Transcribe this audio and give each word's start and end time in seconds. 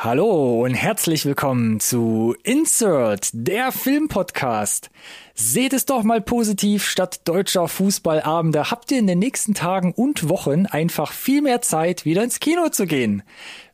Hallo 0.00 0.64
und 0.64 0.74
herzlich 0.74 1.26
willkommen 1.26 1.80
zu 1.80 2.36
Insert, 2.44 3.30
der 3.32 3.72
Filmpodcast. 3.72 4.90
Seht 5.34 5.72
es 5.72 5.86
doch 5.86 6.04
mal 6.04 6.20
positiv, 6.20 6.84
statt 6.84 7.22
deutscher 7.24 7.66
Fußballabende 7.66 8.70
habt 8.70 8.92
ihr 8.92 9.00
in 9.00 9.08
den 9.08 9.18
nächsten 9.18 9.54
Tagen 9.54 9.92
und 9.92 10.28
Wochen 10.28 10.66
einfach 10.66 11.10
viel 11.10 11.42
mehr 11.42 11.62
Zeit, 11.62 12.04
wieder 12.04 12.22
ins 12.22 12.38
Kino 12.38 12.68
zu 12.68 12.86
gehen. 12.86 13.24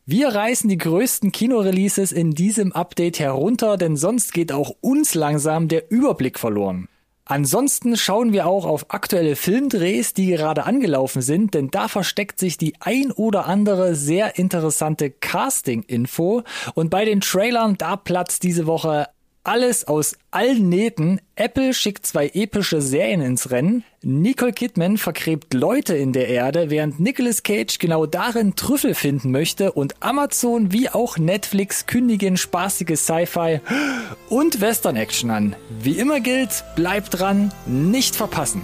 Wir 0.06 0.28
reißen 0.28 0.70
die 0.70 0.78
größten 0.78 1.30
Kinoreleases 1.30 2.10
in 2.10 2.30
diesem 2.30 2.72
Update 2.72 3.18
herunter, 3.18 3.76
denn 3.76 3.98
sonst 3.98 4.32
geht 4.32 4.50
auch 4.50 4.74
uns 4.80 5.14
langsam 5.14 5.68
der 5.68 5.90
Überblick 5.90 6.38
verloren. 6.38 6.88
Ansonsten 7.26 7.96
schauen 7.96 8.34
wir 8.34 8.46
auch 8.46 8.66
auf 8.66 8.90
aktuelle 8.90 9.34
Filmdrehs, 9.34 10.12
die 10.12 10.26
gerade 10.26 10.64
angelaufen 10.64 11.22
sind, 11.22 11.54
denn 11.54 11.70
da 11.70 11.88
versteckt 11.88 12.38
sich 12.38 12.58
die 12.58 12.74
ein 12.80 13.12
oder 13.12 13.46
andere 13.46 13.94
sehr 13.94 14.38
interessante 14.38 15.10
Casting-Info. 15.10 16.42
Und 16.74 16.90
bei 16.90 17.06
den 17.06 17.22
Trailern, 17.22 17.78
da 17.78 17.96
platzt 17.96 18.42
diese 18.42 18.66
Woche 18.66 19.08
alles 19.44 19.86
aus 19.86 20.16
allen 20.30 20.68
Nähten. 20.68 21.20
Apple 21.36 21.74
schickt 21.74 22.06
zwei 22.06 22.30
epische 22.34 22.80
Serien 22.80 23.20
ins 23.20 23.50
Rennen. 23.50 23.84
Nicole 24.02 24.52
Kidman 24.52 24.98
vergräbt 24.98 25.54
Leute 25.54 25.94
in 25.94 26.12
der 26.12 26.28
Erde, 26.28 26.70
während 26.70 26.98
Nicolas 26.98 27.42
Cage 27.42 27.78
genau 27.78 28.06
darin 28.06 28.56
Trüffel 28.56 28.94
finden 28.94 29.30
möchte. 29.30 29.72
Und 29.72 30.02
Amazon 30.02 30.72
wie 30.72 30.88
auch 30.88 31.18
Netflix 31.18 31.86
kündigen 31.86 32.36
spaßige 32.36 32.96
Sci-Fi 32.96 33.60
und 34.28 34.60
Western-Action 34.60 35.30
an. 35.30 35.56
Wie 35.80 35.98
immer 35.98 36.20
gilt, 36.20 36.64
bleibt 36.74 37.18
dran, 37.18 37.52
nicht 37.66 38.16
verpassen. 38.16 38.62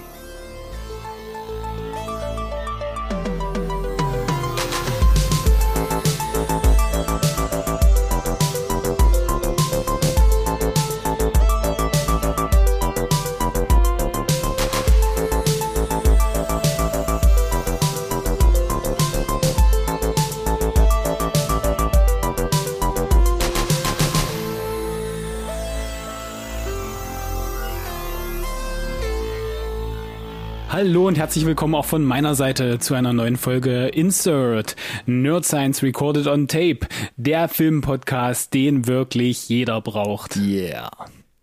Hallo 30.83 31.09
und 31.09 31.19
herzlich 31.19 31.45
willkommen 31.45 31.75
auch 31.75 31.85
von 31.85 32.03
meiner 32.03 32.35
Seite 32.35 32.79
zu 32.79 32.95
einer 32.95 33.13
neuen 33.13 33.37
Folge 33.37 33.89
Insert 33.89 34.77
Nerd 35.05 35.45
Science 35.45 35.83
Recorded 35.83 36.27
on 36.27 36.49
Tape, 36.49 36.89
der 37.19 37.49
Filmpodcast, 37.49 38.55
den 38.55 38.87
wirklich 38.87 39.51
jeder 39.51 39.83
braucht. 39.83 40.37
Yeah. 40.37 40.91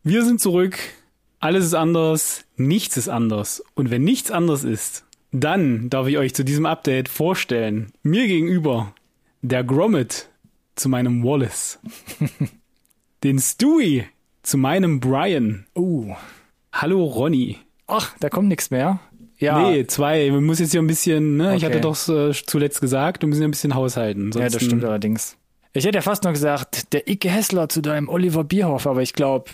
Wir 0.01 0.25
sind 0.25 0.41
zurück, 0.41 0.79
alles 1.39 1.65
ist 1.65 1.75
anders, 1.75 2.45
nichts 2.55 2.97
ist 2.97 3.09
anders. 3.09 3.63
Und 3.75 3.91
wenn 3.91 4.03
nichts 4.03 4.31
anders 4.31 4.63
ist, 4.63 5.05
dann 5.31 5.91
darf 5.91 6.07
ich 6.07 6.17
euch 6.17 6.33
zu 6.33 6.43
diesem 6.43 6.65
Update 6.65 7.07
vorstellen, 7.07 7.91
mir 8.01 8.25
gegenüber 8.25 8.95
der 9.43 9.63
Gromit 9.63 10.29
zu 10.73 10.89
meinem 10.89 11.23
Wallace, 11.23 11.77
den 13.23 13.37
Stewie 13.37 14.05
zu 14.41 14.57
meinem 14.57 14.99
Brian. 14.99 15.67
Uh. 15.75 16.15
Hallo 16.71 17.03
Ronny. 17.03 17.59
Ach, 17.85 18.15
da 18.19 18.31
kommt 18.31 18.47
nichts 18.47 18.71
mehr. 18.71 18.99
Ja. 19.39 19.69
Nee, 19.69 19.85
zwei. 19.85 20.29
Man 20.31 20.43
muss 20.45 20.59
jetzt 20.59 20.71
hier 20.71 20.81
ein 20.81 20.87
bisschen, 20.87 21.37
ne? 21.37 21.49
Okay. 21.49 21.57
Ich 21.57 21.65
hatte 21.65 21.81
doch 21.81 21.95
äh, 22.09 22.31
zuletzt 22.33 22.81
gesagt, 22.81 23.21
wir 23.21 23.29
müssen 23.29 23.41
ja 23.41 23.47
ein 23.47 23.51
bisschen 23.51 23.75
haushalten. 23.75 24.31
Ja, 24.33 24.49
das 24.49 24.63
stimmt 24.63 24.83
allerdings. 24.83 25.37
Ich 25.73 25.85
hätte 25.85 25.97
ja 25.97 26.01
fast 26.01 26.23
noch 26.23 26.33
gesagt, 26.33 26.91
der 26.93 27.07
Icke 27.07 27.29
Hessler 27.29 27.69
zu 27.69 27.81
deinem 27.81 28.09
Oliver 28.09 28.43
Bierhoff, 28.43 28.87
aber 28.87 29.03
ich 29.03 29.13
glaube, 29.13 29.51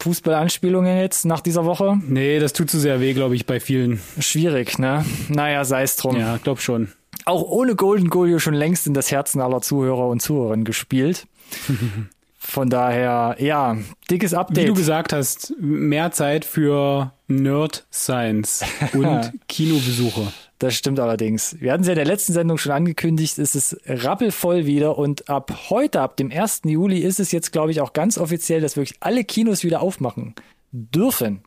Fußballanspielungen 0.00 0.98
jetzt 0.98 1.24
nach 1.24 1.40
dieser 1.40 1.64
Woche? 1.64 1.98
Nee, 2.06 2.38
das 2.38 2.52
tut 2.52 2.70
zu 2.70 2.78
sehr 2.78 3.00
weh, 3.00 3.12
glaube 3.12 3.34
ich, 3.34 3.46
bei 3.46 3.60
vielen. 3.60 4.00
Schwierig, 4.18 4.78
ne? 4.78 5.04
Naja, 5.28 5.64
sei 5.64 5.82
es 5.82 5.96
drum. 5.96 6.16
Ja, 6.16 6.38
glaub 6.42 6.60
schon. 6.60 6.92
Auch 7.24 7.42
ohne 7.42 7.74
Golden 7.74 8.08
Goal 8.08 8.38
schon 8.38 8.54
längst 8.54 8.86
in 8.86 8.94
das 8.94 9.10
Herzen 9.10 9.40
aller 9.40 9.60
Zuhörer 9.60 10.08
und 10.08 10.22
Zuhörerinnen 10.22 10.64
gespielt. 10.64 11.26
Von 12.48 12.70
daher, 12.70 13.36
ja, 13.40 13.76
dickes 14.08 14.32
Update. 14.32 14.64
Wie 14.64 14.68
du 14.68 14.74
gesagt 14.74 15.12
hast, 15.12 15.52
mehr 15.58 16.12
Zeit 16.12 16.44
für 16.44 17.12
Nerd 17.26 17.86
Science 17.92 18.64
und 18.94 19.32
Kinobesuche. 19.48 20.32
Das 20.60 20.74
stimmt 20.74 21.00
allerdings. 21.00 21.56
Wir 21.60 21.72
hatten 21.72 21.82
es 21.82 21.88
ja 21.88 21.94
in 21.94 21.98
der 21.98 22.06
letzten 22.06 22.32
Sendung 22.32 22.56
schon 22.56 22.70
angekündigt, 22.70 23.38
es 23.38 23.56
ist 23.56 23.76
rappelvoll 23.86 24.64
wieder 24.64 24.96
und 24.96 25.28
ab 25.28 25.70
heute, 25.70 26.00
ab 26.00 26.16
dem 26.16 26.30
1. 26.30 26.62
Juli 26.64 27.00
ist 27.00 27.18
es 27.18 27.32
jetzt, 27.32 27.50
glaube 27.50 27.72
ich, 27.72 27.80
auch 27.80 27.92
ganz 27.92 28.16
offiziell, 28.16 28.60
dass 28.60 28.76
wirklich 28.76 28.96
alle 29.00 29.24
Kinos 29.24 29.64
wieder 29.64 29.82
aufmachen 29.82 30.34
dürfen. 30.70 31.42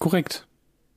Korrekt. 0.00 0.48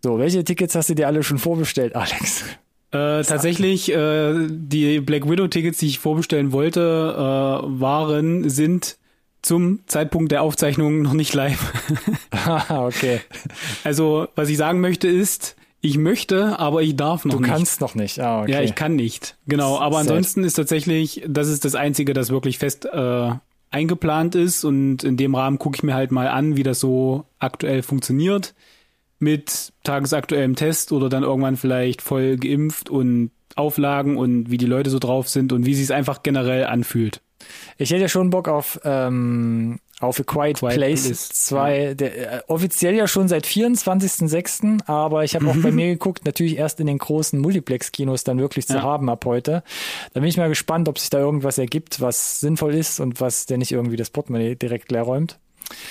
So, 0.04 0.18
welche 0.18 0.44
Tickets 0.44 0.74
hast 0.74 0.90
du 0.90 0.96
dir 0.96 1.06
alle 1.06 1.22
schon 1.22 1.38
vorbestellt, 1.38 1.96
Alex? 1.96 2.44
Äh, 2.92 3.22
tatsächlich, 3.22 3.92
äh, 3.94 4.48
die 4.50 5.00
Black 5.00 5.30
Widow 5.30 5.48
Tickets, 5.48 5.78
die 5.78 5.88
ich 5.88 6.00
vorbestellen 6.00 6.52
wollte, 6.52 6.82
äh, 7.16 7.80
waren, 7.80 8.50
sind 8.50 8.98
zum 9.48 9.80
Zeitpunkt 9.88 10.32
der 10.32 10.42
Aufzeichnung 10.44 11.02
noch 11.02 11.14
nicht 11.14 11.34
live. 11.34 11.74
Ah, 12.32 12.86
okay. 12.86 13.20
Also, 13.84 14.28
was 14.36 14.48
ich 14.50 14.58
sagen 14.58 14.80
möchte 14.80 15.08
ist, 15.08 15.56
ich 15.82 15.98
möchte, 15.98 16.58
aber 16.60 16.82
ich 16.82 16.96
darf 16.96 17.26
noch 17.26 17.36
Du 17.36 17.42
nicht. 17.42 17.50
kannst 17.50 17.82
noch 17.82 17.94
nicht. 17.96 18.20
Ah, 18.20 18.42
okay. 18.44 18.52
Ja, 18.52 18.62
ich 18.62 18.74
kann 18.76 18.96
nicht. 18.96 19.36
Genau, 19.48 19.80
aber 19.80 19.98
ansonsten 19.98 20.44
ist 20.44 20.54
tatsächlich, 20.54 21.24
das 21.28 21.50
ist 21.50 21.66
das 21.66 21.76
Einzige, 21.76 22.14
das 22.14 22.30
wirklich 22.30 22.58
fest 22.58 22.86
äh, 22.86 23.32
eingeplant 23.70 24.36
ist 24.36 24.64
und 24.64 25.04
in 25.04 25.18
dem 25.18 25.36
Rahmen 25.36 25.60
gucke 25.60 25.76
ich 25.76 25.84
mir 25.84 25.94
halt 25.94 26.12
mal 26.12 26.28
an, 26.30 26.56
wie 26.56 26.64
das 26.64 26.80
so 26.80 27.26
aktuell 27.40 27.84
funktioniert 27.84 28.54
mit 29.20 29.74
tagesaktuellem 29.84 30.56
Test 30.56 30.92
oder 30.92 31.10
dann 31.10 31.24
irgendwann 31.24 31.58
vielleicht 31.58 32.02
voll 32.02 32.38
geimpft 32.38 32.90
und 32.90 33.32
Auflagen 33.56 34.16
und 34.18 34.52
wie 34.52 34.58
die 34.58 34.68
Leute 34.68 34.90
so 34.90 35.00
drauf 35.00 35.28
sind 35.28 35.52
und 35.52 35.66
wie 35.66 35.74
sie 35.74 35.84
es 35.84 35.92
einfach 35.92 36.22
generell 36.24 36.66
anfühlt. 36.66 37.22
Ich 37.78 37.92
hätte 37.92 38.02
ja 38.02 38.08
schon 38.08 38.30
Bock 38.30 38.48
auf, 38.48 38.80
ähm, 38.84 39.80
auf 40.00 40.20
A 40.20 40.24
Quiet, 40.24 40.58
Quiet 40.60 40.76
Place 40.76 41.04
Place, 41.08 41.30
2, 41.30 41.94
der, 41.96 42.34
äh, 42.34 42.42
offiziell 42.48 42.96
ja 42.96 43.08
schon 43.08 43.28
seit 43.28 43.46
24.06., 43.48 44.80
aber 44.88 45.24
ich 45.24 45.36
habe 45.36 45.48
auch 45.48 45.56
bei 45.58 45.72
mir 45.72 45.88
geguckt, 45.88 46.26
natürlich 46.26 46.58
erst 46.58 46.80
in 46.80 46.88
den 46.88 46.98
großen 46.98 47.40
Multiplex-Kinos 47.40 48.24
dann 48.24 48.40
wirklich 48.40 48.68
zu 48.68 48.76
Ja. 48.76 48.82
haben 48.84 49.10
ab 49.10 49.26
heute. 49.26 49.64
Da 50.14 50.20
bin 50.20 50.30
ich 50.30 50.38
mal 50.38 50.50
gespannt, 50.50 50.88
ob 50.90 51.00
sich 51.00 51.10
da 51.10 51.20
irgendwas 51.20 51.58
ergibt, 51.58 52.02
was 52.02 52.40
sinnvoll 52.40 52.74
ist 52.76 53.00
und 53.00 53.22
was 53.22 53.46
der 53.46 53.58
nicht 53.58 53.72
irgendwie 53.72 53.96
das 53.96 54.10
Portemonnaie 54.10 54.56
direkt 54.56 54.92
leer 54.92 55.04
räumt. 55.04 55.40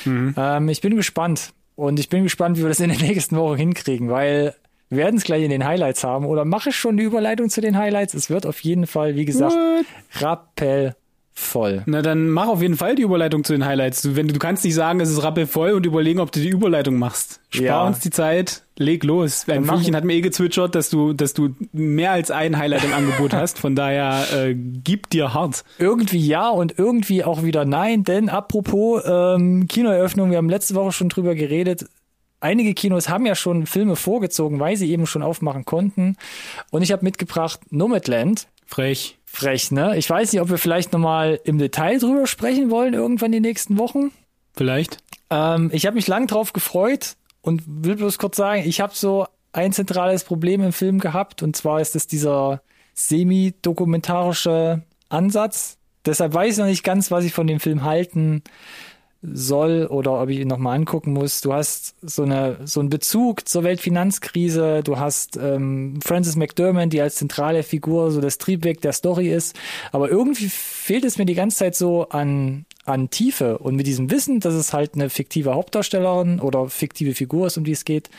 Ähm, 0.07 0.69
ich 0.69 0.81
bin 0.81 0.97
gespannt 0.97 1.53
und 1.75 1.99
ich 2.01 2.09
bin 2.09 2.23
gespannt, 2.23 2.57
wie 2.57 2.63
wir 2.63 2.69
das 2.69 2.81
in 2.81 2.91
den 2.91 3.01
nächsten 3.07 3.37
Wochen 3.37 3.57
hinkriegen, 3.57 4.09
weil 4.09 4.55
wir 4.89 4.99
werden 4.99 5.17
es 5.17 5.25
gleich 5.25 5.43
in 5.43 5.51
den 5.51 5.65
Highlights 5.65 6.05
haben 6.05 6.27
oder 6.27 6.45
mache 6.45 6.71
ich 6.71 6.77
schon 6.77 6.97
die 6.97 7.03
Überleitung 7.03 7.51
zu 7.51 7.61
den 7.61 7.77
Highlights? 7.77 8.15
Es 8.15 8.31
wird 8.31 8.47
auf 8.47 8.61
jeden 8.61 8.87
Fall, 8.87 9.17
wie 9.17 9.25
gesagt, 9.25 9.53
What? 9.55 9.85
Rappelvoll. 11.37 11.83
Na, 11.87 12.03
dann 12.03 12.29
mach 12.29 12.49
auf 12.49 12.63
jeden 12.63 12.77
Fall 12.77 12.95
die 12.95 13.03
Überleitung 13.03 13.45
zu 13.45 13.53
den 13.53 13.65
Highlights. 13.65 14.03
Du, 14.03 14.17
wenn 14.17 14.27
du, 14.27 14.33
du 14.35 14.39
kannst 14.39 14.65
nicht 14.65 14.75
sagen, 14.75 15.01
es 15.01 15.11
ist 15.11 15.23
rappelvoll 15.23 15.73
und 15.73 15.87
überlegen, 15.87 16.21
ob 16.21 16.33
du 16.33 16.41
die 16.41 16.49
Überleitung 16.49 16.97
machst. 16.99 17.41
Spar 17.51 17.65
Ja. 17.65 17.87
uns 17.87 18.01
die 18.01 18.11
Zeit, 18.11 18.63
leg 18.77 19.05
los. 19.05 19.45
Ein 19.49 19.65
Vögelchen 19.65 19.95
hat 19.97 20.05
mir 20.05 20.15
eh 20.15 20.21
gezwitschert, 20.21 20.75
dass 20.75 20.91
du, 20.91 21.13
dass 21.13 21.35
du 21.35 21.51
mehr 21.73 22.13
als 22.13 22.31
ein 22.31 22.59
Highlight 22.59 22.85
im 22.85 22.93
Angebot 22.93 23.33
hast. 23.35 23.59
Von 23.59 23.75
daher 23.75 24.25
äh, 24.35 24.55
gib 24.55 25.11
dir 25.11 25.35
hart. 25.35 25.65
Irgendwie 25.79 26.25
ja 26.27 26.49
und 26.49 26.79
irgendwie 26.79 27.25
auch 27.25 27.43
wieder 27.43 27.65
nein, 27.65 28.05
denn 28.05 28.29
apropos 28.29 29.03
ähm, 29.07 29.67
Kinoeröffnung, 29.69 30.31
wir 30.31 30.39
haben 30.39 30.51
letzte 30.51 30.75
Woche 30.75 30.93
schon 30.93 31.09
drüber 31.09 31.35
geredet. 31.35 31.87
Einige 32.41 32.75
Kinos 32.75 33.09
haben 33.09 33.25
ja 33.25 33.35
schon 33.35 33.67
Filme 33.67 33.97
vorgezogen, 33.97 34.61
weil 34.61 34.77
sie 34.77 34.91
eben 34.91 35.07
schon 35.07 35.23
aufmachen 35.23 35.65
konnten. 35.65 36.17
Und 36.71 36.83
ich 36.83 36.93
habe 36.93 37.03
mitgebracht 37.05 37.61
Nomadland. 37.71 38.47
Frech. 38.67 39.16
Frech, 39.27 39.71
ne? 39.71 39.97
Ich 39.99 40.09
weiß 40.09 40.33
nicht, 40.33 40.41
ob 40.41 40.49
wir 40.49 40.59
vielleicht 40.59 40.93
nochmal 40.93 41.41
im 41.45 41.59
Detail 41.59 41.99
drüber 41.99 42.27
sprechen 42.27 42.71
wollen, 42.71 42.95
irgendwann 42.95 43.33
die 43.33 43.41
nächsten 43.41 43.79
Wochen. 43.79 44.13
Vielleicht. 44.55 44.99
Ähm, 45.31 45.71
ich 45.73 45.85
habe 45.87 45.97
mich 45.97 46.07
lang 46.07 46.27
drauf 46.27 46.53
gefreut 46.53 47.17
und 47.43 47.63
will 47.67 47.97
bloß 47.97 48.19
kurz 48.19 48.37
sagen, 48.37 48.63
ich 48.65 48.81
habe 48.81 48.95
so 48.95 49.27
ein 49.53 49.73
zentrales 49.73 50.25
Problem 50.25 50.63
im 50.63 50.73
Film 50.73 50.99
gehabt 50.99 51.43
und 51.43 51.57
zwar 51.57 51.81
ist 51.81 51.97
es 51.97 52.07
dieser 52.07 52.63
semi-dokumentarische 52.95 54.83
Ansatz. 55.09 55.77
Deshalb 56.05 56.33
weiß 56.33 56.53
ich 56.53 56.59
noch 56.59 56.67
nicht 56.67 56.85
ganz, 56.85 57.11
was 57.11 57.25
ich 57.25 57.33
von 57.33 57.47
dem 57.47 57.61
Film 57.61 57.83
halten 57.83 58.43
soll 59.23 59.87
oder 59.87 60.21
ob 60.21 60.29
ich 60.29 60.41
ihn 60.41 60.49
nochmal 60.49 60.77
angucken 60.77 61.13
muss. 61.13 61.41
Du 61.41 61.53
hast 61.53 61.95
so 62.03 62.23
eine 62.23 62.59
so 62.65 62.81
einen 62.81 62.91
Bezug 62.91 63.49
zur 63.49 63.65
Weltfinanzkrise. 63.65 64.83
Du 64.85 64.99
hast 64.99 65.37
ähm, 65.37 65.99
Frances 66.05 66.37
McDermott, 66.37 66.93
die 66.93 67.01
als 67.01 67.17
zentrale 67.17 67.63
Figur 67.63 68.11
so 68.11 68.21
das 68.21 68.39
Triebwerk 68.39 68.81
der 68.81 68.93
Story 68.93 69.29
ist. 69.29 69.57
Aber 69.93 70.11
irgendwie 70.11 70.49
fehlt 70.49 71.05
es 71.05 71.19
mir 71.19 71.27
die 71.27 71.35
ganze 71.35 71.59
Zeit 71.59 71.75
so 71.75 72.09
an 72.09 72.67
an 72.87 73.11
Tiefe. 73.11 73.59
Und 73.59 73.75
mit 73.75 73.87
diesem 73.87 74.11
Wissen, 74.11 74.41
dass 74.41 74.55
es 74.55 74.73
halt 74.73 74.95
eine 74.95 75.11
fiktive 75.11 75.55
Hauptdarstellerin 75.55 76.41
oder 76.41 76.69
fiktive 76.69 77.15
Figur 77.15 77.49
ist, 77.49 77.59
um 77.59 77.65
die 77.65 77.73
es 77.73 77.85
geht, 77.85 78.11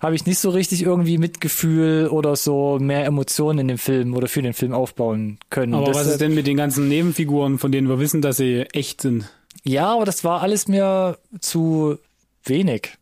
habe 0.00 0.14
ich 0.14 0.26
nicht 0.26 0.38
so 0.38 0.50
richtig 0.50 0.82
irgendwie 0.82 1.18
Mitgefühl 1.18 2.08
oder 2.08 2.34
so 2.36 2.78
mehr 2.80 3.04
Emotionen 3.04 3.60
in 3.60 3.68
dem 3.68 3.78
Film 3.78 4.14
oder 4.14 4.26
für 4.26 4.42
den 4.42 4.54
Film 4.54 4.72
aufbauen 4.72 5.38
können. 5.50 5.74
Aber 5.74 5.94
was 5.94 6.06
ist 6.06 6.20
denn 6.20 6.34
mit 6.34 6.46
den 6.46 6.56
ganzen 6.56 6.88
Nebenfiguren, 6.88 7.58
von 7.58 7.70
denen 7.70 7.88
wir 7.88 7.98
wissen, 7.98 8.22
dass 8.22 8.38
sie 8.38 8.62
echt 8.72 9.02
sind? 9.02 9.30
Ja, 9.64 9.94
aber 9.94 10.04
das 10.04 10.24
war 10.24 10.42
alles 10.42 10.68
mir 10.68 11.18
zu 11.40 11.98
wenig. 12.44 12.92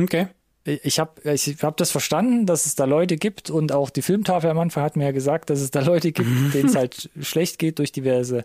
Okay. 0.00 0.28
Ich 0.64 1.00
habe 1.00 1.32
ich 1.32 1.56
hab 1.62 1.76
das 1.76 1.90
verstanden, 1.90 2.46
dass 2.46 2.66
es 2.66 2.76
da 2.76 2.84
Leute 2.84 3.16
gibt 3.16 3.50
und 3.50 3.72
auch 3.72 3.90
die 3.90 4.02
Filmtafel 4.02 4.48
am 4.48 4.60
Anfang 4.60 4.84
hat 4.84 4.96
mir 4.96 5.04
ja 5.04 5.10
gesagt, 5.10 5.50
dass 5.50 5.60
es 5.60 5.72
da 5.72 5.80
Leute 5.80 6.12
gibt, 6.12 6.28
denen 6.54 6.68
es 6.68 6.76
halt 6.76 7.10
schlecht 7.20 7.58
geht 7.58 7.80
durch 7.80 7.90
diverse 7.90 8.44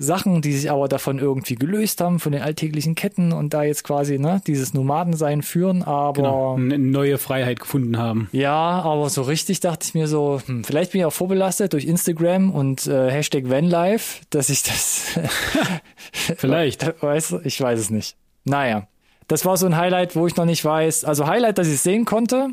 Sachen, 0.00 0.42
die 0.42 0.52
sich 0.56 0.70
aber 0.70 0.86
davon 0.86 1.18
irgendwie 1.18 1.56
gelöst 1.56 2.00
haben, 2.00 2.20
von 2.20 2.30
den 2.30 2.40
alltäglichen 2.42 2.94
Ketten 2.94 3.32
und 3.32 3.52
da 3.52 3.64
jetzt 3.64 3.82
quasi 3.82 4.16
ne, 4.18 4.40
dieses 4.46 4.72
Nomadensein 4.72 5.42
führen, 5.42 5.82
aber 5.82 6.12
Genau. 6.12 6.54
Eine 6.54 6.78
neue 6.78 7.18
Freiheit 7.18 7.58
gefunden 7.58 7.98
haben. 7.98 8.28
ja, 8.30 8.54
aber 8.54 9.10
so 9.10 9.22
richtig 9.22 9.58
dachte 9.58 9.84
ich 9.88 9.94
mir 9.94 10.06
so, 10.06 10.40
hm, 10.46 10.62
vielleicht 10.62 10.92
bin 10.92 11.00
ich 11.00 11.04
auch 11.04 11.12
vorbelastet 11.12 11.72
durch 11.72 11.84
Instagram 11.84 12.52
und 12.52 12.86
äh, 12.86 13.10
Hashtag 13.10 13.50
Vanlife, 13.50 14.20
dass 14.30 14.50
ich 14.50 14.62
das 14.62 15.18
Vielleicht. 16.12 16.86
Weißt 17.02 17.32
du, 17.32 17.40
ich 17.44 17.60
weiß 17.60 17.78
es 17.78 17.90
nicht. 17.90 18.16
Naja, 18.44 18.86
das 19.26 19.44
war 19.44 19.56
so 19.56 19.66
ein 19.66 19.76
Highlight, 19.76 20.16
wo 20.16 20.26
ich 20.26 20.36
noch 20.36 20.44
nicht 20.46 20.64
weiß. 20.64 21.04
Also 21.04 21.26
Highlight, 21.26 21.58
dass 21.58 21.66
ich 21.66 21.74
es 21.74 21.82
sehen 21.82 22.04
konnte. 22.04 22.50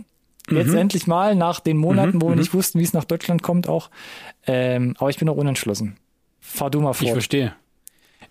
Jetzt 0.50 0.70
Mhm. 0.72 0.78
endlich 0.78 1.08
mal 1.08 1.36
nach 1.36 1.60
den 1.60 1.78
Monaten, 1.78 2.22
wo 2.22 2.30
wir 2.30 2.36
nicht 2.36 2.54
wussten, 2.54 2.80
wie 2.80 2.84
es 2.84 2.94
nach 2.94 3.06
Deutschland 3.06 3.42
kommt 3.42 3.68
auch. 3.68 3.90
Ähm, 4.46 4.94
aber 5.00 5.10
ich 5.10 5.18
bin 5.18 5.26
noch 5.26 5.38
unentschlossen. 5.38 5.98
Fahr 6.46 6.70
du 6.70 6.80
mal 6.80 6.92
Ich 6.92 6.98
vor. 6.98 7.12
verstehe. 7.12 7.54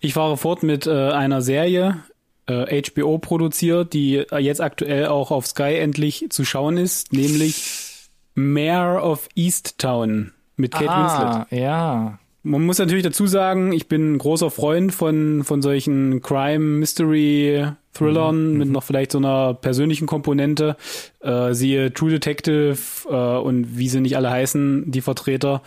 Ich 0.01 0.15
fahre 0.15 0.37
fort 0.37 0.63
mit 0.63 0.87
äh, 0.87 1.11
einer 1.11 1.43
Serie, 1.43 1.99
äh, 2.47 2.83
HBO 2.83 3.19
produziert, 3.19 3.93
die 3.93 4.17
äh, 4.17 4.39
jetzt 4.39 4.61
aktuell 4.61 5.07
auch 5.07 5.31
auf 5.31 5.47
Sky 5.47 5.77
endlich 5.79 6.27
zu 6.31 6.45
schauen 6.45 6.77
ist, 6.77 7.13
nämlich 7.13 8.09
Mayor 8.35 9.03
of 9.03 9.29
Easttown 9.35 10.33
mit 10.57 10.73
Kate 10.73 10.85
Winslet. 10.85 11.27
ah, 11.27 11.47
ja. 11.51 12.19
Man 12.43 12.67
muss 12.67 12.79
natürlich 12.79 13.05
dazu 13.05 13.27
sagen, 13.27 13.73
ich 13.73 13.89
bin 13.89 14.15
ein 14.15 14.19
großer 14.19 14.51
Freund 14.51 14.93
von, 14.93 15.45
von 15.45 15.63
solchen 15.63 16.21
Crime-Mystery-Thrillern 16.21 18.59
mit 18.59 18.69
noch 18.69 18.83
vielleicht 18.83 19.13
so 19.13 19.19
einer 19.19 19.55
persönlichen 19.55 20.07
Komponente. 20.07 20.77
Äh, 21.21 21.55
siehe 21.55 21.95
True 21.95 22.11
Detective 22.11 22.77
äh, 23.09 23.39
und 23.39 23.79
wie 23.79 23.89
sie 23.89 24.01
nicht 24.01 24.17
alle 24.19 24.31
heißen, 24.31 24.91
die 24.91 25.01
Vertreter. 25.01 25.63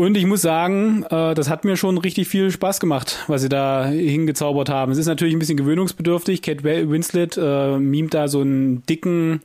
Und 0.00 0.16
ich 0.16 0.24
muss 0.24 0.40
sagen, 0.40 1.04
äh, 1.10 1.34
das 1.34 1.50
hat 1.50 1.66
mir 1.66 1.76
schon 1.76 1.98
richtig 1.98 2.26
viel 2.26 2.50
Spaß 2.50 2.80
gemacht, 2.80 3.18
was 3.26 3.42
sie 3.42 3.50
da 3.50 3.84
hingezaubert 3.84 4.70
haben. 4.70 4.92
Es 4.92 4.96
ist 4.96 5.04
natürlich 5.04 5.34
ein 5.34 5.38
bisschen 5.38 5.58
gewöhnungsbedürftig. 5.58 6.40
Kate 6.40 6.64
Winslet 6.64 7.36
äh, 7.36 7.76
mimt 7.76 8.14
da 8.14 8.26
so 8.26 8.40
einen 8.40 8.82
dicken 8.86 9.42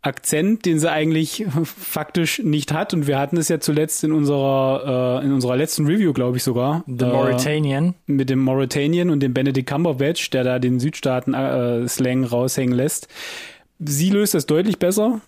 Akzent, 0.00 0.64
den 0.64 0.78
sie 0.78 0.88
eigentlich 0.88 1.44
faktisch 1.64 2.38
nicht 2.38 2.72
hat. 2.72 2.94
Und 2.94 3.08
wir 3.08 3.18
hatten 3.18 3.36
es 3.36 3.48
ja 3.48 3.58
zuletzt 3.58 4.04
in 4.04 4.12
unserer, 4.12 5.22
äh, 5.22 5.26
in 5.26 5.32
unserer 5.32 5.56
letzten 5.56 5.86
Review, 5.86 6.12
glaube 6.12 6.36
ich 6.36 6.44
sogar. 6.44 6.84
The 6.86 7.06
äh, 7.06 7.08
Mauritanian. 7.08 7.94
mit 8.06 8.30
dem 8.30 8.38
Mauritanian 8.38 9.10
und 9.10 9.18
dem 9.18 9.34
Benedict 9.34 9.68
Cumberbatch, 9.68 10.30
der 10.30 10.44
da 10.44 10.60
den 10.60 10.78
Südstaaten-Slang 10.78 12.22
raushängen 12.22 12.76
lässt. 12.76 13.08
Sie 13.80 14.10
löst 14.10 14.34
das 14.34 14.46
deutlich 14.46 14.78
besser, 14.78 15.20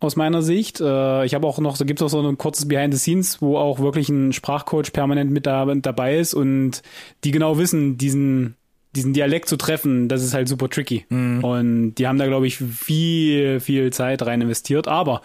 aus 0.00 0.16
meiner 0.16 0.42
Sicht. 0.42 0.80
Äh, 0.80 1.24
ich 1.24 1.34
habe 1.34 1.46
auch 1.46 1.58
noch, 1.58 1.78
da 1.78 1.84
gibt 1.84 2.00
es 2.00 2.04
auch 2.04 2.08
so 2.08 2.26
ein 2.26 2.38
kurzes 2.38 2.66
Behind 2.66 2.92
the 2.92 2.98
Scenes, 2.98 3.40
wo 3.40 3.56
auch 3.58 3.78
wirklich 3.78 4.08
ein 4.08 4.32
Sprachcoach 4.32 4.92
permanent 4.92 5.30
mit 5.30 5.46
da, 5.46 5.66
dabei 5.66 6.18
ist 6.18 6.34
und 6.34 6.82
die 7.24 7.30
genau 7.30 7.58
wissen, 7.58 7.98
diesen 7.98 8.56
diesen 8.94 9.12
Dialekt 9.12 9.48
zu 9.48 9.56
treffen, 9.56 10.08
das 10.08 10.22
ist 10.22 10.34
halt 10.34 10.48
super 10.48 10.68
tricky. 10.68 11.06
Und 11.42 11.94
die 11.94 12.06
haben 12.06 12.18
da, 12.18 12.26
glaube 12.26 12.46
ich, 12.46 12.56
viel, 12.56 13.60
viel 13.60 13.92
Zeit 13.92 14.22
rein 14.26 14.40
investiert. 14.40 14.88
Aber 14.88 15.22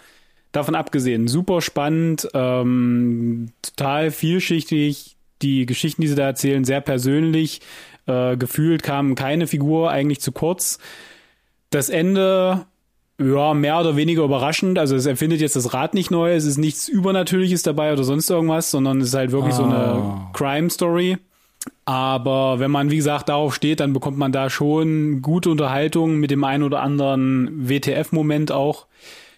davon 0.52 0.74
abgesehen, 0.74 1.28
super 1.28 1.60
spannend, 1.60 2.28
ähm, 2.34 3.50
total 3.62 4.10
vielschichtig. 4.10 5.16
Die 5.42 5.66
Geschichten, 5.66 6.00
die 6.00 6.08
sie 6.08 6.14
da 6.14 6.26
erzählen, 6.26 6.64
sehr 6.64 6.80
persönlich. 6.80 7.60
Äh, 8.06 8.36
gefühlt 8.36 8.82
kam 8.82 9.16
keine 9.16 9.46
Figur 9.46 9.90
eigentlich 9.90 10.20
zu 10.20 10.32
kurz. 10.32 10.78
Das 11.70 11.88
Ende, 11.88 12.66
ja, 13.20 13.54
mehr 13.54 13.80
oder 13.80 13.96
weniger 13.96 14.24
überraschend. 14.24 14.78
Also 14.78 14.94
es 14.96 15.06
erfindet 15.06 15.40
jetzt 15.40 15.56
das 15.56 15.72
Rad 15.72 15.94
nicht 15.94 16.10
neu. 16.10 16.34
Es 16.34 16.44
ist 16.44 16.58
nichts 16.58 16.88
Übernatürliches 16.88 17.62
dabei 17.62 17.92
oder 17.92 18.04
sonst 18.04 18.28
irgendwas, 18.30 18.70
sondern 18.70 19.00
es 19.00 19.08
ist 19.08 19.14
halt 19.14 19.32
wirklich 19.32 19.54
so 19.54 19.64
eine 19.64 19.76
Ah. 19.76 20.30
Crime-Story. 20.34 21.16
Aber 21.84 22.58
wenn 22.60 22.70
man, 22.70 22.90
wie 22.90 22.96
gesagt, 22.96 23.28
darauf 23.28 23.54
steht, 23.54 23.80
dann 23.80 23.92
bekommt 23.92 24.18
man 24.18 24.32
da 24.32 24.50
schon 24.50 25.22
gute 25.22 25.50
Unterhaltung 25.50 26.16
mit 26.16 26.30
dem 26.30 26.44
einen 26.44 26.62
oder 26.62 26.82
anderen 26.82 27.68
WTF-Moment 27.68 28.52
auch. 28.52 28.86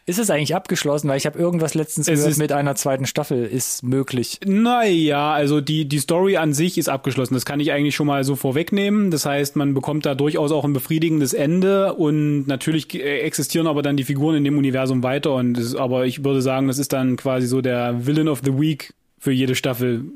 Ist 0.09 0.19
es 0.19 0.31
eigentlich 0.31 0.55
abgeschlossen? 0.55 1.07
Weil 1.07 1.19
ich 1.19 1.27
habe 1.27 1.39
irgendwas 1.39 1.75
letztens 1.75 2.09
Es 2.09 2.21
gehört 2.21 2.39
mit 2.39 2.51
einer 2.51 2.75
zweiten 2.75 3.05
Staffel 3.05 3.45
ist 3.45 3.83
möglich. 3.83 4.41
Naja, 4.47 5.35
also 5.35 5.61
die, 5.61 5.85
die 5.85 5.99
Story 5.99 6.39
an 6.39 6.55
sich 6.55 6.79
ist 6.79 6.89
abgeschlossen. 6.89 7.35
Das 7.35 7.45
kann 7.45 7.61
ich 7.61 7.73
eigentlich 7.73 7.95
schon 7.95 8.07
mal 8.07 8.25
so 8.25 8.35
vorwegnehmen. 8.35 9.11
Das 9.11 9.27
heißt, 9.27 9.55
man 9.57 9.75
bekommt 9.75 10.07
da 10.07 10.15
durchaus 10.15 10.51
auch 10.51 10.65
ein 10.65 10.73
befriedigendes 10.73 11.35
Ende 11.35 11.93
und 11.93 12.47
natürlich 12.47 12.95
äh, 12.95 13.19
existieren 13.19 13.67
aber 13.67 13.83
dann 13.83 13.99
die 13.99 14.05
Figuren 14.05 14.37
in 14.37 14.45
dem 14.45 14.57
Universum 14.57 15.03
weiter. 15.03 15.35
Und 15.35 15.59
es, 15.59 15.75
aber 15.75 16.07
ich 16.07 16.25
würde 16.25 16.41
sagen, 16.41 16.69
das 16.69 16.79
ist 16.79 16.95
dann 16.95 17.19
quasi 17.19 17.47
so 17.47 17.61
der 17.61 18.07
Villain 18.07 18.29
of 18.29 18.41
the 18.43 18.59
Week 18.59 18.95
für 19.19 19.33
jede 19.33 19.55
Staffel, 19.55 20.07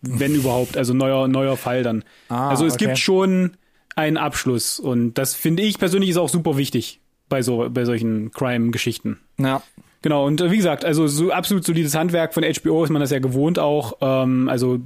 wenn 0.00 0.34
überhaupt. 0.34 0.78
Also 0.78 0.94
neuer, 0.94 1.28
neuer 1.28 1.58
Fall 1.58 1.82
dann. 1.82 2.04
Ah, 2.30 2.48
also 2.48 2.64
es 2.64 2.76
okay. 2.76 2.86
gibt 2.86 2.98
schon 2.98 3.50
einen 3.96 4.16
Abschluss 4.16 4.80
und 4.80 5.18
das 5.18 5.34
finde 5.34 5.62
ich 5.62 5.78
persönlich 5.78 6.08
ist 6.08 6.16
auch 6.16 6.30
super 6.30 6.56
wichtig 6.56 7.01
bei 7.32 7.40
so, 7.40 7.66
bei 7.70 7.86
solchen 7.86 8.30
Crime-Geschichten. 8.30 9.18
Ja. 9.38 9.62
Genau, 10.02 10.26
und 10.26 10.40
äh, 10.42 10.50
wie 10.50 10.56
gesagt, 10.58 10.84
also 10.84 11.06
so 11.06 11.30
absolut 11.32 11.64
solides 11.64 11.94
Handwerk 11.94 12.34
von 12.34 12.42
HBO 12.44 12.84
ist 12.84 12.90
man 12.90 13.00
das 13.00 13.10
ja 13.10 13.20
gewohnt 13.20 13.58
auch. 13.58 13.94
Ähm, 14.02 14.48
also 14.50 14.78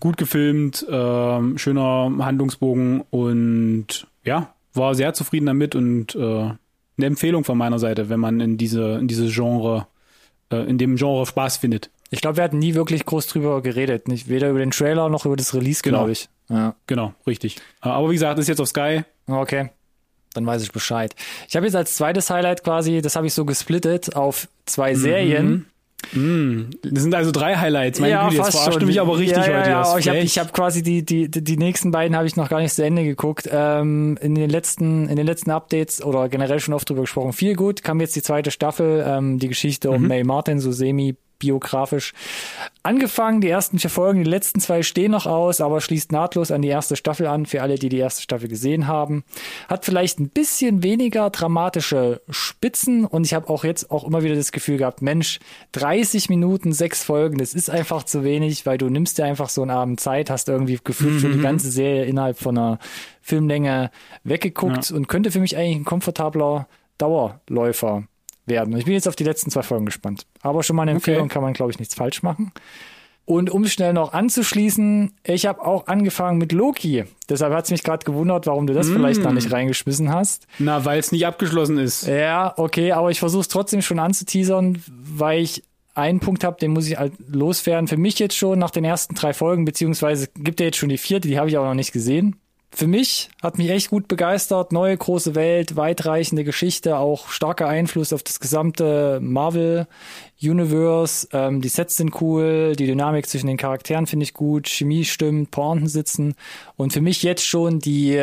gut 0.00 0.16
gefilmt, 0.16 0.84
ähm, 0.90 1.56
schöner 1.56 2.10
Handlungsbogen 2.18 3.02
und 3.10 4.08
ja, 4.24 4.52
war 4.72 4.94
sehr 4.96 5.14
zufrieden 5.14 5.46
damit 5.46 5.76
und 5.76 6.16
äh, 6.16 6.18
eine 6.96 7.06
Empfehlung 7.06 7.44
von 7.44 7.56
meiner 7.56 7.78
Seite, 7.78 8.08
wenn 8.08 8.18
man 8.20 8.40
in 8.40 8.56
diese, 8.56 8.94
in 8.98 9.06
diese 9.06 9.28
Genre, 9.28 9.86
äh, 10.50 10.68
in 10.68 10.78
dem 10.78 10.96
Genre 10.96 11.26
Spaß 11.26 11.58
findet. 11.58 11.90
Ich 12.10 12.20
glaube, 12.20 12.38
wir 12.38 12.44
hatten 12.44 12.58
nie 12.58 12.74
wirklich 12.74 13.04
groß 13.04 13.26
drüber 13.28 13.60
geredet. 13.62 14.08
Nicht 14.08 14.28
weder 14.28 14.50
über 14.50 14.58
den 14.60 14.70
Trailer 14.72 15.08
noch 15.10 15.26
über 15.26 15.36
das 15.36 15.54
Release, 15.54 15.82
Genau. 15.82 15.98
glaube 15.98 16.12
ich. 16.12 16.28
Ja. 16.48 16.74
Genau, 16.86 17.12
richtig. 17.26 17.56
Äh, 17.82 17.88
aber 17.90 18.08
wie 18.10 18.14
gesagt, 18.14 18.38
ist 18.38 18.48
jetzt 18.48 18.60
auf 18.60 18.68
Sky. 18.68 19.02
Okay. 19.26 19.70
Dann 20.34 20.46
weiß 20.46 20.62
ich 20.62 20.72
Bescheid. 20.72 21.14
Ich 21.48 21.56
habe 21.56 21.64
jetzt 21.66 21.74
als 21.76 21.96
zweites 21.96 22.28
Highlight 22.28 22.62
quasi, 22.62 23.00
das 23.00 23.16
habe 23.16 23.26
ich 23.26 23.34
so 23.34 23.44
gesplittet 23.44 24.14
auf 24.14 24.48
zwei 24.66 24.94
Serien. 24.94 25.66
Mm, 26.12 26.70
das 26.82 27.02
sind 27.02 27.14
also 27.14 27.30
drei 27.30 27.56
Highlights. 27.56 27.98
Meine 27.98 28.18
Güte, 28.28 28.36
jetzt 28.42 28.50
verarscht 28.50 28.82
du 28.82 28.86
mich 28.86 29.00
aber 29.00 29.16
richtig 29.16 29.38
ja, 29.38 29.66
ja, 29.66 29.90
heute. 29.90 30.06
Ja, 30.06 30.14
ich 30.14 30.38
habe 30.38 30.48
hab 30.48 30.54
quasi 30.54 30.82
die, 30.82 31.02
die, 31.02 31.30
die 31.30 31.42
die 31.42 31.56
nächsten 31.56 31.92
beiden 31.92 32.14
habe 32.14 32.26
ich 32.26 32.36
noch 32.36 32.50
gar 32.50 32.60
nicht 32.60 32.74
zu 32.74 32.84
Ende 32.84 33.04
geguckt. 33.04 33.48
Ähm, 33.50 34.18
in 34.20 34.34
den 34.34 34.50
letzten 34.50 35.08
in 35.08 35.16
den 35.16 35.24
letzten 35.24 35.50
Updates 35.50 36.04
oder 36.04 36.28
generell 36.28 36.60
schon 36.60 36.74
oft 36.74 36.88
drüber 36.90 37.02
gesprochen. 37.02 37.32
Viel 37.32 37.54
gut. 37.56 37.82
Kam 37.82 38.00
jetzt 38.00 38.14
die 38.16 38.22
zweite 38.22 38.50
Staffel, 38.50 39.02
ähm, 39.06 39.38
die 39.38 39.48
Geschichte 39.48 39.88
Mhm. 39.88 39.94
um 39.94 40.06
May 40.08 40.24
Martin, 40.24 40.60
so 40.60 40.72
semi 40.72 41.16
biografisch 41.44 42.14
angefangen. 42.82 43.42
Die 43.42 43.48
ersten 43.48 43.78
vier 43.78 43.90
Folgen, 43.90 44.24
die 44.24 44.30
letzten 44.30 44.60
zwei 44.60 44.82
stehen 44.82 45.12
noch 45.12 45.26
aus, 45.26 45.60
aber 45.60 45.80
schließt 45.80 46.10
nahtlos 46.10 46.50
an 46.50 46.62
die 46.62 46.68
erste 46.68 46.96
Staffel 46.96 47.26
an, 47.26 47.44
für 47.44 47.60
alle, 47.60 47.78
die 47.78 47.90
die 47.90 47.98
erste 47.98 48.22
Staffel 48.22 48.48
gesehen 48.48 48.86
haben. 48.86 49.24
Hat 49.68 49.84
vielleicht 49.84 50.18
ein 50.18 50.30
bisschen 50.30 50.82
weniger 50.82 51.28
dramatische 51.28 52.22
Spitzen 52.30 53.04
und 53.04 53.26
ich 53.26 53.34
habe 53.34 53.48
auch 53.50 53.64
jetzt 53.64 53.90
auch 53.90 54.04
immer 54.04 54.22
wieder 54.22 54.36
das 54.36 54.52
Gefühl 54.52 54.78
gehabt, 54.78 55.02
Mensch, 55.02 55.38
30 55.72 56.30
Minuten, 56.30 56.72
sechs 56.72 57.04
Folgen, 57.04 57.38
das 57.38 57.52
ist 57.52 57.68
einfach 57.68 58.04
zu 58.04 58.24
wenig, 58.24 58.64
weil 58.64 58.78
du 58.78 58.88
nimmst 58.88 59.18
dir 59.18 59.24
einfach 59.24 59.50
so 59.50 59.62
einen 59.62 59.70
Abend 59.70 60.00
Zeit, 60.00 60.30
hast 60.30 60.48
irgendwie 60.48 60.78
gefühlt 60.82 61.20
schon 61.20 61.32
die 61.32 61.40
ganze 61.40 61.70
Serie 61.70 62.04
innerhalb 62.04 62.38
von 62.38 62.56
einer 62.56 62.78
Filmlänge 63.20 63.90
weggeguckt 64.22 64.90
und 64.90 65.08
könnte 65.08 65.30
für 65.30 65.40
mich 65.40 65.56
eigentlich 65.56 65.76
ein 65.76 65.84
komfortabler 65.84 66.68
Dauerläufer 66.98 68.04
werden. 68.46 68.76
Ich 68.76 68.84
bin 68.84 68.94
jetzt 68.94 69.08
auf 69.08 69.16
die 69.16 69.24
letzten 69.24 69.50
zwei 69.50 69.62
Folgen 69.62 69.86
gespannt. 69.86 70.26
Aber 70.42 70.62
schon 70.62 70.76
mal 70.76 70.82
eine 70.82 70.92
Empfehlung 70.92 71.24
Okay. 71.24 71.32
kann 71.34 71.42
man, 71.42 71.52
glaube 71.54 71.70
ich, 71.72 71.78
nichts 71.78 71.94
falsch 71.94 72.22
machen. 72.22 72.52
Und 73.26 73.48
um 73.48 73.64
schnell 73.66 73.94
noch 73.94 74.12
anzuschließen, 74.12 75.12
ich 75.24 75.46
habe 75.46 75.64
auch 75.64 75.86
angefangen 75.86 76.36
mit 76.36 76.52
Loki. 76.52 77.04
Deshalb 77.28 77.54
hat 77.54 77.64
es 77.64 77.70
mich 77.70 77.82
gerade 77.82 78.04
gewundert, 78.04 78.46
warum 78.46 78.66
du 78.66 78.74
das 78.74 78.90
vielleicht 78.90 79.22
noch 79.22 79.32
nicht 79.32 79.50
reingeschmissen 79.50 80.12
hast. 80.12 80.46
Na, 80.58 80.84
weil 80.84 80.98
es 80.98 81.10
nicht 81.10 81.26
abgeschlossen 81.26 81.78
ist. 81.78 82.06
Ja, 82.06 82.52
okay, 82.58 82.92
aber 82.92 83.10
ich 83.10 83.20
versuche 83.20 83.40
es 83.40 83.48
trotzdem 83.48 83.80
schon 83.80 83.98
anzuteasern, 83.98 84.82
weil 84.88 85.40
ich 85.40 85.62
einen 85.94 86.20
Punkt 86.20 86.44
habe, 86.44 86.58
den 86.60 86.72
muss 86.72 86.86
ich 86.86 86.98
halt 86.98 87.14
loswerden. 87.28 87.88
Für 87.88 87.96
mich 87.96 88.18
jetzt 88.18 88.36
schon 88.36 88.58
nach 88.58 88.70
den 88.72 88.84
ersten 88.84 89.14
drei 89.14 89.32
Folgen, 89.32 89.64
beziehungsweise 89.64 90.28
gibt 90.36 90.60
er 90.60 90.66
jetzt 90.66 90.76
schon 90.76 90.88
die 90.90 90.98
vierte, 90.98 91.28
die 91.28 91.38
habe 91.38 91.48
ich 91.48 91.56
auch 91.56 91.64
noch 91.64 91.74
nicht 91.74 91.92
gesehen. 91.92 92.36
Für 92.74 92.86
mich 92.88 93.28
hat 93.42 93.56
mich 93.56 93.70
echt 93.70 93.90
gut 93.90 94.08
begeistert. 94.08 94.72
Neue 94.72 94.96
große 94.96 95.34
Welt, 95.34 95.76
weitreichende 95.76 96.42
Geschichte, 96.42 96.96
auch 96.98 97.28
starker 97.28 97.68
Einfluss 97.68 98.12
auf 98.12 98.22
das 98.24 98.40
gesamte 98.40 99.20
Marvel 99.22 99.86
Universe. 100.42 101.28
Ähm, 101.32 101.60
die 101.60 101.68
Sets 101.68 101.96
sind 101.96 102.20
cool, 102.20 102.74
die 102.76 102.86
Dynamik 102.86 103.26
zwischen 103.28 103.46
den 103.46 103.56
Charakteren 103.56 104.06
finde 104.06 104.24
ich 104.24 104.34
gut, 104.34 104.68
Chemie 104.68 105.04
stimmt, 105.04 105.50
Pointen 105.52 105.86
sitzen 105.86 106.34
und 106.76 106.92
für 106.92 107.00
mich 107.00 107.22
jetzt 107.22 107.46
schon 107.46 107.78
die 107.78 108.20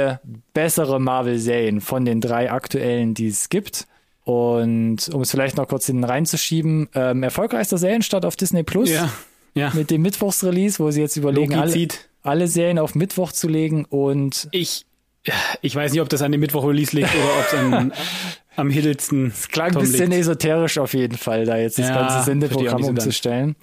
bessere 0.54 1.00
Marvel-Serien 1.00 1.80
von 1.82 2.04
den 2.06 2.20
drei 2.22 2.52
aktuellen, 2.52 3.14
die 3.14 3.28
es 3.28 3.50
gibt. 3.50 3.88
Und 4.24 5.10
um 5.14 5.22
es 5.22 5.32
vielleicht 5.32 5.58
noch 5.58 5.68
kurz 5.68 5.88
hinten 5.88 6.04
reinzuschieben, 6.04 6.90
ähm, 6.94 7.24
erfolgreichster 7.24 7.78
Serienstart 7.78 8.26
auf 8.26 8.36
Disney 8.36 8.64
Plus 8.64 8.90
Ja. 8.90 9.10
Ja. 9.54 9.72
mit 9.74 9.90
dem 9.92 10.02
Mittwochsrelease, 10.04 10.80
wo 10.80 10.92
sie 10.92 11.02
jetzt 11.02 11.18
überlegen, 11.18 11.52
Loki 11.52 11.62
alle, 11.62 11.72
zieht. 11.72 12.10
Alle 12.24 12.48
Serien 12.48 12.80
auf 12.80 12.96
Mittwoch 12.96 13.32
zu 13.32 13.48
legen 13.48 13.86
und 13.86 14.48
Ich, 14.52 14.86
ich 15.62 15.76
weiß 15.76 15.92
nicht, 15.92 16.02
ob 16.02 16.10
das 16.10 16.22
an 16.22 16.32
dem 16.32 16.42
Mittwoch-Release 16.42 16.96
liegt 16.96 17.14
oder 17.14 17.40
ob 17.40 17.46
es 17.46 17.54
an, 17.54 17.94
am 18.56 18.70
Hiddleston 18.70 19.28
es 19.28 19.48
klang 19.48 19.76
ein 19.76 19.80
bisschen 19.82 20.12
esoterisch 20.12 20.78
auf 20.78 20.94
jeden 20.94 21.18
Fall, 21.18 21.46
da 21.46 21.58
jetzt 21.58 21.80
das 21.80 21.88
Ja, 21.90 21.96
ganze 22.02 22.24
Sendeprogramm 22.26 22.84
umzustellen. 22.84 23.56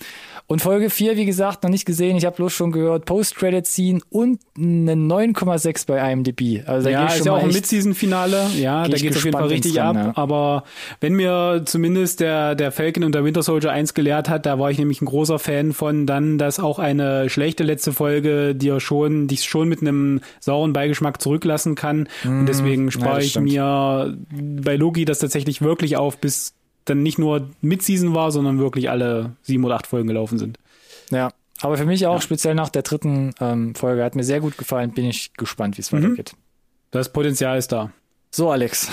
Und 0.50 0.62
Folge 0.62 0.88
4, 0.88 1.18
wie 1.18 1.26
gesagt, 1.26 1.62
noch 1.62 1.68
nicht 1.68 1.84
gesehen, 1.84 2.16
ich 2.16 2.24
habe 2.24 2.36
bloß 2.36 2.54
schon 2.54 2.72
gehört, 2.72 3.04
Post-Credit-Scene 3.04 4.00
und 4.08 4.40
eine 4.56 4.94
9,6 4.94 5.86
bei 5.86 6.10
IMDb. 6.10 6.66
Also 6.66 6.84
da 6.86 6.90
Ja, 6.90 7.06
ist 7.06 7.26
ja 7.26 7.32
auch 7.34 7.42
ein 7.42 7.48
Mid-Season-Finale. 7.48 8.46
Ja, 8.58 8.84
Geh 8.84 8.90
da 8.90 8.96
ich 8.96 9.02
geht's 9.02 9.18
auf 9.18 9.24
jeden 9.26 9.36
Fall 9.36 9.48
richtig 9.48 9.82
ab. 9.82 9.94
Ja. 9.94 10.12
Aber 10.16 10.64
wenn 11.02 11.12
mir 11.12 11.64
zumindest 11.66 12.20
der, 12.20 12.54
der 12.54 12.72
Falcon 12.72 13.04
und 13.04 13.14
der 13.14 13.24
Winter 13.24 13.42
Soldier 13.42 13.72
eins 13.72 13.92
gelehrt 13.92 14.30
hat, 14.30 14.46
da 14.46 14.58
war 14.58 14.70
ich 14.70 14.78
nämlich 14.78 15.02
ein 15.02 15.06
großer 15.06 15.38
Fan 15.38 15.74
von 15.74 16.06
dann, 16.06 16.38
dass 16.38 16.58
auch 16.60 16.78
eine 16.78 17.28
schlechte 17.28 17.62
letzte 17.62 17.92
Folge 17.92 18.54
dir 18.54 18.80
schon, 18.80 19.26
dich 19.28 19.44
schon 19.44 19.68
mit 19.68 19.82
einem 19.82 20.22
sauren 20.40 20.72
Beigeschmack 20.72 21.20
zurücklassen 21.20 21.74
kann. 21.74 22.08
und 22.24 22.46
deswegen 22.46 22.90
spare 22.90 23.10
Mhm. 23.10 23.14
das 23.16 23.24
ich 23.26 23.30
stimmt. 23.32 23.50
mir 23.50 24.16
bei 24.62 24.77
Loki 24.78 25.04
das 25.04 25.18
tatsächlich 25.18 25.60
wirklich 25.62 25.96
auf, 25.96 26.18
bis 26.18 26.54
dann 26.84 27.02
nicht 27.02 27.18
nur 27.18 27.50
Mid-Season 27.60 28.14
war, 28.14 28.30
sondern 28.32 28.58
wirklich 28.58 28.88
alle 28.90 29.36
sieben 29.42 29.64
oder 29.64 29.74
acht 29.76 29.86
Folgen 29.86 30.08
gelaufen 30.08 30.38
sind. 30.38 30.58
Ja, 31.10 31.30
aber 31.60 31.76
für 31.76 31.84
mich 31.84 32.06
auch 32.06 32.22
speziell 32.22 32.54
nach 32.54 32.68
der 32.70 32.82
dritten 32.82 33.34
ähm, 33.40 33.74
Folge 33.74 34.04
hat 34.04 34.14
mir 34.16 34.24
sehr 34.24 34.40
gut 34.40 34.56
gefallen. 34.56 34.92
Bin 34.92 35.04
ich 35.04 35.32
gespannt, 35.34 35.76
wie 35.76 35.80
es 35.82 35.92
Mhm. 35.92 36.02
weitergeht. 36.04 36.32
Das 36.90 37.12
Potenzial 37.12 37.58
ist 37.58 37.72
da. 37.72 37.90
So, 38.30 38.50
Alex, 38.50 38.88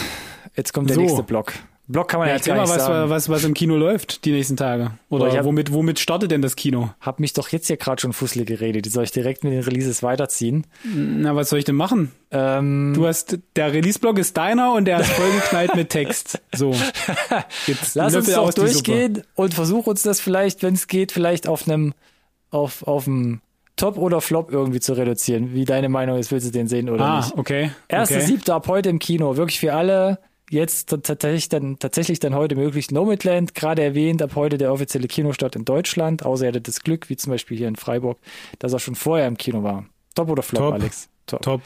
jetzt 0.56 0.74
kommt 0.74 0.89
der 0.89 0.96
So. 0.96 1.01
nächste 1.01 1.24
Block. 1.24 1.54
Block 1.88 2.08
kann 2.08 2.20
man 2.20 2.27
ja, 2.27 2.34
Ja, 2.34 2.38
erzähl 2.38 2.56
mal, 2.56 2.63
was, 2.68 2.86
sagen. 2.86 3.10
was, 3.12 3.30
was 3.30 3.44
im 3.44 3.54
Kino 3.54 3.75
läuft 3.75 4.25
die 4.25 4.32
nächsten 4.32 4.58
Tage. 4.58 4.92
Oder 5.10 5.32
hab- 5.32 5.46
womit, 5.46 5.72
womit 5.72 6.00
startet 6.00 6.32
denn 6.32 6.42
das 6.42 6.56
Kino? 6.56 6.89
Hab 7.00 7.20
mich 7.20 7.34
doch 7.34 7.50
jetzt 7.50 7.68
hier 7.68 7.77
gerade 7.77 8.01
schon 8.01 8.12
fusselig 8.12 8.48
geredet. 8.48 8.86
Die 8.86 8.89
soll 8.89 9.04
ich 9.04 9.12
direkt 9.12 9.44
mit 9.44 9.54
den 9.54 9.62
Releases 9.62 10.01
weiterziehen. 10.01 10.65
Na, 10.84 11.36
was 11.36 11.50
soll 11.50 11.60
ich 11.60 11.65
denn 11.65 11.75
machen? 11.75 12.12
Ähm, 12.32 12.94
Du 12.96 13.06
hast, 13.06 13.38
der 13.56 13.72
Release-Blog 13.72 14.18
ist 14.18 14.36
deiner 14.36 14.74
und 14.74 14.86
der 14.86 15.00
ist 15.01 15.12
vollgeknallt 15.12 15.75
mit 15.75 15.89
Text. 15.89 16.42
So. 16.56 16.74
Jetzt 17.68 17.96
lass 17.96 18.15
uns 18.15 18.34
doch 18.34 18.54
durchgehen 18.54 19.22
und 19.36 19.54
versuch 19.54 19.88
uns 19.88 20.01
das 20.01 20.20
vielleicht, 20.20 20.63
wenn 20.63 20.74
es 20.74 20.88
geht, 20.88 21.12
vielleicht 21.12 21.48
auf 21.48 21.68
einem 21.68 21.94
auf 22.51 22.84
auf 22.88 23.08
einem 23.08 23.42
Top 23.75 23.98
oder 23.98 24.22
Flop 24.22 24.51
irgendwie 24.51 24.80
zu 24.80 24.94
reduzieren. 24.94 25.54
Wie 25.54 25.65
deine 25.65 25.89
Meinung 25.89 26.18
ist, 26.18 26.32
willst 26.32 26.48
du 26.48 26.51
den 26.51 26.68
sehen 26.68 26.89
oder 26.89 27.04
Ah, 27.06 27.18
nicht? 27.20 27.38
okay. 27.38 27.72
Erste 27.89 28.15
okay. 28.15 28.25
siebte 28.25 28.54
ab 28.54 28.68
heute 28.70 28.89
im 28.89 29.00
Kino, 29.00 29.36
wirklich 29.38 29.60
für 29.60 29.74
alle. 29.74 30.18
Jetzt 30.50 30.90
tatsächlich 30.90 31.50
dann, 31.50 31.80
tatsächlich 31.80 32.20
dann 32.20 32.36
heute 32.36 32.56
möglich 32.56 32.92
Nomadland, 32.92 33.56
gerade 33.56 33.82
erwähnt, 33.84 34.22
ab 34.22 34.32
heute 34.36 34.58
der 34.60 34.72
offizielle 34.72 35.08
Kinostart 35.08 35.56
in 35.56 35.66
Deutschland, 35.66 36.24
außer 36.24 36.44
ihr 36.46 36.50
hattet 36.50 36.68
das 36.68 36.82
Glück, 36.82 37.10
wie 37.10 37.18
zum 37.18 37.32
Beispiel 37.32 37.58
hier 37.58 37.68
in 37.68 37.75
Freiburg, 37.75 38.20
dass 38.60 38.72
er 38.74 38.80
schon 38.80 38.94
vorher 38.96 39.28
im 39.28 39.38
Kino 39.38 39.64
war. 39.64 39.86
Top 40.14 40.30
oder 40.30 40.44
Flop, 40.44 40.62
Top. 40.62 40.74
Alex? 40.74 41.10
Top. 41.25 41.42
Top. 41.42 41.62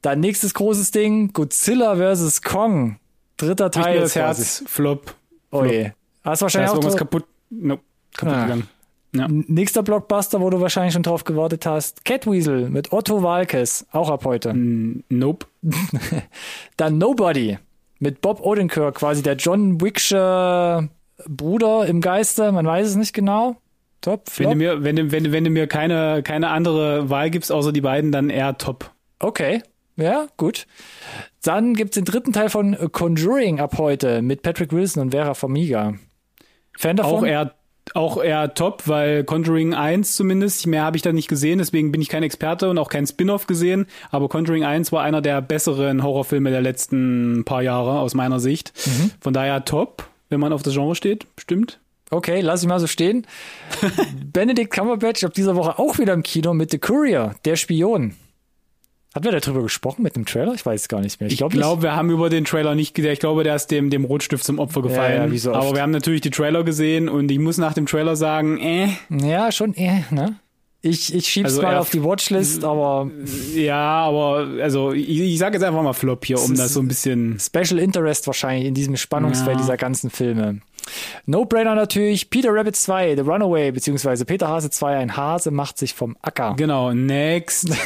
Dann 0.00 0.20
nächstes 0.20 0.54
großes 0.54 0.90
Ding, 0.90 1.32
Godzilla 1.34 1.94
vs. 1.96 2.40
Kong. 2.42 2.96
Dritter 3.36 3.70
Teil. 3.70 4.00
das. 4.00 4.14
Herz, 4.16 4.64
Flop. 4.66 5.14
Oh 5.50 5.64
je. 5.64 5.84
Hast 5.84 5.94
Da 6.24 6.32
ist 6.32 6.42
wahrscheinlich 6.42 6.70
auch 6.70 6.74
irgendwas 6.76 6.96
kaputt, 6.96 7.24
no, 7.50 7.78
kaputt 8.16 8.34
Ah. 8.34 8.42
gegangen. 8.44 8.68
Ja. 9.14 9.28
nächster 9.28 9.82
Blockbuster, 9.82 10.40
wo 10.40 10.48
du 10.48 10.62
wahrscheinlich 10.62 10.94
schon 10.94 11.02
drauf 11.02 11.24
gewartet 11.24 11.66
hast. 11.66 12.06
Catweasel 12.06 12.70
mit 12.70 12.92
Otto 12.94 13.22
Walkes, 13.22 13.84
auch 13.92 14.08
ab 14.08 14.24
heute. 14.24 14.54
Mm, 14.54 15.04
Nope. 15.10 15.46
Dann 16.78 16.96
Nobody 16.96 17.58
mit 18.02 18.20
Bob 18.20 18.40
Odenkirk, 18.44 18.96
quasi 18.96 19.22
der 19.22 19.36
John 19.36 19.80
Wicksche 19.80 20.88
Bruder 21.28 21.86
im 21.86 22.00
Geiste, 22.00 22.50
man 22.50 22.66
weiß 22.66 22.88
es 22.88 22.96
nicht 22.96 23.12
genau. 23.12 23.56
Top, 24.00 24.24
Wenn 24.36 24.44
du 24.44 24.50
Flop. 24.50 24.56
mir, 24.56 24.82
wenn 24.84 24.96
du, 24.96 25.12
wenn 25.12 25.22
du, 25.22 25.30
wenn 25.30 25.44
du 25.44 25.50
mir 25.50 25.68
keine, 25.68 26.24
keine 26.24 26.48
andere 26.48 27.08
Wahl 27.08 27.30
gibst, 27.30 27.52
außer 27.52 27.70
die 27.70 27.80
beiden, 27.80 28.10
dann 28.10 28.28
eher 28.28 28.58
top. 28.58 28.90
Okay, 29.20 29.62
ja, 29.96 30.26
gut. 30.36 30.66
Dann 31.44 31.74
gibt's 31.74 31.94
den 31.94 32.04
dritten 32.04 32.32
Teil 32.32 32.48
von 32.50 32.76
Conjuring 32.90 33.60
ab 33.60 33.78
heute 33.78 34.20
mit 34.20 34.42
Patrick 34.42 34.72
Wilson 34.72 35.04
und 35.04 35.10
Vera 35.12 35.34
Farmiga. 35.34 35.94
Fan 36.76 36.96
davon? 36.96 37.20
Auch 37.20 37.24
eher, 37.24 37.54
auch 37.94 38.22
eher 38.22 38.54
top, 38.54 38.84
weil 38.86 39.24
Conjuring 39.24 39.74
1 39.74 40.16
zumindest, 40.16 40.66
mehr 40.66 40.82
habe 40.82 40.96
ich 40.96 41.02
da 41.02 41.12
nicht 41.12 41.28
gesehen, 41.28 41.58
deswegen 41.58 41.92
bin 41.92 42.00
ich 42.00 42.08
kein 42.08 42.22
Experte 42.22 42.70
und 42.70 42.78
auch 42.78 42.88
kein 42.88 43.06
Spin-off 43.06 43.46
gesehen, 43.46 43.86
aber 44.10 44.28
Conjuring 44.28 44.64
1 44.64 44.92
war 44.92 45.02
einer 45.02 45.20
der 45.20 45.40
besseren 45.42 46.02
Horrorfilme 46.02 46.50
der 46.50 46.60
letzten 46.62 47.44
paar 47.44 47.62
Jahre 47.62 47.98
aus 47.98 48.14
meiner 48.14 48.40
Sicht. 48.40 48.72
Mhm. 48.86 49.10
Von 49.20 49.32
daher 49.32 49.64
top, 49.64 50.08
wenn 50.30 50.40
man 50.40 50.52
auf 50.52 50.62
das 50.62 50.74
Genre 50.74 50.94
steht, 50.94 51.26
stimmt. 51.38 51.78
Okay, 52.10 52.42
lass 52.42 52.62
ich 52.62 52.68
mal 52.68 52.78
so 52.78 52.86
stehen. 52.86 53.26
Benedict 54.32 54.70
Cumberbatch 54.70 55.24
ab 55.24 55.32
dieser 55.32 55.56
Woche 55.56 55.78
auch 55.78 55.98
wieder 55.98 56.12
im 56.12 56.22
Kino 56.22 56.52
mit 56.52 56.70
The 56.70 56.78
Courier, 56.78 57.34
der 57.46 57.56
Spion. 57.56 58.14
Hatten 59.14 59.24
wir 59.26 59.38
darüber 59.38 59.62
gesprochen 59.62 60.02
mit 60.02 60.16
dem 60.16 60.24
Trailer? 60.24 60.54
Ich 60.54 60.64
weiß 60.64 60.82
es 60.82 60.88
gar 60.88 61.00
nicht 61.00 61.20
mehr. 61.20 61.26
Ich 61.26 61.34
Ich 61.34 61.38
glaube, 61.38 61.54
glaube, 61.56 61.82
wir 61.82 61.94
haben 61.96 62.10
über 62.10 62.30
den 62.30 62.44
Trailer 62.44 62.74
nicht 62.74 62.94
gesehen. 62.94 63.12
Ich 63.12 63.20
glaube, 63.20 63.44
der 63.44 63.56
ist 63.56 63.66
dem, 63.70 63.90
dem 63.90 64.04
Rotstift 64.04 64.44
zum 64.44 64.58
Opfer 64.58 64.80
gefallen. 64.82 65.22
ja, 65.26 65.30
wie 65.30 65.38
so 65.38 65.50
oft. 65.52 65.60
Aber 65.66 65.74
wir 65.74 65.82
haben 65.82 65.90
natürlich 65.90 66.22
die 66.22 66.30
Trailer 66.30 66.64
gesehen 66.64 67.08
und 67.08 67.30
ich 67.30 67.38
muss 67.38 67.58
nach 67.58 67.74
dem 67.74 67.86
Trailer 67.86 68.16
sagen, 68.16 68.58
äh, 68.58 68.88
Ja, 69.10 69.52
schon 69.52 69.74
eh, 69.74 70.04
ne? 70.10 70.36
Ich, 70.84 71.14
ich 71.14 71.28
schieb's 71.28 71.50
Also 71.50 71.62
mal 71.62 71.76
auf 71.76 71.90
die 71.90 72.02
Watchlist, 72.02 72.64
aber 72.64 73.08
ja, 73.54 73.76
aber 74.04 74.48
also 74.60 74.90
ich, 74.92 75.08
ich 75.20 75.38
sage 75.38 75.56
jetzt 75.56 75.62
einfach 75.64 75.80
mal 75.82 75.92
Flop 75.92 76.24
hier, 76.24 76.40
um 76.42 76.56
das 76.56 76.72
so 76.74 76.80
ein 76.80 76.88
bisschen. 76.88 77.38
Special 77.38 77.78
Interest 77.78 78.26
wahrscheinlich 78.26 78.66
in 78.66 78.74
diesem 78.74 78.96
Spannungsfeld 78.96 79.58
Ja. 79.58 79.62
dieser 79.62 79.76
ganzen 79.76 80.10
Filme. 80.10 80.60
No-Brainer 81.26 81.74
natürlich, 81.74 82.30
Peter 82.30 82.50
Rabbit 82.52 82.76
2, 82.76 83.16
The 83.16 83.22
Runaway, 83.22 83.70
beziehungsweise 83.70 84.24
Peter 84.24 84.48
Hase 84.48 84.70
2, 84.70 84.96
ein 84.96 85.16
Hase 85.16 85.50
macht 85.50 85.78
sich 85.78 85.94
vom 85.94 86.16
Acker. 86.22 86.54
Genau, 86.56 86.92
next. 86.92 87.68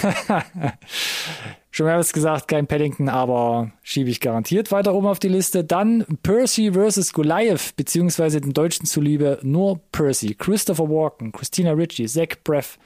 Schon 1.71 1.85
mehrmals 1.87 2.15
gesagt, 2.15 2.49
kein 2.49 2.67
Paddington, 2.67 3.11
aber 3.11 3.71
schiebe 3.83 4.09
ich 4.09 4.21
garantiert 4.21 4.73
weiter 4.73 4.95
oben 4.95 5.07
auf 5.07 5.19
die 5.19 5.29
Liste. 5.29 5.63
Dann 5.63 6.07
Percy 6.23 6.73
vs. 6.73 7.13
Goliath, 7.13 7.77
beziehungsweise 7.77 8.41
dem 8.41 8.55
Deutschen 8.55 8.87
zuliebe 8.87 9.41
nur 9.43 9.81
Percy. 9.93 10.35
Christopher 10.35 10.89
Walken, 10.89 11.33
Christina 11.33 11.73
Ritchie, 11.73 12.07
Zach 12.07 12.37
Braff. 12.45 12.79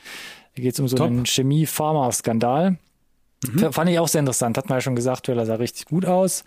Da 0.57 0.63
geht 0.63 0.75
es 0.75 0.81
um 0.81 0.89
so 0.89 0.97
Top. 0.97 1.07
einen 1.07 1.25
Chemie-Pharma-Skandal. 1.25 2.79
F- 3.43 3.75
Fand 3.75 3.89
ich 3.89 3.99
auch 3.99 4.09
sehr 4.09 4.19
interessant, 4.21 4.59
hat 4.59 4.69
man 4.69 4.77
ja 4.77 4.81
schon 4.83 4.95
gesagt, 4.97 5.25
Trailer 5.27 5.47
sah 5.47 5.55
richtig 5.55 5.87
gut 5.87 6.05
aus. 6.05 6.45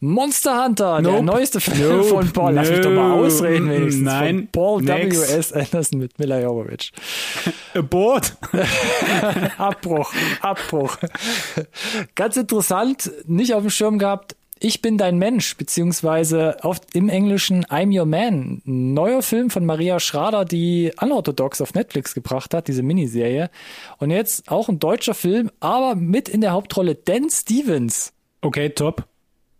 Monster 0.00 0.62
Hunter, 0.64 1.00
der 1.00 1.12
Nope. 1.12 1.24
neueste 1.24 1.58
Film 1.60 1.96
Nope. 1.98 2.04
von 2.08 2.32
Paul. 2.32 2.52
Lass 2.52 2.68
mich 2.70 2.80
doch 2.80 2.90
mal 2.90 3.12
ausreden 3.12 3.70
wenigstens. 3.70 4.04
Nein. 4.04 4.36
Von 4.36 4.48
Paul. 4.52 4.86
W.S. 4.86 5.52
Anderson 5.54 6.00
mit 6.00 6.18
Mila 6.18 6.40
Jovovich. 6.40 6.92
Abort. 7.74 8.36
Abbruch, 9.58 10.12
Abbruch. 10.42 10.98
Ganz 12.14 12.36
interessant, 12.36 13.10
nicht 13.26 13.54
auf 13.54 13.62
dem 13.62 13.70
Schirm 13.70 13.98
gehabt. 13.98 14.36
Ich 14.60 14.80
bin 14.80 14.96
dein 14.96 15.18
Mensch, 15.18 15.56
beziehungsweise 15.56 16.62
auf, 16.64 16.80
im 16.94 17.08
Englischen 17.08 17.64
I'm 17.66 17.96
Your 17.96 18.06
Man. 18.06 18.62
Neuer 18.64 19.22
Film 19.22 19.50
von 19.50 19.66
Maria 19.66 20.00
Schrader, 20.00 20.44
die 20.44 20.92
Unorthodox 21.00 21.60
auf 21.60 21.74
Netflix 21.74 22.14
gebracht 22.14 22.54
hat, 22.54 22.68
diese 22.68 22.82
Miniserie. 22.82 23.50
Und 23.98 24.10
jetzt 24.10 24.50
auch 24.50 24.68
ein 24.68 24.78
deutscher 24.78 25.14
Film, 25.14 25.50
aber 25.60 25.96
mit 25.96 26.28
in 26.28 26.40
der 26.40 26.52
Hauptrolle 26.52 26.94
Dan 26.94 27.28
Stevens. 27.30 28.12
Okay, 28.40 28.70
top. 28.70 29.04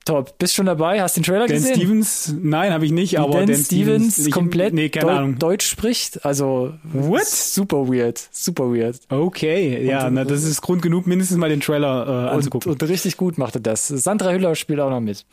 Top. 0.05 0.37
Bist 0.39 0.55
schon 0.55 0.67
dabei? 0.67 1.01
Hast 1.01 1.17
den 1.17 1.23
Trailer 1.23 1.47
Dan 1.47 1.57
gesehen? 1.57 1.75
Stevens, 1.77 2.35
nein, 2.43 2.73
habe 2.75 2.85
ich 2.85 2.93
nicht, 2.93 3.19
aber 3.19 3.39
Dan, 3.39 3.47
Dan 3.47 3.57
Stevens, 3.57 4.19
ich, 4.19 4.31
komplett 4.33 4.75
Nee, 4.75 4.91
keine 4.91 5.07
Deu 5.07 5.17
Ahnung. 5.17 5.39
Deutsch 5.39 5.67
spricht. 5.67 6.27
Also 6.27 6.75
What? 6.93 7.25
super 7.27 7.89
weird. 7.89 8.19
Super 8.31 8.65
weird. 8.73 9.01
Okay, 9.09 9.83
ja, 9.87 10.07
Und- 10.09 10.15
na, 10.15 10.25
das 10.25 10.45
ist 10.45 10.61
Grund 10.61 10.83
genug, 10.83 11.07
mindestens 11.07 11.39
mal 11.39 11.49
den 11.49 11.61
Trailer 11.61 12.05
äh, 12.07 12.11
Und, 12.11 12.29
anzugucken. 12.37 12.73
und 12.73 12.83
richtig 12.83 13.17
gut 13.17 13.39
macht 13.39 13.55
er 13.55 13.61
das. 13.63 13.89
Sandra 13.89 14.31
Hüller 14.33 14.55
spielt 14.57 14.81
auch 14.81 14.91
noch 14.91 15.01
mit. 15.01 15.25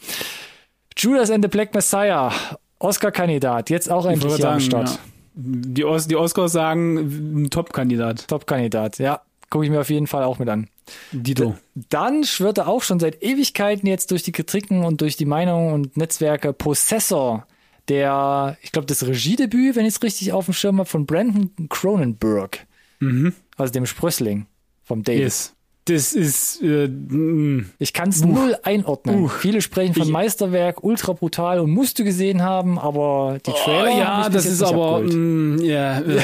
Judas 0.98 1.32
and 1.32 1.44
the 1.44 1.50
Black 1.50 1.74
Messiah, 1.74 2.32
Oscar-Kandidat, 2.80 3.70
jetzt 3.70 3.90
auch 3.92 4.06
Ich 4.06 4.14
endlich 4.14 4.32
wollte 4.32 4.44
hier 4.44 4.52
am 4.54 4.60
sagen, 4.62 4.86
Start. 4.86 4.90
ja. 4.90 5.00
Die, 5.36 5.86
Os 5.86 6.08
die 6.08 6.16
Oscars 6.16 6.52
sagen, 6.52 7.44
ein 7.44 7.50
Top-Kandidat. 7.50 8.28
Top-Kandidat, 8.28 9.00
ja. 9.00 9.22
Gucke 9.50 9.66
ich 9.66 9.72
mir 9.72 9.82
auf 9.82 9.90
jeden 9.90 10.08
Fall 10.08 10.24
auch 10.24 10.40
mit 10.40 10.48
an. 10.50 10.68
Dito. 11.12 11.56
Dann 11.90 12.24
schwirrt 12.24 12.58
er 12.60 12.68
auch 12.68 12.84
schon 12.84 13.00
seit 13.00 13.22
Ewigkeiten 13.24 13.88
jetzt 13.88 14.12
durch 14.12 14.24
die 14.24 14.32
Kritiken 14.32 14.84
und 14.84 15.02
durch 15.02 15.16
die 15.18 15.26
Meinungen 15.26 15.74
und 15.74 15.98
Netzwerke 15.98 16.54
Possessor, 16.54 17.46
der, 17.90 18.58
ich 18.62 18.72
glaube, 18.72 18.86
das 18.86 19.06
Regiedebüt, 19.06 19.76
wenn 19.76 19.86
ich 19.86 19.96
es 19.96 20.04
richtig 20.04 20.32
auf 20.34 20.46
dem 20.46 20.54
Schirm 20.54 20.78
habe, 20.80 20.90
von 20.90 21.06
Brandon 21.06 21.52
Cronenberg, 21.70 22.66
Mhm. 23.00 23.34
also 23.58 23.72
dem 23.74 23.86
Sprössling 23.86 24.46
vom 24.84 25.04
David. 25.04 25.22
Yes. 25.22 25.54
Das 25.86 26.14
ist. 26.14 26.62
Äh, 26.62 26.88
mm. 26.88 27.72
Ich 27.80 27.92
kann 27.92 28.10
es 28.10 28.24
null 28.24 28.56
einordnen. 28.62 29.28
Viele 29.30 29.62
sprechen 29.62 29.96
von 29.96 30.04
Ich- 30.04 30.10
Meisterwerk, 30.10 30.84
ultra 30.84 31.14
brutal 31.14 31.60
und 31.60 31.72
musst 31.72 31.98
du 31.98 32.04
gesehen 32.04 32.44
haben, 32.44 32.78
aber 32.78 33.40
die 33.44 33.52
Trailer. 33.52 33.86
oh, 33.90 33.90
haben 33.90 33.98
ja, 33.98 34.30
das 34.30 34.46
ist 34.46 34.62
aber. 34.62 35.00
Mm, 35.00 35.58
ja, 35.64 36.00
äh, 36.02 36.22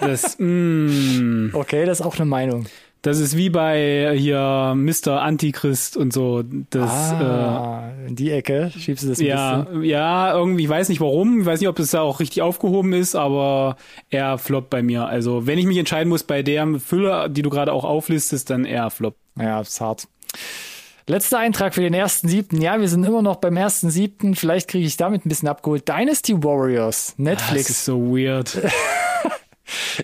das. 0.00 0.38
Mm. 0.38 1.48
Okay, 1.54 1.84
das 1.86 1.98
ist 1.98 2.06
auch 2.06 2.14
eine 2.14 2.24
Meinung. 2.26 2.66
Das 3.04 3.18
ist 3.18 3.36
wie 3.36 3.50
bei 3.50 4.14
hier 4.16 4.72
Mr. 4.74 5.20
Antichrist 5.20 5.94
und 5.94 6.14
so. 6.14 6.42
Das, 6.70 6.90
ah, 7.12 7.90
in 8.08 8.16
die 8.16 8.30
Ecke 8.30 8.72
schiebst 8.74 9.04
du 9.04 9.08
das 9.08 9.20
äh, 9.20 9.24
ein 9.24 9.28
ja, 9.28 9.56
bisschen. 9.58 9.84
ja, 9.84 10.34
irgendwie, 10.34 10.62
ich 10.64 10.68
weiß 10.70 10.88
nicht 10.88 11.02
warum, 11.02 11.40
ich 11.40 11.44
weiß 11.46 11.60
nicht, 11.60 11.68
ob 11.68 11.76
das 11.76 11.90
da 11.90 12.00
auch 12.00 12.20
richtig 12.20 12.40
aufgehoben 12.40 12.94
ist, 12.94 13.14
aber 13.14 13.76
er 14.08 14.38
floppt 14.38 14.70
bei 14.70 14.82
mir. 14.82 15.04
Also, 15.04 15.46
wenn 15.46 15.58
ich 15.58 15.66
mich 15.66 15.76
entscheiden 15.76 16.08
muss 16.08 16.22
bei 16.22 16.42
der 16.42 16.66
Fülle, 16.80 17.28
die 17.28 17.42
du 17.42 17.50
gerade 17.50 17.74
auch 17.74 17.84
auflistest, 17.84 18.48
dann 18.48 18.64
eher 18.64 18.88
flop. 18.88 19.16
Ja, 19.38 19.60
ist 19.60 19.82
hart. 19.82 20.08
Letzter 21.06 21.38
Eintrag 21.38 21.74
für 21.74 21.82
den 21.82 21.92
ersten 21.92 22.28
siebten. 22.28 22.62
Ja, 22.62 22.80
wir 22.80 22.88
sind 22.88 23.04
immer 23.04 23.20
noch 23.20 23.36
beim 23.36 23.58
ersten 23.58 23.90
siebten. 23.90 24.34
Vielleicht 24.34 24.68
kriege 24.68 24.86
ich 24.86 24.96
damit 24.96 25.26
ein 25.26 25.28
bisschen 25.28 25.48
abgeholt. 25.48 25.86
Dynasty 25.86 26.42
Warriors, 26.42 27.08
Das 27.08 27.18
Netflix. 27.18 27.68
ist 27.68 27.84
so 27.84 28.00
weird. 28.16 28.58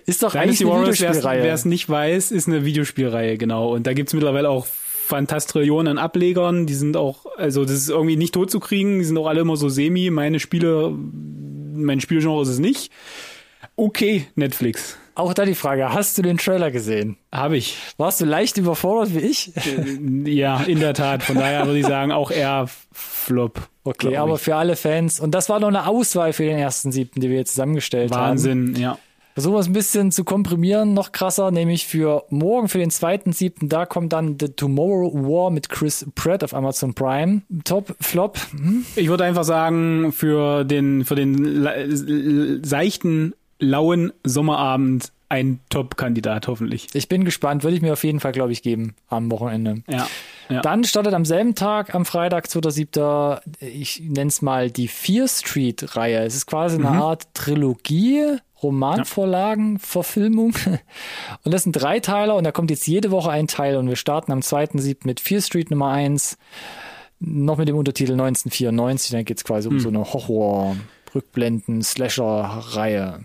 ist 0.07 0.23
doch 0.23 0.33
Dynasty 0.33 0.67
Warriors, 0.67 1.01
wer 1.01 1.55
es 1.55 1.65
nicht 1.65 1.89
weiß, 1.89 2.31
ist 2.31 2.49
eine 2.49 2.65
Videospielreihe, 2.65 3.37
genau. 3.39 3.75
Und 3.75 3.87
da 3.87 3.93
gibt's 3.93 4.15
mittlerweile 4.15 4.49
auch 4.49 4.67
Fantastrillionen 5.11 5.99
an 5.99 5.99
Ablegern. 5.99 6.67
Die 6.67 6.75
sind 6.75 6.97
auch, 6.97 7.27
also 7.37 7.65
das 7.65 7.75
ist 7.75 7.91
irgendwie 7.91 8.17
nicht 8.17 8.33
tot 8.33 8.51
zu 8.51 8.61
kriegen. 8.61 9.01
Die 9.01 9.05
sind 9.05 9.19
auch 9.19 9.27
alle 9.27 9.41
immer 9.41 9.57
so 9.57 9.69
semi. 9.69 10.09
Meine 10.11 10.39
Spiele, 10.39 10.95
mein 11.75 12.01
Spielgenre 12.01 12.41
ist 12.43 12.49
es 12.49 12.59
nicht. 12.61 12.93
Okay, 13.77 14.27
Netflix. 14.37 14.97
Auch 15.17 15.35
da 15.35 15.45
die 15.45 15.55
Frage, 15.55 15.93
hast 15.93 16.17
du 16.17 16.23
den 16.23 16.39
Trailer 16.39 16.71
gesehen? 16.71 17.17
Habe 17.33 17.57
ich. 17.57 17.77
Warst 17.99 18.21
du 18.21 18.25
leicht 18.25 18.57
überfordert 18.57 19.15
wie 19.15 19.19
ich? 19.19 19.53
Ja, 20.25 20.63
in 20.63 20.81
der 20.81 20.95
Tat. 20.95 21.23
Von 21.23 21.37
daher 21.37 21.67
würde 21.67 21.79
ich 21.79 21.87
sagen, 21.87 22.13
auch 22.13 22.31
eher 22.31 22.69
Flop. 22.93 23.69
Okay, 23.83 24.17
aber 24.17 24.37
ich. 24.37 24.41
für 24.41 24.57
alle 24.57 24.77
Fans. 24.77 25.19
Und 25.19 25.33
das 25.33 25.49
war 25.49 25.61
noch 25.61 25.69
eine 25.69 25.87
Auswahl 25.87 26.33
für 26.33 26.45
den 26.45 26.57
ersten 26.57 26.93
siebten, 26.93 27.21
die 27.21 27.29
wir 27.29 27.37
jetzt 27.37 27.51
zusammengestellt 27.51 28.13
haben. 28.13 28.31
Wahnsinn, 28.31 28.77
ja. 28.77 28.99
Versuchen 29.35 29.55
wir 29.55 29.61
es 29.61 29.67
ein 29.67 29.73
bisschen 29.73 30.13
zu 30.13 30.25
komprimieren, 30.25 30.93
noch 30.93 31.13
krasser, 31.13 31.51
nämlich 31.51 31.87
für 31.87 32.25
morgen, 32.31 32.69
für 32.69 32.79
den 32.79 32.91
zweiten 32.91 33.33
siebten, 33.33 33.69
da 33.69 33.87
kommt 33.87 34.13
dann 34.13 34.37
The 34.41 34.49
Tomorrow 34.49 35.15
War 35.15 35.51
mit 35.51 35.69
Chris 35.69 36.07
Pratt 36.15 36.43
auf 36.43 36.53
Amazon 36.53 36.95
Prime. 36.95 37.43
Top, 37.65 37.95
Flop. 38.01 38.39
Hm? 38.51 38.85
Ich 38.97 39.09
würde 39.09 39.25
einfach 39.25 39.45
sagen, 39.45 40.13
für 40.13 40.65
den, 40.65 41.05
für 41.05 41.15
den 41.15 42.61
seichten, 42.65 43.35
lauen 43.59 44.13
Sommerabend 44.25 45.13
ein 45.29 45.61
Top-Kandidat, 45.69 46.49
hoffentlich. 46.49 46.89
Ich 46.93 47.09
bin 47.09 47.25
gespannt, 47.25 47.63
würde 47.63 47.77
ich 47.77 47.83
mir 47.83 47.93
auf 47.93 48.03
jeden 48.03 48.19
Fall, 48.19 48.33
glaube 48.33 48.53
ich, 48.53 48.63
geben 48.63 48.95
am 49.09 49.31
Wochenende. 49.31 49.83
Ja. 49.89 50.09
Ja. 50.51 50.61
Dann 50.61 50.85
startet 50.85 51.15
am 51.15 51.25
selben 51.25 51.55
Tag, 51.55 51.95
am 51.95 52.05
Freitag, 52.05 52.47
2.7., 52.47 53.41
ich 53.61 54.01
nenne 54.01 54.29
es 54.29 54.43
mal 54.43 54.71
die 54.71 54.89
Fear 54.89 55.29
Street-Reihe. 55.29 56.25
Es 56.25 56.35
ist 56.35 56.47
quasi 56.47 56.77
eine 56.77 56.89
Art 56.89 57.35
Trilogie, 57.35 58.39
Romanvorlagen, 58.63 59.79
Verfilmung. 59.79 60.55
Und 61.45 61.55
das 61.55 61.63
sind 61.63 61.73
drei 61.73 62.01
Teile 62.01 62.35
und 62.35 62.45
da 62.45 62.53
kommt 62.53 62.71
jetzt 62.71 62.87
jede 62.87 63.11
Woche 63.11 63.31
ein 63.31 63.47
Teil 63.47 63.77
und 63.77 63.89
wir 63.89 63.97
starten 63.97 64.33
am 64.33 64.41
2.7. 64.41 64.99
mit 65.05 65.21
Fear 65.21 65.41
Street 65.41 65.71
Nummer 65.71 65.91
1, 65.91 66.37
noch 67.21 67.57
mit 67.57 67.69
dem 67.69 67.77
Untertitel 67.77 68.13
1994, 68.13 69.11
dann 69.13 69.25
geht 69.25 69.39
es 69.39 69.45
quasi 69.45 69.69
um 69.69 69.79
so 69.79 69.89
eine 69.89 70.13
Horror, 70.13 70.77
Rückblenden, 71.15 71.83
Slasher-Reihe. 71.83 73.21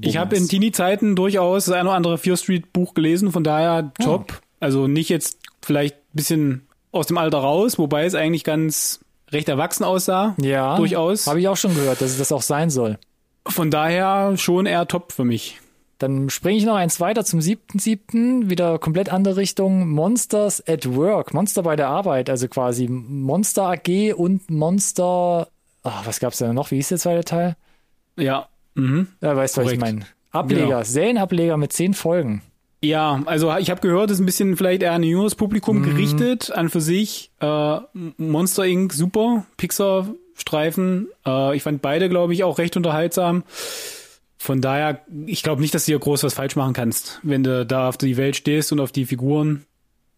Ich 0.00 0.16
habe 0.16 0.36
in 0.36 0.46
Teenie-Zeiten 0.46 1.16
durchaus 1.16 1.66
das 1.66 1.74
ein 1.74 1.86
oder 1.86 1.96
andere 1.96 2.18
Fear 2.18 2.36
Street 2.36 2.72
Buch 2.72 2.94
gelesen, 2.94 3.32
von 3.32 3.44
daher 3.44 3.92
top. 3.94 4.40
Also 4.66 4.88
nicht 4.88 5.10
jetzt 5.10 5.38
vielleicht 5.62 5.94
ein 5.94 6.00
bisschen 6.14 6.66
aus 6.90 7.06
dem 7.06 7.18
Alter 7.18 7.38
raus, 7.38 7.78
wobei 7.78 8.04
es 8.04 8.16
eigentlich 8.16 8.42
ganz 8.42 8.98
recht 9.30 9.48
erwachsen 9.48 9.84
aussah. 9.84 10.34
ja, 10.40 10.76
durchaus. 10.76 11.28
Habe 11.28 11.38
ich 11.38 11.46
auch 11.46 11.56
schon 11.56 11.72
gehört, 11.76 12.00
dass 12.00 12.10
es 12.10 12.18
das 12.18 12.32
auch 12.32 12.42
sein 12.42 12.68
soll. 12.68 12.98
Von 13.46 13.70
daher 13.70 14.36
schon 14.36 14.66
eher 14.66 14.88
top 14.88 15.12
für 15.12 15.22
mich. 15.24 15.60
Dann 15.98 16.30
springe 16.30 16.58
ich 16.58 16.64
noch 16.64 16.74
eins 16.74 16.98
weiter 16.98 17.24
zum 17.24 17.40
siebten 17.40 17.78
siebten, 17.78 18.50
wieder 18.50 18.80
komplett 18.80 19.08
andere 19.08 19.36
Richtung. 19.36 19.88
Monsters 19.88 20.66
at 20.66 20.96
Work, 20.96 21.32
Monster 21.32 21.62
bei 21.62 21.76
der 21.76 21.86
Arbeit, 21.86 22.28
also 22.28 22.48
quasi 22.48 22.88
Monster 22.88 23.70
AG 23.70 24.14
und 24.14 24.50
Monster, 24.50 25.46
ach, 25.84 26.06
was 26.06 26.18
gab's 26.18 26.38
da 26.38 26.52
noch? 26.52 26.72
Wie 26.72 26.76
hieß 26.76 26.88
der 26.88 26.98
zweite 26.98 27.22
Teil? 27.24 27.56
Ja. 28.16 28.48
Mhm. 28.74 29.06
Ja, 29.20 29.36
weißt 29.36 29.58
du, 29.58 29.64
was 29.64 29.70
ich 29.70 29.78
meine? 29.78 30.06
Ableger, 30.32 30.66
Genau. 30.66 30.82
Serienableger 30.82 31.56
mit 31.56 31.72
zehn 31.72 31.94
Folgen. 31.94 32.42
Ja, 32.82 33.22
also 33.24 33.54
ich 33.56 33.70
habe 33.70 33.80
gehört, 33.80 34.10
es 34.10 34.16
ist 34.16 34.22
ein 34.22 34.26
bisschen 34.26 34.56
vielleicht 34.56 34.82
eher 34.82 34.92
an 34.92 35.02
ein 35.02 35.08
jüngeres 35.08 35.34
Publikum 35.34 35.82
gerichtet, 35.82 36.50
an 36.52 36.68
für 36.68 36.80
sich. 36.80 37.30
Äh, 37.40 37.78
Monster 38.18 38.64
Inc. 38.64 38.92
super, 38.92 39.46
Pixar-Streifen. 39.56 41.08
Äh, 41.26 41.56
ich 41.56 41.62
fand 41.62 41.82
beide, 41.82 42.08
glaube 42.08 42.34
ich, 42.34 42.44
auch 42.44 42.58
recht 42.58 42.76
unterhaltsam. 42.76 43.44
Von 44.38 44.60
daher, 44.60 45.00
ich 45.26 45.42
glaube 45.42 45.62
nicht, 45.62 45.74
dass 45.74 45.86
du 45.86 45.92
hier 45.92 45.98
groß 45.98 46.22
was 46.22 46.34
falsch 46.34 46.54
machen 46.54 46.74
kannst. 46.74 47.18
Wenn 47.22 47.42
du 47.42 47.64
da 47.64 47.88
auf 47.88 47.96
die 47.96 48.16
Welt 48.16 48.36
stehst 48.36 48.70
und 48.72 48.80
auf 48.80 48.92
die 48.92 49.06
Figuren, 49.06 49.64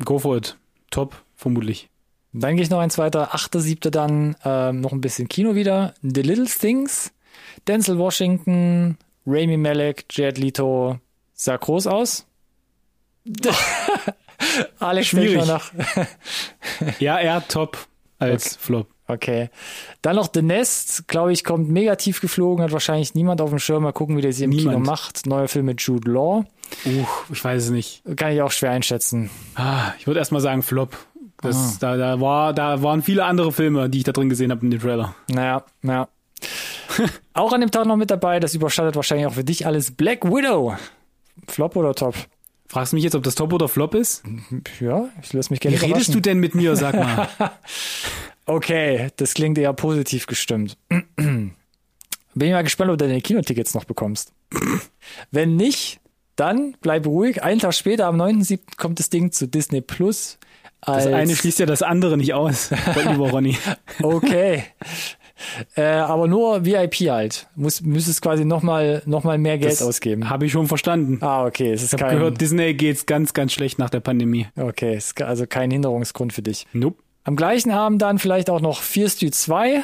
go 0.05 0.19
for 0.19 0.37
it. 0.37 0.57
Top, 0.91 1.15
vermutlich. 1.37 1.89
Dann 2.33 2.57
gehe 2.57 2.63
ich 2.63 2.71
noch 2.71 2.81
eins 2.81 2.99
weiter, 2.99 3.35
achte, 3.35 3.61
siebte 3.61 3.91
dann 3.91 4.37
ähm, 4.45 4.81
noch 4.81 4.93
ein 4.93 5.01
bisschen 5.01 5.29
Kino 5.29 5.55
wieder. 5.55 5.95
The 6.03 6.23
Little 6.23 6.47
Things, 6.47 7.13
Denzel 7.67 7.99
Washington, 7.99 8.99
Rami 9.27 9.57
Malek, 9.57 10.05
Jared 10.11 10.39
Leto, 10.39 10.99
sah 11.35 11.57
groß 11.57 11.87
aus. 11.87 12.27
Alex 14.79 15.09
Schwierig. 15.09 15.47
nach. 15.47 15.73
Ja, 17.01 17.19
eher 17.19 17.47
top 17.49 17.77
als 18.19 18.57
Flop. 18.57 18.87
Okay. 19.09 19.49
Dann 20.03 20.17
noch 20.17 20.29
The 20.33 20.43
Nest, 20.43 21.09
glaube 21.09 21.33
ich, 21.33 21.43
kommt 21.43 21.71
mega 21.71 21.97
tief 21.97 22.21
geflogen, 22.21 22.63
hat 22.63 22.73
wahrscheinlich 22.73 23.15
niemand 23.15 23.41
auf 23.41 23.49
dem 23.51 23.59
Schirm. 23.59 23.83
Mal 23.83 23.93
gucken, 23.93 24.17
wie 24.17 24.21
der 24.21 24.33
sie 24.33 24.45
im 24.45 24.51
Kino 24.51 24.71
Niemand. 24.71 24.87
macht. 24.87 25.27
Neuer 25.27 25.49
Film 25.49 25.65
mit 25.65 25.81
Jude 25.81 26.11
Law. 26.11 26.45
Uh, 26.85 27.07
ich 27.33 27.43
weiß 27.43 27.65
es 27.65 27.71
nicht. 27.71 28.03
Kann 28.17 28.33
ich 28.33 28.43
auch 28.43 28.51
schwer 28.53 28.71
einschätzen. 28.71 29.31
Ah, 29.55 29.93
ich 29.99 30.07
würde 30.07 30.21
erstmal 30.21 30.43
sagen 30.43 30.63
Flop. 30.63 30.97
Das, 31.41 31.79
da, 31.79 31.97
da, 31.97 32.21
war, 32.21 32.53
da 32.53 32.83
waren 32.83 33.03
viele 33.03 33.25
andere 33.25 33.53
Filme, 33.53 33.89
die 33.89 33.99
ich 33.99 34.05
da 34.05 34.13
drin 34.13 34.29
gesehen 34.29 34.51
habe 34.51 34.65
in 34.65 34.73
dem 34.73 34.81
Trailer. 34.81 35.15
Naja, 35.29 35.65
ja. 35.83 36.09
auch 37.33 37.53
an 37.53 37.61
dem 37.61 37.71
Tag 37.71 37.87
noch 37.87 37.97
mit 37.97 38.11
dabei, 38.11 38.41
das 38.41 38.55
überschattet 38.55 38.97
wahrscheinlich 38.97 39.27
auch 39.27 39.35
für 39.35 39.45
dich 39.45 39.65
alles. 39.65 39.93
Black 39.93 40.25
Widow. 40.25 40.77
Flop 41.47 41.77
oder 41.77 41.95
Top? 41.95 42.15
Fragst 42.69 42.93
du 42.93 42.97
mich 42.97 43.05
jetzt, 43.05 43.15
ob 43.15 43.23
das 43.23 43.35
Top 43.35 43.53
oder 43.53 43.67
Flop 43.69 43.95
ist? 43.95 44.23
Ja, 44.79 45.09
ich 45.23 45.33
lasse 45.33 45.51
mich 45.51 45.61
Wie 45.61 45.69
gerne 45.69 45.77
redest 45.77 45.89
überraschen. 45.91 46.15
du 46.15 46.21
denn 46.21 46.39
mit 46.39 46.55
mir, 46.55 46.77
sag 46.77 46.95
mal? 46.95 47.29
Okay, 48.51 49.09
das 49.17 49.35
klingt 49.35 49.59
eher 49.59 49.75
positiv 49.75 50.27
gestimmt. 50.27 50.79
Bin 51.17 51.53
ich 52.35 52.51
mal 52.51 52.63
gespannt, 52.65 52.91
ob 52.91 52.97
du 52.97 53.07
deine 53.07 53.21
Kinotickets 53.21 53.75
noch 53.75 53.85
bekommst. 53.85 54.33
Wenn 55.31 55.57
nicht, 55.57 56.01
dann 56.35 56.75
bleib 56.81 57.05
ruhig. 57.07 57.43
Einen 57.43 57.61
Tag 57.61 57.75
später, 57.75 58.07
am 58.07 58.19
9.7. 58.19 58.79
kommt 58.79 59.01
das 59.01 59.11
Ding 59.11 59.33
zu 59.33 59.49
Disney 59.49 59.83
Plus. 59.83 60.39
Das 60.81 61.07
eine 61.09 61.37
schließt 61.37 61.59
ja 61.59 61.67
das 61.67 61.83
andere 61.83 62.17
nicht 62.17 62.33
aus. 62.33 62.71
Lieber 62.97 63.31
Ronny. 63.31 63.59
Okay. 64.03 64.65
Äh, 65.77 65.83
aber 65.83 66.27
nur 66.27 66.65
VIP 66.65 67.11
halt. 67.11 67.47
Muss, 67.55 67.81
müsstest 67.81 68.23
quasi 68.23 68.45
nochmal 68.45 69.03
noch 69.07 69.25
mal 69.25 69.39
mehr 69.39 69.59
Geld 69.59 69.73
Das 69.73 69.83
ausgeben. 69.83 70.31
Habe 70.31 70.47
ich 70.47 70.53
schon 70.53 70.67
verstanden. 70.67 71.19
Ah, 71.21 71.45
okay. 71.47 71.73
Es 71.73 71.83
ist 71.83 71.95
Ich 71.95 72.03
habe 72.03 72.15
gehört, 72.15 72.41
Disney 72.41 72.75
geht's 72.75 73.07
ganz, 73.07 73.35
ganz 73.35 73.53
schlecht 73.53 73.79
nach 73.79 73.91
der 73.91 74.01
Pandemie. 74.01 74.47
okay, 74.57 74.95
es 74.95 75.07
ist 75.09 75.23
also 75.23 75.47
kein 75.47 75.71
Hinderungsgrund 75.71 76.33
für 76.33 76.43
dich. 76.43 76.67
Nope. 76.73 76.97
Am 77.25 77.37
gleichen 77.37 77.71
Abend 77.71 78.01
dann 78.01 78.19
vielleicht 78.19 78.49
auch 78.49 78.61
noch 78.61 78.81
Fear 78.81 79.09
Street 79.09 79.35
2 79.35 79.83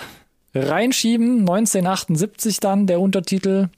reinschieben. 0.54 1.40
1978 1.40 2.60
dann 2.60 2.86
der 2.86 3.00
Untertitel. 3.00 3.68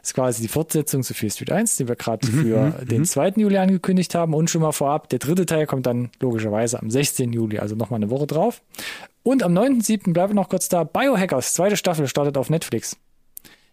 Das 0.00 0.10
ist 0.10 0.14
quasi 0.14 0.42
die 0.42 0.48
Fortsetzung 0.48 1.02
zu 1.02 1.12
Fear 1.14 1.30
Street 1.30 1.52
1, 1.52 1.76
die 1.76 1.86
wir 1.88 1.94
gerade 1.96 2.26
für 2.26 2.72
den 2.84 3.04
2. 3.04 3.34
Juli 3.36 3.58
angekündigt 3.58 4.14
haben. 4.14 4.32
Und 4.34 4.48
schon 4.50 4.62
mal 4.62 4.72
vorab, 4.72 5.08
der 5.10 5.18
dritte 5.18 5.44
Teil 5.46 5.66
kommt 5.66 5.86
dann 5.86 6.10
logischerweise 6.20 6.80
am 6.80 6.90
16. 6.90 7.32
Juli, 7.32 7.58
also 7.58 7.76
nochmal 7.76 7.98
eine 7.98 8.10
Woche 8.10 8.26
drauf. 8.26 8.62
Und 9.22 9.42
am 9.42 9.52
9.7. 9.52 10.12
bleiben 10.14 10.30
wir 10.32 10.34
noch 10.36 10.48
kurz 10.48 10.68
da. 10.68 10.84
Biohackers, 10.84 11.52
zweite 11.54 11.76
Staffel, 11.76 12.06
startet 12.08 12.38
auf 12.38 12.48
Netflix. 12.48 12.96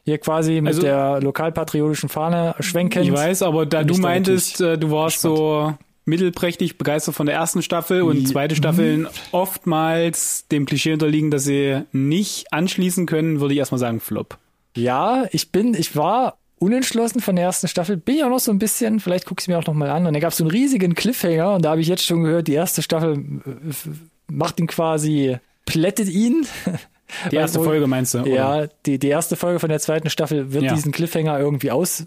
Hier 0.04 0.18
quasi 0.18 0.60
mit 0.62 0.68
Also- 0.74 0.82
der 0.82 1.22
lokalpatriotischen 1.22 2.10
Fahne 2.10 2.56
schwenkend. 2.60 3.06
Ich 3.06 3.12
weiß, 3.12 3.42
aber 3.44 3.66
da 3.66 3.84
du 3.84 3.96
meintest, 3.98 4.60
äh, 4.62 4.78
du 4.78 4.92
warst 4.92 5.22
so 5.22 5.74
mittelprächtig 6.06 6.78
begeistert 6.78 7.16
von 7.16 7.26
der 7.26 7.36
ersten 7.36 7.62
Staffel 7.62 8.02
und 8.02 8.26
zweite 8.28 8.56
Staffeln 8.56 9.08
oftmals 9.34 10.48
dem 10.50 10.66
Klischee 10.66 10.94
unterliegen, 10.94 11.32
dass 11.32 11.44
sie 11.44 11.82
nicht 11.92 12.52
anschließen 12.54 13.06
können, 13.06 13.40
würde 13.42 13.54
ich 13.54 13.60
erstmal 13.60 13.80
sagen 13.80 14.00
Flop. 14.00 14.38
Ja, 14.78 15.26
ich 15.32 15.52
bin, 15.52 15.74
ich 15.74 15.96
war 15.96 16.38
unentschlossen 16.60 17.20
von 17.22 17.36
der 17.36 17.46
ersten 17.46 17.68
Staffel, 17.68 17.98
bin 17.98 18.16
ich 18.16 18.24
auch 18.24 18.30
noch 18.30 18.40
so 18.40 18.52
ein 18.52 18.60
bisschen, 18.60 19.00
vielleicht 19.00 19.26
gucke 19.26 19.40
ich 19.42 19.44
es 19.44 19.48
mir 19.48 19.60
auch 19.60 19.66
noch 19.68 19.74
mal 19.74 19.90
an. 19.90 20.06
Und 20.08 20.14
da 20.14 20.20
gab 20.20 20.32
es 20.32 20.38
so 20.38 20.44
einen 20.44 20.52
riesigen 20.52 20.96
Cliffhanger 20.96 21.54
und 21.54 21.64
da 21.66 21.72
habe 21.72 21.82
ich 21.82 21.88
jetzt 21.88 22.06
schon 22.06 22.24
gehört, 22.24 22.48
die 22.48 22.54
erste 22.54 22.82
Staffel 22.82 23.18
äh, 23.18 23.90
macht 24.28 24.60
ihn 24.60 24.68
quasi, 24.68 25.38
plättet 25.66 26.10
ihn. 26.10 26.46
Die 27.32 27.38
erste 27.38 27.62
Folge 27.64 27.88
meinst 27.88 28.14
du? 28.16 28.20
oder? 28.20 28.30
Ja, 28.30 28.68
die, 28.86 29.00
die 29.00 29.08
erste 29.08 29.38
Folge 29.38 29.60
von 29.62 29.70
der 29.70 29.80
zweiten 29.80 30.10
Staffel 30.10 30.52
wird 30.52 30.66
Ja. 30.66 30.74
diesen 30.74 30.92
Cliffhanger 30.92 31.40
irgendwie 31.40 31.72
aus, 31.72 32.06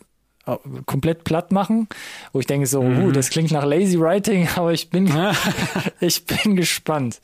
komplett 0.86 1.24
platt 1.24 1.52
machen, 1.52 1.88
wo 2.32 2.40
ich 2.40 2.46
denke 2.46 2.66
so, 2.66 2.82
mhm. 2.82 3.04
uh, 3.04 3.12
das 3.12 3.30
klingt 3.30 3.50
nach 3.52 3.64
lazy 3.64 4.00
writing, 4.00 4.48
aber 4.56 4.72
ich 4.72 4.90
bin, 4.90 5.10
ich 6.00 6.24
bin 6.24 6.56
gespannt, 6.56 7.20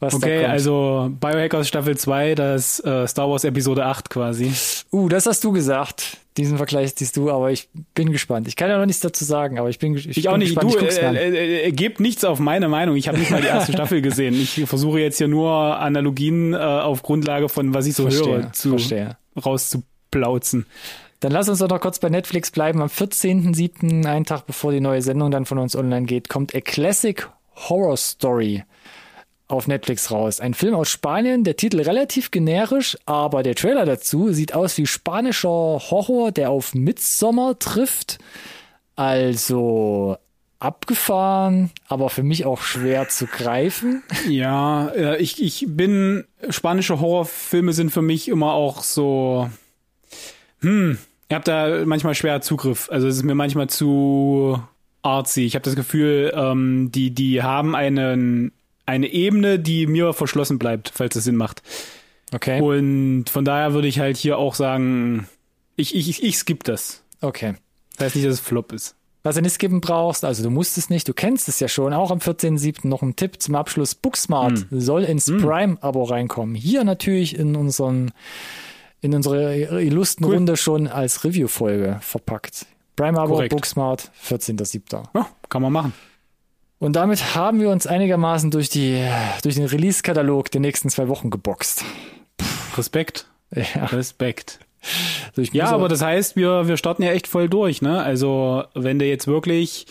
was 0.00 0.14
okay, 0.14 0.36
da 0.36 0.40
kommt. 0.42 0.52
also 0.52 1.10
Biohackers 1.20 1.68
Staffel 1.68 1.96
2, 1.96 2.34
das 2.34 2.80
äh, 2.84 3.06
Star 3.06 3.28
Wars 3.28 3.44
Episode 3.44 3.86
8 3.86 4.10
quasi. 4.10 4.52
Uh, 4.92 5.08
das 5.08 5.26
hast 5.26 5.44
du 5.44 5.52
gesagt. 5.52 6.18
Diesen 6.36 6.56
Vergleich 6.56 6.92
siehst 6.94 7.16
du, 7.16 7.32
aber 7.32 7.50
ich 7.50 7.68
bin 7.94 8.12
gespannt. 8.12 8.46
Ich 8.46 8.54
kann 8.54 8.70
ja 8.70 8.78
noch 8.78 8.86
nichts 8.86 9.00
dazu 9.00 9.24
sagen, 9.24 9.58
aber 9.58 9.70
ich 9.70 9.80
bin, 9.80 9.96
ich, 9.96 10.08
ich 10.08 10.22
bin 10.22 10.28
auch 10.28 10.36
nicht. 10.36 10.54
Gespannt. 10.54 10.72
Du, 10.72 10.86
ich 10.86 10.96
äh, 10.96 11.10
äh, 11.10 11.66
äh, 11.66 11.72
gebt 11.72 11.98
nichts 11.98 12.24
auf 12.24 12.38
meine 12.38 12.68
Meinung. 12.68 12.94
Ich 12.94 13.08
habe 13.08 13.18
nicht 13.18 13.32
mal 13.32 13.40
die 13.40 13.48
erste 13.48 13.72
Staffel 13.72 14.02
gesehen. 14.02 14.34
Ich 14.34 14.62
versuche 14.66 15.00
jetzt 15.00 15.18
hier 15.18 15.26
nur 15.26 15.50
Analogien 15.50 16.54
äh, 16.54 16.58
auf 16.58 17.02
Grundlage 17.02 17.48
von 17.48 17.74
was 17.74 17.86
ich 17.86 17.96
so 17.96 18.04
verstehe, 18.04 18.42
höre 18.42 18.52
zu 18.52 18.70
verstehe. 18.70 19.16
rauszuplauzen. 19.44 20.66
Dann 21.20 21.32
lass 21.32 21.48
uns 21.48 21.58
doch 21.58 21.68
noch 21.68 21.80
kurz 21.80 21.98
bei 21.98 22.08
Netflix 22.08 22.50
bleiben. 22.50 22.80
Am 22.80 22.88
14.07., 22.88 24.06
einen 24.06 24.24
Tag 24.24 24.46
bevor 24.46 24.72
die 24.72 24.80
neue 24.80 25.02
Sendung 25.02 25.30
dann 25.30 25.46
von 25.46 25.58
uns 25.58 25.74
online 25.74 26.06
geht, 26.06 26.28
kommt 26.28 26.54
A 26.54 26.60
Classic 26.60 27.28
Horror 27.68 27.96
Story 27.96 28.62
auf 29.48 29.66
Netflix 29.66 30.10
raus. 30.10 30.40
Ein 30.40 30.54
Film 30.54 30.74
aus 30.74 30.88
Spanien, 30.88 31.42
der 31.42 31.56
Titel 31.56 31.80
relativ 31.80 32.30
generisch, 32.30 32.96
aber 33.06 33.42
der 33.42 33.54
Trailer 33.54 33.86
dazu 33.86 34.32
sieht 34.32 34.54
aus 34.54 34.76
wie 34.78 34.86
spanischer 34.86 35.48
Horror, 35.48 36.30
der 36.30 36.50
auf 36.50 36.74
Midsommer 36.74 37.58
trifft. 37.58 38.18
Also 38.94 40.18
abgefahren, 40.58 41.70
aber 41.86 42.10
für 42.10 42.22
mich 42.22 42.44
auch 42.44 42.60
schwer 42.60 43.08
zu 43.08 43.26
greifen. 43.26 44.02
Ja, 44.28 44.88
äh, 44.88 45.16
ich, 45.18 45.42
ich 45.42 45.64
bin, 45.68 46.24
spanische 46.50 47.00
Horrorfilme 47.00 47.72
sind 47.72 47.90
für 47.90 48.02
mich 48.02 48.28
immer 48.28 48.52
auch 48.52 48.82
so, 48.82 49.48
hm, 50.60 50.98
Ihr 51.30 51.36
habt 51.36 51.48
da 51.48 51.84
manchmal 51.84 52.14
schwer 52.14 52.40
Zugriff. 52.40 52.88
Also 52.90 53.06
es 53.06 53.16
ist 53.16 53.22
mir 53.22 53.34
manchmal 53.34 53.68
zu 53.68 54.62
artsy. 55.02 55.42
Ich 55.42 55.54
habe 55.54 55.64
das 55.64 55.76
Gefühl, 55.76 56.32
ähm, 56.34 56.90
die, 56.92 57.10
die 57.10 57.42
haben 57.42 57.74
einen, 57.74 58.52
eine 58.86 59.08
Ebene, 59.08 59.58
die 59.58 59.86
mir 59.86 60.12
verschlossen 60.14 60.58
bleibt, 60.58 60.90
falls 60.94 61.14
das 61.14 61.24
Sinn 61.24 61.36
macht. 61.36 61.62
Okay. 62.32 62.60
Und 62.60 63.26
von 63.30 63.44
daher 63.44 63.74
würde 63.74 63.88
ich 63.88 64.00
halt 64.00 64.16
hier 64.16 64.38
auch 64.38 64.54
sagen, 64.54 65.28
ich, 65.76 65.94
ich, 65.94 66.08
ich, 66.08 66.22
ich 66.22 66.36
skip 66.36 66.64
das. 66.64 67.02
Okay. 67.20 67.54
Das 67.96 68.06
heißt 68.06 68.16
nicht, 68.16 68.26
dass 68.26 68.34
es 68.34 68.40
Flop 68.40 68.72
ist. 68.72 68.94
Was 69.22 69.34
du 69.34 69.42
nicht 69.42 69.54
skippen 69.54 69.80
brauchst, 69.80 70.24
also 70.24 70.42
du 70.42 70.50
musst 70.50 70.78
es 70.78 70.90
nicht, 70.90 71.08
du 71.08 71.12
kennst 71.12 71.48
es 71.48 71.60
ja 71.60 71.68
schon, 71.68 71.92
auch 71.92 72.10
am 72.10 72.18
14.07. 72.18 72.86
noch 72.86 73.02
ein 73.02 73.16
Tipp 73.16 73.42
zum 73.42 73.56
Abschluss. 73.56 73.94
Booksmart 73.94 74.70
mm. 74.70 74.78
soll 74.78 75.04
ins 75.04 75.26
mm. 75.26 75.38
Prime-Abo 75.38 76.04
reinkommen. 76.04 76.54
Hier 76.54 76.84
natürlich 76.84 77.36
in 77.36 77.56
unseren 77.56 78.12
in 79.00 79.14
unsere 79.14 79.80
illustren 79.82 80.26
cool. 80.26 80.34
Runde 80.34 80.56
schon 80.56 80.86
als 80.88 81.24
Review-Folge 81.24 81.98
verpackt. 82.00 82.66
Prime 82.96 83.18
Abo, 83.18 83.42
Booksmart, 83.48 84.10
14.07. 84.26 85.04
Ja, 85.14 85.28
kann 85.48 85.62
man 85.62 85.72
machen. 85.72 85.92
Und 86.80 86.94
damit 86.94 87.34
haben 87.34 87.60
wir 87.60 87.70
uns 87.70 87.86
einigermaßen 87.86 88.50
durch, 88.50 88.68
die, 88.68 89.04
durch 89.42 89.56
den 89.56 89.66
Release-Katalog 89.66 90.50
der 90.50 90.60
nächsten 90.60 90.90
zwei 90.90 91.08
Wochen 91.08 91.30
geboxt. 91.30 91.84
Respekt. 92.76 93.26
Ja. 93.50 93.86
Respekt. 93.86 94.60
Also 95.36 95.50
ja, 95.52 95.70
aber 95.70 95.88
das 95.88 96.02
heißt, 96.02 96.36
wir, 96.36 96.68
wir 96.68 96.76
starten 96.76 97.02
ja 97.02 97.10
echt 97.12 97.26
voll 97.26 97.48
durch, 97.48 97.82
ne? 97.82 98.02
Also, 98.02 98.64
wenn 98.74 98.98
du 98.98 99.06
jetzt 99.06 99.26
wirklich 99.26 99.86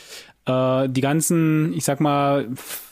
äh, 0.45 0.87
die 0.87 1.01
ganzen, 1.01 1.73
ich 1.73 1.83
sag 1.83 1.99
mal, 1.99 2.47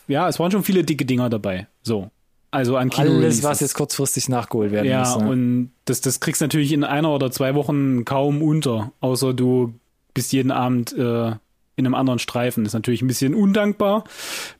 ja, 0.08 0.28
es 0.28 0.40
waren 0.40 0.52
schon 0.52 0.64
viele 0.64 0.84
dicke 0.84 1.06
Dinger 1.06 1.30
dabei. 1.30 1.68
So. 1.82 2.10
Also 2.56 2.78
an 2.78 2.90
Kino 2.90 3.18
Alles, 3.18 3.44
was 3.44 3.60
jetzt 3.60 3.74
kurzfristig 3.74 4.30
nachgeholt 4.30 4.72
werden 4.72 4.88
ja, 4.88 5.00
muss. 5.00 5.22
Ja, 5.22 5.28
und 5.28 5.72
das, 5.84 6.00
das 6.00 6.22
kriegst 6.22 6.40
du 6.40 6.46
natürlich 6.46 6.72
in 6.72 6.86
einer 6.86 7.12
oder 7.12 7.30
zwei 7.30 7.54
Wochen 7.54 8.06
kaum 8.06 8.42
unter, 8.42 8.94
außer 9.02 9.34
du 9.34 9.74
bist 10.14 10.32
jeden 10.32 10.52
Abend 10.52 10.94
äh, 10.94 11.32
in 11.76 11.86
einem 11.86 11.96
anderen 11.96 12.18
Streifen. 12.18 12.64
Das 12.64 12.70
ist 12.70 12.76
natürlich 12.76 13.02
ein 13.02 13.08
bisschen 13.08 13.36
undankbar. 13.36 14.06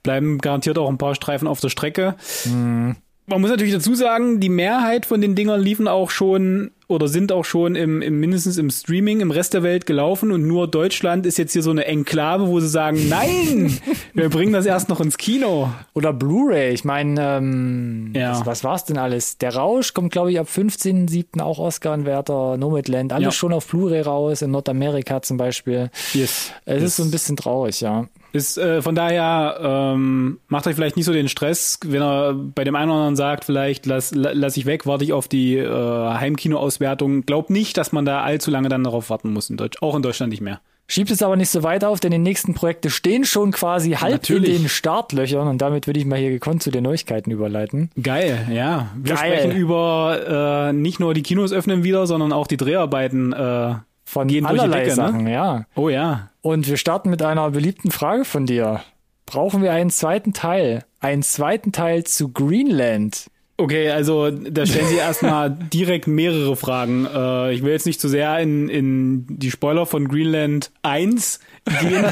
Bleiben 0.04 0.40
garantiert 0.40 0.78
auch 0.78 0.90
ein 0.90 0.98
paar 0.98 1.16
Streifen 1.16 1.48
auf 1.48 1.62
der 1.62 1.70
Strecke. 1.70 2.16
Mhm. 2.44 2.98
Man 3.28 3.40
muss 3.40 3.50
natürlich 3.50 3.74
dazu 3.74 3.96
sagen, 3.96 4.42
die 4.42 4.50
Mehrheit 4.50 5.06
von 5.06 5.22
den 5.22 5.34
Dingern 5.34 5.62
liefen 5.62 5.88
auch 5.88 6.10
schon 6.10 6.72
oder 6.88 7.08
sind 7.08 7.32
auch 7.32 7.46
schon 7.46 7.76
im, 7.76 8.02
im 8.02 8.20
mindestens 8.20 8.58
im 8.58 8.70
Streaming 8.70 9.20
im 9.22 9.32
Rest 9.32 9.54
der 9.54 9.64
Welt 9.64 9.86
gelaufen 9.86 10.32
und 10.32 10.48
nur 10.48 10.68
Deutschland 10.68 11.26
ist 11.26 11.38
jetzt 11.38 11.54
hier 11.54 11.64
so 11.64 11.72
eine 11.72 11.86
Enklave, 11.86 12.48
wo 12.48 12.60
sie 12.60 12.68
sagen, 12.68 13.00
nein, 13.10 13.78
wir 14.14 14.30
bringen 14.30 14.54
das 14.54 14.66
erst 14.66 14.90
noch 14.90 15.02
ins 15.02 15.18
Kino. 15.18 15.72
Oder 15.94 16.14
Blu-ray. 16.14 16.74
Ich 16.74 16.84
meine, 16.84 17.38
ähm, 17.38 18.14
ja. 18.16 18.32
was, 18.32 18.46
was 18.46 18.64
war's 18.64 18.86
denn 18.86 18.98
alles? 18.98 19.38
Der 19.38 19.56
Rausch 19.56 19.94
kommt, 19.94 20.12
glaube 20.12 20.32
ich, 20.32 20.40
ab 20.40 20.48
15.07. 20.48 21.42
auch 21.42 21.60
Oscar-Anwärter, 21.60 22.58
Nomadland, 22.58 23.14
alles 23.14 23.26
ja. 23.26 23.32
schon 23.32 23.54
auf 23.54 23.68
Blu-ray 23.68 24.02
raus, 24.02 24.42
in 24.42 24.52
Nordamerika 24.52 25.22
zum 25.22 25.38
Beispiel. 25.38 25.90
Yes. 26.14 26.52
Es 26.66 26.82
yes. 26.82 26.84
ist 26.84 26.96
so 26.98 27.04
ein 27.04 27.12
bisschen 27.12 27.36
traurig, 27.36 27.82
ja. 27.82 28.08
Ist 28.36 28.58
äh, 28.58 28.82
von 28.82 28.96
daher 28.96 29.60
ähm, 29.62 30.40
macht 30.48 30.68
euch 30.68 30.76
vielleicht 30.76 30.98
nicht 30.98 31.06
so 31.06 31.14
den 31.14 31.30
Stress, 31.30 31.80
wenn 31.86 32.02
er 32.02 32.34
bei 32.34 32.66
dem 32.66 32.76
einen 32.76 32.92
oder 32.92 33.00
anderen 33.00 33.16
sagt, 33.16 33.46
vielleicht 33.46 33.86
lass, 33.86 34.12
lass 34.14 34.58
ich 34.58 34.66
weg, 34.66 34.86
warte 34.86 35.06
ich 35.06 35.14
auf 35.14 35.28
die 35.28 35.58
äh, 35.58 35.70
Heimkino-Auswertung. 35.70 37.26
Glaub 37.26 37.50
nicht, 37.50 37.78
dass 37.78 37.92
man 37.94 38.06
da 38.06 38.24
allzu 38.24 38.52
lange 38.52 38.68
dann 38.68 38.84
darauf 38.84 39.10
warten 39.10 39.32
muss, 39.32 39.50
in 39.50 39.58
Deutsch, 39.58 39.82
auch 39.82 39.96
in 39.96 40.02
Deutschland 40.02 40.32
nicht 40.32 40.42
mehr. 40.42 40.60
Schiebt 40.88 41.10
es 41.10 41.24
aber 41.24 41.36
nicht 41.36 41.50
so 41.50 41.64
weit 41.64 41.84
auf, 41.84 42.00
denn 42.00 42.12
die 42.12 42.20
nächsten 42.20 42.54
Projekte 42.54 42.92
stehen 42.92 43.24
schon 43.24 43.52
quasi 43.52 43.94
halb 43.94 44.14
Natürlich. 44.14 44.56
in 44.56 44.64
den 44.64 44.70
Startlöchern 44.70 45.48
und 45.48 45.60
damit 45.60 45.88
würde 45.88 46.00
ich 46.00 46.06
mal 46.06 46.20
hier 46.20 46.30
gekonnt 46.30 46.62
zu 46.62 46.70
den 46.70 46.84
Neuigkeiten 46.84 47.32
überleiten. 47.32 47.90
Geil, 48.02 48.48
ja. 48.52 48.90
Wir 48.96 49.16
Geil. 49.16 49.40
sprechen 49.40 49.58
über 49.58 50.68
äh, 50.70 50.74
nicht 50.74 51.00
nur 51.00 51.16
die 51.16 51.24
Kinos 51.24 51.52
öffnen 51.54 51.84
wieder, 51.84 52.06
sondern 52.06 52.32
auch 52.32 52.46
die 52.46 52.58
Dreharbeiten 52.58 53.34
äh, 53.34 53.76
von 54.06 54.28
gehen 54.28 54.46
allerlei 54.46 54.84
Decke, 54.84 54.90
ne? 54.92 54.96
Sachen, 54.96 55.24
ne? 55.24 55.34
ja. 55.34 55.66
Oh 55.76 55.90
ja. 55.90 56.30
Und 56.42 56.68
wir 56.68 56.78
starten 56.78 57.10
mit 57.10 57.22
einer 57.22 57.50
beliebten 57.50 57.92
Frage 57.92 58.24
von 58.24 58.46
dir. 58.46 58.82
Brauchen 59.26 59.64
wir 59.64 59.72
einen 59.72 59.90
zweiten 59.90 60.34
Teil? 60.34 60.86
Einen 61.00 61.24
zweiten 61.24 61.72
Teil 61.72 62.04
zu 62.04 62.32
Greenland? 62.32 63.26
Okay, 63.58 63.90
also 63.90 64.32
da 64.32 64.66
stellen 64.66 64.88
Sie 64.88 64.98
erstmal 64.98 65.50
direkt 65.74 66.08
mehrere 66.08 66.56
Fragen. 66.56 67.06
Äh, 67.06 67.54
ich 67.54 67.64
will 67.64 67.72
jetzt 67.72 67.86
nicht 67.86 68.02
zu 68.02 68.10
sehr 68.10 68.38
in, 68.40 68.68
in 68.68 69.26
die 69.30 69.50
Spoiler 69.50 69.86
von 69.86 70.10
Greenland 70.10 70.72
1 70.84 71.40
gehen, 71.80 72.06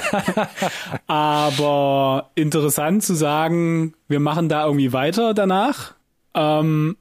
aber 1.08 2.32
interessant 2.36 3.04
zu 3.04 3.14
sagen, 3.14 3.94
wir 4.08 4.22
machen 4.22 4.48
da 4.48 4.66
irgendwie 4.66 4.94
weiter 4.94 5.34
danach. 5.34 5.96
Ähm, 6.34 6.96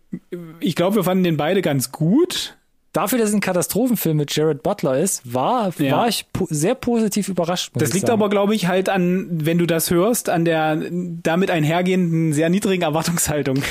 ich 0.58 0.74
glaube, 0.74 0.96
wir 0.96 1.04
fanden 1.04 1.24
den 1.24 1.36
beide 1.36 1.62
ganz 1.62 1.92
gut. 1.92 2.56
Dafür, 2.92 3.18
dass 3.18 3.30
es 3.30 3.34
ein 3.34 3.40
Katastrophenfilm 3.40 4.18
mit 4.18 4.36
Jared 4.36 4.62
Butler 4.62 4.98
ist, 4.98 5.32
war, 5.32 5.72
ja. 5.78 5.96
war 5.96 6.08
ich 6.08 6.26
po 6.30 6.46
sehr 6.50 6.74
positiv 6.74 7.28
überrascht. 7.28 7.70
Das 7.74 7.94
liegt 7.94 8.08
sagen. 8.08 8.20
aber, 8.20 8.28
glaube 8.28 8.54
ich, 8.54 8.66
halt 8.66 8.90
an, 8.90 9.28
wenn 9.30 9.56
du 9.56 9.64
das 9.66 9.90
hörst, 9.90 10.28
an 10.28 10.44
der 10.44 10.78
damit 10.90 11.50
einhergehenden 11.50 12.34
sehr 12.34 12.50
niedrigen 12.50 12.82
Erwartungshaltung. 12.82 13.62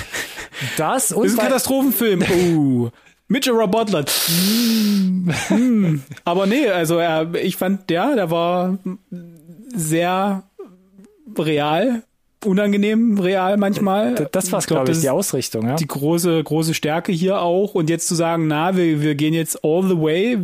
Das 0.78 1.12
und. 1.12 1.24
Das 1.24 1.34
ist 1.34 1.40
ein 1.40 1.46
Katastrophenfilm. 1.46 2.24
Oh. 2.54 2.90
Mit 3.28 3.46
Gerard 3.46 3.72
Butler. 3.72 4.04
hm. 5.48 6.04
Aber 6.26 6.46
nee, 6.48 6.68
also 6.68 6.98
er, 6.98 7.34
ich 7.36 7.56
fand, 7.56 7.90
ja, 7.90 8.14
der 8.14 8.30
war 8.30 8.78
sehr 9.74 10.44
real, 11.38 12.04
unangenehm 12.46 13.20
real 13.20 13.58
manchmal. 13.58 14.30
Das 14.32 14.52
war, 14.52 14.62
glaube 14.62 14.92
ich, 14.92 15.02
die 15.02 15.10
Ausrichtung, 15.10 15.68
ja. 15.68 15.76
Die 15.76 15.88
große, 15.88 16.44
große 16.44 16.74
Stärke 16.74 17.12
hier 17.12 17.42
auch. 17.42 17.76
Und 17.76 17.90
jetzt 17.90 18.08
zu 18.08 18.16
sagen, 18.16 18.48
na, 18.48 18.76
wir, 18.76 19.02
wir 19.02 19.16
gehen 19.16 19.34
jetzt 19.34 19.64
all 19.64 19.84
the 19.84 19.98
way, 19.98 20.38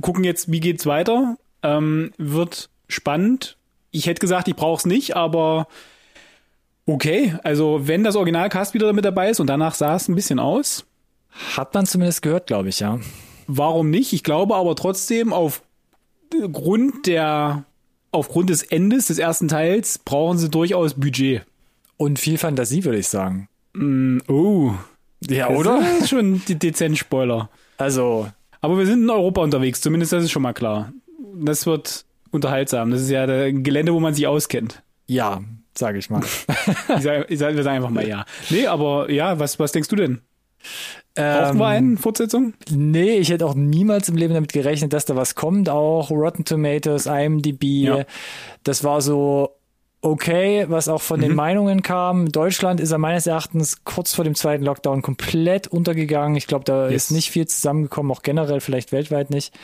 gucken 0.00 0.24
jetzt, 0.24 0.50
wie 0.50 0.60
geht's 0.60 0.86
weiter, 0.86 1.36
ähm, 1.62 2.12
wird 2.18 2.70
spannend. 2.88 3.56
Ich 3.90 4.06
hätte 4.06 4.20
gesagt, 4.20 4.48
ich 4.48 4.56
brauche 4.56 4.78
es 4.78 4.86
nicht, 4.86 5.16
aber 5.16 5.66
Okay, 6.86 7.34
also 7.42 7.80
wenn 7.84 8.04
das 8.04 8.14
Originalcast 8.16 8.74
wieder 8.74 8.92
mit 8.92 9.04
dabei 9.04 9.30
ist 9.30 9.40
und 9.40 9.46
danach 9.46 9.74
sah 9.74 9.96
es 9.96 10.08
ein 10.08 10.14
bisschen 10.14 10.38
aus. 10.38 10.84
Hat 11.56 11.72
man 11.74 11.86
zumindest 11.86 12.22
gehört, 12.22 12.46
glaube 12.46 12.68
ich, 12.68 12.80
ja. 12.80 13.00
Warum 13.46 13.90
nicht? 13.90 14.12
Ich 14.12 14.22
glaube 14.22 14.54
aber 14.54 14.76
trotzdem, 14.76 15.32
aufgrund 15.32 17.06
der, 17.06 17.64
aufgrund 18.14 18.50
des 18.50 18.62
Endes 18.62 19.06
des 19.06 19.18
ersten 19.18 19.48
Teils 19.48 19.98
brauchen 19.98 20.38
sie 20.38 20.48
durchaus 20.48 20.94
Budget. 20.94 21.42
Und 21.96 22.18
viel 22.18 22.38
Fantasie, 22.38 22.84
würde 22.84 22.98
ich 22.98 23.08
sagen. 23.08 23.48
Mm, 23.74 24.18
oh. 24.28 24.72
Ja, 25.28 25.48
oder? 25.50 25.80
Das 25.80 26.00
ist 26.00 26.08
schon 26.10 26.42
die 26.46 26.58
dezent 26.58 26.98
Spoiler. 26.98 27.50
Also. 27.78 28.28
Aber 28.60 28.78
wir 28.78 28.86
sind 28.86 29.02
in 29.02 29.10
Europa 29.10 29.42
unterwegs, 29.42 29.80
zumindest 29.80 30.12
das 30.12 30.24
ist 30.24 30.30
schon 30.30 30.42
mal 30.42 30.54
klar. 30.54 30.92
Das 31.34 31.66
wird 31.66 32.04
unterhaltsam. 32.30 32.90
Das 32.90 33.02
ist 33.02 33.10
ja 33.10 33.24
ein 33.24 33.62
Gelände, 33.62 33.92
wo 33.92 34.00
man 34.00 34.14
sich 34.14 34.26
auskennt. 34.26 34.82
Ja, 35.06 35.42
sage 35.76 35.98
ich 35.98 36.10
mal. 36.10 36.22
ich 36.96 37.02
sage, 37.02 37.26
sag, 37.36 37.56
wir 37.56 37.62
sagen 37.62 37.76
einfach 37.76 37.90
mal 37.90 38.06
ja. 38.06 38.24
Nee, 38.50 38.66
aber 38.66 39.10
ja, 39.10 39.38
was, 39.38 39.58
was 39.58 39.72
denkst 39.72 39.88
du 39.88 39.96
denn? 39.96 40.20
Brauchen 41.14 41.58
wir 41.58 41.66
einen 41.66 41.96
Fortsetzung? 41.96 42.54
Nee, 42.70 43.18
ich 43.18 43.30
hätte 43.30 43.46
auch 43.46 43.54
niemals 43.54 44.08
im 44.08 44.16
Leben 44.16 44.34
damit 44.34 44.52
gerechnet, 44.52 44.92
dass 44.92 45.04
da 45.04 45.14
was 45.14 45.36
kommt. 45.36 45.68
Auch 45.68 46.10
Rotten 46.10 46.44
Tomatoes, 46.44 47.06
IMDb. 47.06 47.62
Ja. 47.62 48.04
Das 48.64 48.82
war 48.82 49.00
so, 49.00 49.50
okay, 50.04 50.66
was 50.68 50.88
auch 50.88 51.00
von 51.00 51.18
mhm. 51.18 51.22
den 51.22 51.34
Meinungen 51.34 51.82
kam. 51.82 52.30
Deutschland 52.30 52.78
ist 52.78 52.90
er 52.90 52.98
meines 52.98 53.26
Erachtens 53.26 53.84
kurz 53.84 54.14
vor 54.14 54.24
dem 54.24 54.34
zweiten 54.34 54.64
Lockdown 54.64 55.02
komplett 55.02 55.66
untergegangen. 55.66 56.36
Ich 56.36 56.46
glaube, 56.46 56.64
da 56.64 56.88
yes. 56.88 57.04
ist 57.04 57.10
nicht 57.12 57.30
viel 57.30 57.46
zusammengekommen, 57.46 58.12
auch 58.12 58.22
generell 58.22 58.60
vielleicht 58.60 58.92
weltweit 58.92 59.30
nicht. 59.30 59.54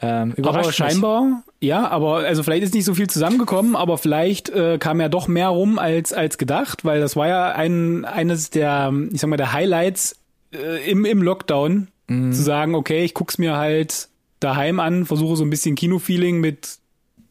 Ähm, 0.00 0.34
aber 0.42 0.72
scheinbar, 0.72 1.22
mich. 1.22 1.36
ja, 1.60 1.88
aber 1.88 2.18
also 2.18 2.42
vielleicht 2.42 2.64
ist 2.64 2.74
nicht 2.74 2.84
so 2.84 2.94
viel 2.94 3.08
zusammengekommen, 3.08 3.76
aber 3.76 3.98
vielleicht 3.98 4.50
äh, 4.50 4.78
kam 4.78 5.00
ja 5.00 5.08
doch 5.08 5.28
mehr 5.28 5.48
rum 5.48 5.78
als 5.78 6.12
als 6.12 6.38
gedacht, 6.38 6.84
weil 6.84 7.00
das 7.00 7.14
war 7.14 7.28
ja 7.28 7.52
ein 7.52 8.04
eines 8.04 8.50
der, 8.50 8.92
ich 9.12 9.20
sag 9.20 9.30
mal, 9.30 9.36
der 9.36 9.52
Highlights 9.52 10.16
äh, 10.52 10.90
im 10.90 11.04
im 11.04 11.22
Lockdown, 11.22 11.88
mhm. 12.08 12.32
zu 12.32 12.42
sagen, 12.42 12.74
okay, 12.74 13.04
ich 13.04 13.14
guck's 13.14 13.38
mir 13.38 13.56
halt 13.56 14.08
daheim 14.40 14.80
an, 14.80 15.06
versuche 15.06 15.36
so 15.36 15.44
ein 15.44 15.50
bisschen 15.50 15.74
Kinofeeling 15.74 16.40
mit 16.40 16.78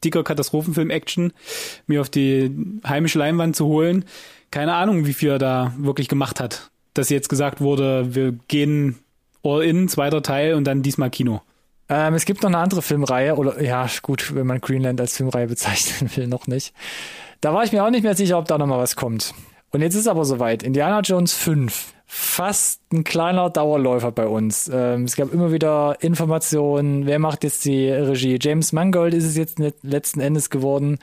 dicker 0.04 0.24
Katastrophenfilm-Action 0.24 1.34
mir 1.88 2.02
auf 2.02 2.10
die 2.10 2.52
heimische 2.86 3.20
Leinwand 3.20 3.56
zu 3.56 3.66
holen. 3.66 4.06
Keine 4.50 4.74
Ahnung, 4.74 5.06
wie 5.06 5.14
viel 5.14 5.30
er 5.30 5.40
da 5.40 5.74
wirklich 5.78 6.08
gemacht 6.08 6.40
hat. 6.40 6.72
Dass 6.94 7.10
jetzt 7.10 7.30
gesagt 7.30 7.62
wurde, 7.62 8.16
wir 8.16 8.34
gehen 8.48 8.98
all 9.44 9.64
in, 9.64 9.88
zweiter 9.88 10.22
Teil 10.22 10.56
und 10.56 10.66
dann 10.66 10.82
diesmal 10.82 11.10
Kino. 11.10 11.42
Ähm, 11.90 12.14
es 12.14 12.26
gibt 12.26 12.42
noch 12.42 12.50
eine 12.50 12.58
andere 12.58 12.82
Filmreihe, 12.82 13.36
oder 13.36 13.62
ja, 13.62 13.88
gut, 14.02 14.34
wenn 14.36 14.48
man 14.48 14.62
Greenland 14.62 15.00
als 15.00 15.18
Filmreihe 15.18 15.48
bezeichnen 15.48 16.10
will, 16.16 16.28
noch 16.28 16.48
nicht. 16.48 16.74
Da 17.40 17.54
war 17.54 17.64
ich 17.64 17.72
mir 17.72 17.84
auch 17.84 17.90
nicht 17.90 18.04
mehr 18.04 18.16
sicher, 18.16 18.38
ob 18.38 18.48
da 18.48 18.58
noch 18.58 18.68
mal 18.68 18.80
was 18.80 18.96
kommt. 18.96 19.34
Und 19.72 19.82
jetzt 19.82 19.96
ist 19.96 20.08
aber 20.08 20.26
soweit. 20.26 20.64
Indiana 20.64 21.00
Jones 21.00 21.34
5 21.34 21.94
fast 22.13 22.82
ein 22.91 23.06
kleiner 23.06 23.50
Dauerläufer 23.50 24.12
bei 24.12 24.28
uns. 24.28 24.69
Ähm, 24.71 25.06
es 25.06 25.15
gab 25.15 25.32
immer 25.32 25.54
wieder 25.54 25.95
Informationen, 26.02 27.06
wer 27.06 27.19
macht 27.19 27.45
jetzt 27.45 27.63
die 27.63 27.89
Regie. 27.89 28.38
James 28.39 28.74
Mangold 28.74 29.13
ist 29.13 29.24
es 29.24 29.38
jetzt 29.38 29.60
letzten 29.82 30.19
Endes 30.19 30.50
geworden. 30.50 31.00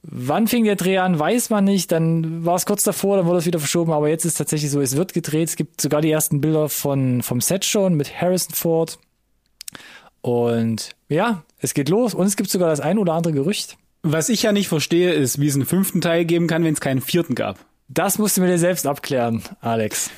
Wann 0.00 0.48
fing 0.48 0.64
der 0.64 0.76
Dreh 0.76 0.96
an, 0.96 1.18
weiß 1.18 1.50
man 1.50 1.64
nicht. 1.64 1.92
Dann 1.92 2.46
war 2.46 2.54
es 2.54 2.64
kurz 2.64 2.82
davor, 2.82 3.18
dann 3.18 3.26
wurde 3.26 3.40
es 3.40 3.46
wieder 3.46 3.58
verschoben. 3.58 3.92
Aber 3.92 4.08
jetzt 4.08 4.24
ist 4.24 4.32
es 4.32 4.38
tatsächlich 4.38 4.70
so, 4.70 4.80
es 4.80 4.96
wird 4.96 5.12
gedreht. 5.12 5.50
Es 5.50 5.56
gibt 5.56 5.82
sogar 5.82 6.00
die 6.00 6.10
ersten 6.10 6.40
Bilder 6.40 6.70
von, 6.70 7.22
vom 7.22 7.42
Set 7.42 7.66
schon 7.66 7.94
mit 7.94 8.18
Harrison 8.18 8.54
Ford. 8.54 8.98
Und 10.22 10.92
ja, 11.10 11.42
es 11.58 11.74
geht 11.74 11.90
los. 11.90 12.14
Und 12.14 12.24
es 12.24 12.36
gibt 12.36 12.48
sogar 12.48 12.70
das 12.70 12.80
ein 12.80 12.96
oder 12.96 13.12
andere 13.12 13.34
Gerücht. 13.34 13.76
Was 14.02 14.30
ich 14.30 14.42
ja 14.42 14.52
nicht 14.52 14.68
verstehe, 14.68 15.12
ist, 15.12 15.42
wie 15.42 15.48
es 15.48 15.56
einen 15.56 15.66
fünften 15.66 16.00
Teil 16.00 16.24
geben 16.24 16.46
kann, 16.46 16.64
wenn 16.64 16.72
es 16.72 16.80
keinen 16.80 17.02
vierten 17.02 17.34
gab. 17.34 17.58
Das 17.94 18.18
musst 18.18 18.36
du 18.36 18.40
mir 18.40 18.46
dir 18.46 18.58
selbst 18.58 18.86
abklären, 18.86 19.42
Alex. 19.60 20.10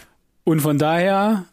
Und 0.45 0.61
von 0.61 0.79
daher 0.79 1.47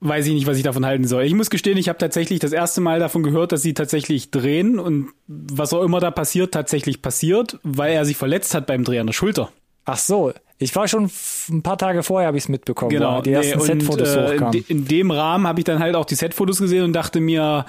weiß 0.00 0.26
ich 0.26 0.32
nicht, 0.34 0.46
was 0.46 0.56
ich 0.56 0.62
davon 0.62 0.84
halten 0.84 1.06
soll. 1.06 1.24
Ich 1.24 1.34
muss 1.34 1.50
gestehen, 1.50 1.78
ich 1.78 1.88
habe 1.88 1.98
tatsächlich 1.98 2.40
das 2.40 2.52
erste 2.52 2.80
Mal 2.80 2.98
davon 2.98 3.22
gehört, 3.22 3.52
dass 3.52 3.62
sie 3.62 3.74
tatsächlich 3.74 4.30
drehen 4.30 4.78
und 4.78 5.10
was 5.26 5.72
auch 5.72 5.82
immer 5.82 6.00
da 6.00 6.10
passiert, 6.10 6.52
tatsächlich 6.52 7.02
passiert, 7.02 7.58
weil 7.62 7.92
er 7.92 8.04
sich 8.04 8.16
verletzt 8.16 8.54
hat 8.54 8.66
beim 8.66 8.84
Dreh 8.84 8.98
an 8.98 9.06
der 9.06 9.12
Schulter. 9.14 9.50
Ach 9.84 9.98
so, 9.98 10.32
ich 10.58 10.74
war 10.76 10.88
schon 10.88 11.10
ein 11.48 11.62
paar 11.62 11.78
Tage 11.78 12.02
vorher, 12.02 12.28
habe 12.28 12.36
ich 12.36 12.44
es 12.44 12.48
mitbekommen. 12.48 12.90
Genau, 12.90 13.22
die 13.22 13.32
ersten 13.32 13.58
nee, 13.58 13.64
Setfotos 13.64 14.14
äh, 14.14 14.34
hochkamen. 14.34 14.64
In 14.68 14.86
dem 14.86 15.10
Rahmen 15.10 15.46
habe 15.46 15.60
ich 15.60 15.64
dann 15.64 15.78
halt 15.78 15.94
auch 15.94 16.04
die 16.04 16.16
Setfotos 16.16 16.58
gesehen 16.58 16.84
und 16.84 16.92
dachte 16.92 17.20
mir, 17.20 17.64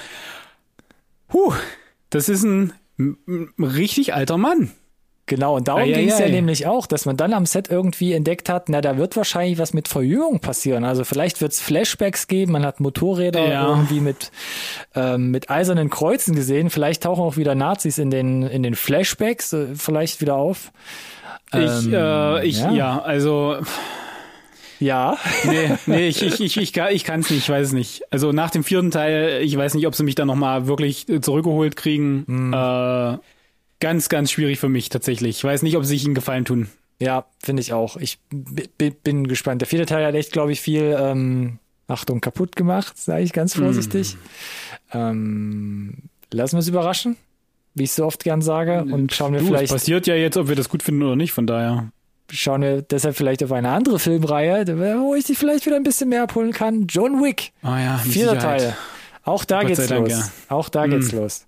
huh, 1.31 1.53
das 2.09 2.27
ist 2.27 2.43
ein, 2.43 2.73
ein 2.97 3.49
richtig 3.59 4.13
alter 4.13 4.37
Mann. 4.37 4.71
Genau, 5.31 5.55
und 5.55 5.69
darum 5.69 5.85
ging 5.85 6.09
es 6.09 6.19
ja 6.19 6.27
nämlich 6.27 6.67
auch, 6.67 6.85
dass 6.85 7.05
man 7.05 7.15
dann 7.15 7.31
am 7.31 7.45
Set 7.45 7.69
irgendwie 7.69 8.11
entdeckt 8.11 8.49
hat, 8.49 8.67
na, 8.67 8.81
da 8.81 8.97
wird 8.97 9.15
wahrscheinlich 9.15 9.59
was 9.59 9.71
mit 9.71 9.87
Verjüngung 9.87 10.41
passieren. 10.41 10.83
Also 10.83 11.05
vielleicht 11.05 11.39
wird 11.39 11.53
es 11.53 11.61
Flashbacks 11.61 12.27
geben, 12.27 12.51
man 12.51 12.65
hat 12.65 12.81
Motorräder 12.81 13.47
ja. 13.47 13.65
irgendwie 13.65 14.01
mit, 14.01 14.29
ähm, 14.93 15.31
mit 15.31 15.49
eisernen 15.49 15.89
Kreuzen 15.89 16.35
gesehen. 16.35 16.69
Vielleicht 16.69 17.03
tauchen 17.03 17.23
auch 17.23 17.37
wieder 17.37 17.55
Nazis 17.55 17.97
in 17.97 18.11
den, 18.11 18.43
in 18.43 18.61
den 18.61 18.75
Flashbacks 18.75 19.53
äh, 19.53 19.67
vielleicht 19.73 20.19
wieder 20.19 20.35
auf. 20.35 20.73
Ich, 21.53 21.59
ähm, 21.59 21.93
äh, 21.93 22.45
ich, 22.45 22.59
ja, 22.59 22.71
ja 22.73 23.01
also. 23.01 23.55
Ja. 24.81 25.17
nee, 25.45 25.77
nee, 25.85 26.07
ich, 26.09 26.21
ich, 26.23 26.41
ich, 26.41 26.57
ich, 26.57 26.77
ich 26.91 27.03
kann 27.05 27.21
es 27.21 27.29
nicht, 27.29 27.43
ich 27.43 27.49
weiß 27.49 27.67
es 27.67 27.73
nicht. 27.73 28.01
Also 28.11 28.33
nach 28.33 28.49
dem 28.49 28.65
vierten 28.65 28.91
Teil, 28.91 29.39
ich 29.43 29.55
weiß 29.55 29.75
nicht, 29.75 29.87
ob 29.87 29.95
sie 29.95 30.03
mich 30.03 30.15
dann 30.15 30.27
nochmal 30.27 30.67
wirklich 30.67 31.05
zurückgeholt 31.21 31.77
kriegen. 31.77 32.25
Mhm. 32.27 32.53
Äh, 32.53 33.17
ganz, 33.81 34.07
ganz 34.07 34.31
schwierig 34.31 34.59
für 34.59 34.69
mich 34.69 34.87
tatsächlich. 34.87 35.37
Ich 35.37 35.43
weiß 35.43 35.63
nicht, 35.63 35.75
ob 35.75 35.83
sie 35.83 35.89
sich 35.89 36.05
ihnen 36.05 36.15
Gefallen 36.15 36.45
tun. 36.45 36.69
Ja, 37.01 37.25
finde 37.43 37.61
ich 37.61 37.73
auch. 37.73 37.97
Ich 37.97 38.19
bin 38.29 39.27
gespannt. 39.27 39.61
Der 39.61 39.67
vierte 39.67 39.87
Teil 39.87 40.05
hat 40.05 40.15
echt, 40.15 40.31
glaube 40.31 40.51
ich, 40.51 40.61
viel 40.61 40.95
ähm, 40.97 41.57
Achtung 41.87 42.21
kaputt 42.21 42.55
gemacht, 42.55 42.97
sage 42.97 43.23
ich 43.23 43.33
ganz 43.33 43.55
vorsichtig. 43.55 44.15
Mm. 44.93 44.97
Ähm, 44.97 45.93
lassen 46.31 46.55
wir 46.55 46.59
es 46.59 46.67
überraschen, 46.67 47.17
wie 47.73 47.83
ich 47.83 47.91
so 47.91 48.05
oft 48.05 48.23
gern 48.23 48.41
sage, 48.41 48.83
und 48.83 49.13
schauen 49.13 49.33
wir 49.33 49.39
du, 49.39 49.47
vielleicht. 49.47 49.65
Es 49.65 49.71
passiert 49.71 50.05
ja 50.05 50.15
jetzt, 50.15 50.37
ob 50.37 50.47
wir 50.47 50.55
das 50.55 50.69
gut 50.69 50.83
finden 50.83 51.01
oder 51.01 51.15
nicht, 51.15 51.33
von 51.33 51.47
daher. 51.47 51.91
Schauen 52.29 52.61
wir 52.61 52.81
deshalb 52.83 53.17
vielleicht 53.17 53.43
auf 53.43 53.51
eine 53.51 53.69
andere 53.69 53.99
Filmreihe, 53.99 54.65
wo 54.99 55.15
ich 55.15 55.25
dich 55.25 55.37
vielleicht 55.37 55.65
wieder 55.65 55.75
ein 55.75 55.83
bisschen 55.83 56.09
mehr 56.09 56.23
abholen 56.23 56.53
kann. 56.53 56.85
John 56.87 57.21
Wick. 57.21 57.51
Oh 57.63 57.67
ja, 57.67 57.97
Vierter 57.97 58.39
Teil. 58.39 58.77
Auch 59.23 59.43
da 59.43 59.61
Gott 59.61 59.69
geht's 59.69 59.89
los. 59.89 60.09
ja. 60.09 60.31
Auch 60.49 60.69
da 60.69 60.87
mm. 60.87 60.91
geht's 60.91 61.11
los. 61.11 61.45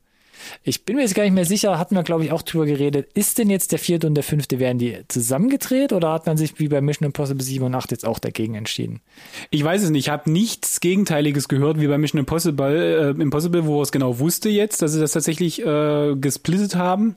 Ich 0.63 0.85
bin 0.85 0.95
mir 0.95 1.01
jetzt 1.01 1.15
gar 1.15 1.23
nicht 1.23 1.33
mehr 1.33 1.45
sicher, 1.45 1.77
hatten 1.77 1.95
wir, 1.95 2.03
glaube 2.03 2.23
ich, 2.25 2.31
auch 2.31 2.41
drüber 2.41 2.65
geredet. 2.65 3.09
Ist 3.13 3.37
denn 3.37 3.49
jetzt 3.49 3.71
der 3.71 3.79
vierte 3.79 4.07
und 4.07 4.15
der 4.15 4.23
fünfte, 4.23 4.59
werden 4.59 4.77
die 4.77 4.99
zusammengedreht 5.07 5.93
oder 5.93 6.11
hat 6.11 6.25
man 6.25 6.37
sich 6.37 6.59
wie 6.59 6.67
bei 6.67 6.81
Mission 6.81 7.05
Impossible 7.05 7.43
7 7.43 7.65
und 7.65 7.75
8 7.75 7.91
jetzt 7.91 8.05
auch 8.05 8.19
dagegen 8.19 8.55
entschieden? 8.55 9.01
Ich 9.49 9.63
weiß 9.63 9.83
es 9.83 9.89
nicht. 9.89 10.07
Ich 10.07 10.09
habe 10.09 10.31
nichts 10.31 10.79
Gegenteiliges 10.79 11.47
gehört 11.47 11.79
wie 11.79 11.87
bei 11.87 11.97
Mission 11.97 12.19
Impossible, 12.19 13.15
äh, 13.17 13.21
Impossible 13.21 13.65
wo 13.65 13.81
es 13.81 13.91
genau 13.91 14.19
wusste 14.19 14.49
jetzt, 14.49 14.81
dass 14.81 14.93
sie 14.93 14.99
das 14.99 15.11
tatsächlich 15.11 15.61
äh, 15.65 16.15
gesplittet 16.15 16.75
haben. 16.75 17.15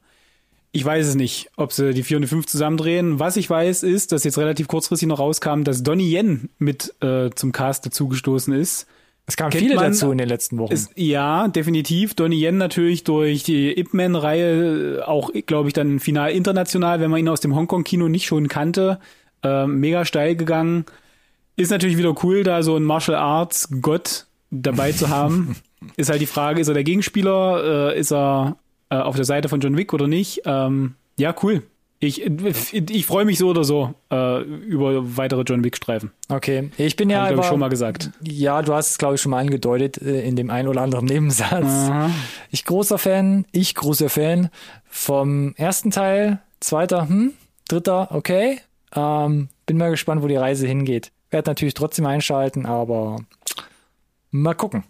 Ich 0.72 0.84
weiß 0.84 1.06
es 1.06 1.14
nicht, 1.14 1.48
ob 1.56 1.72
sie 1.72 1.94
die 1.94 2.02
4 2.02 2.18
und 2.18 2.22
die 2.22 2.28
5 2.28 2.46
zusammendrehen. 2.46 3.18
Was 3.18 3.38
ich 3.38 3.48
weiß, 3.48 3.82
ist, 3.82 4.12
dass 4.12 4.24
jetzt 4.24 4.36
relativ 4.36 4.68
kurzfristig 4.68 5.08
noch 5.08 5.18
rauskam, 5.18 5.62
dass 5.62 5.82
Donnie 5.82 6.14
Yen 6.14 6.50
mit 6.58 6.94
äh, 7.00 7.30
zum 7.34 7.52
Cast 7.52 7.86
dazugestoßen 7.86 8.52
ist. 8.52 8.86
Es 9.28 9.36
kamen 9.36 9.50
viele 9.50 9.74
man, 9.74 9.86
dazu 9.86 10.12
in 10.12 10.18
den 10.18 10.28
letzten 10.28 10.56
Wochen. 10.58 10.72
Ist, 10.72 10.92
ja, 10.94 11.48
definitiv. 11.48 12.14
Donnie 12.14 12.44
Yen 12.44 12.58
natürlich 12.58 13.02
durch 13.02 13.42
die 13.42 13.76
Ip 13.76 13.92
Man-Reihe 13.92 15.02
auch, 15.06 15.30
glaube 15.46 15.68
ich, 15.68 15.74
dann 15.74 15.98
final 15.98 16.30
international, 16.30 17.00
wenn 17.00 17.10
man 17.10 17.18
ihn 17.18 17.28
aus 17.28 17.40
dem 17.40 17.54
Hongkong-Kino 17.56 18.08
nicht 18.08 18.26
schon 18.26 18.46
kannte. 18.46 19.00
Äh, 19.42 19.66
mega 19.66 20.04
steil 20.04 20.36
gegangen. 20.36 20.84
Ist 21.56 21.70
natürlich 21.70 21.96
wieder 21.96 22.14
cool, 22.22 22.44
da 22.44 22.62
so 22.62 22.76
ein 22.76 22.84
Martial 22.84 23.16
Arts 23.16 23.68
Gott 23.82 24.26
dabei 24.50 24.92
zu 24.92 25.08
haben. 25.08 25.56
ist 25.96 26.08
halt 26.08 26.20
die 26.20 26.26
Frage, 26.26 26.60
ist 26.60 26.68
er 26.68 26.74
der 26.74 26.84
Gegenspieler? 26.84 27.94
Äh, 27.94 27.98
ist 27.98 28.12
er 28.12 28.56
äh, 28.90 28.96
auf 28.96 29.16
der 29.16 29.24
Seite 29.24 29.48
von 29.48 29.60
John 29.60 29.76
Wick 29.76 29.92
oder 29.92 30.06
nicht? 30.06 30.42
Ähm, 30.44 30.94
ja, 31.18 31.34
cool. 31.42 31.62
Ich, 31.98 32.22
ich 32.22 33.06
freue 33.06 33.24
mich 33.24 33.38
so 33.38 33.48
oder 33.48 33.64
so 33.64 33.94
äh, 34.10 34.42
über 34.42 35.16
weitere 35.16 35.42
John 35.42 35.64
Wick-Streifen. 35.64 36.10
Okay, 36.28 36.70
ich 36.76 36.96
bin 36.96 37.08
ja. 37.08 37.26
Habe 37.26 37.40
ich, 37.40 37.46
schon 37.46 37.58
mal 37.58 37.68
gesagt. 37.68 38.10
Ja, 38.22 38.60
du 38.60 38.74
hast 38.74 38.90
es, 38.90 38.98
glaube 38.98 39.14
ich, 39.14 39.20
schon 39.20 39.30
mal 39.30 39.40
angedeutet 39.40 40.00
äh, 40.02 40.20
in 40.22 40.36
dem 40.36 40.50
einen 40.50 40.68
oder 40.68 40.82
anderen 40.82 41.06
Nebensatz. 41.06 41.64
Aha. 41.64 42.10
Ich 42.50 42.64
großer 42.64 42.98
Fan, 42.98 43.46
ich 43.52 43.74
großer 43.74 44.10
Fan 44.10 44.50
vom 44.84 45.54
ersten 45.56 45.90
Teil, 45.90 46.40
zweiter, 46.60 47.08
hm, 47.08 47.32
dritter, 47.68 48.08
okay. 48.10 48.60
Ähm, 48.94 49.48
bin 49.64 49.78
mal 49.78 49.90
gespannt, 49.90 50.22
wo 50.22 50.28
die 50.28 50.36
Reise 50.36 50.66
hingeht. 50.66 51.12
Werde 51.30 51.50
natürlich 51.50 51.74
trotzdem 51.74 52.06
einschalten, 52.06 52.66
aber 52.66 53.16
mal 54.30 54.54
gucken 54.54 54.84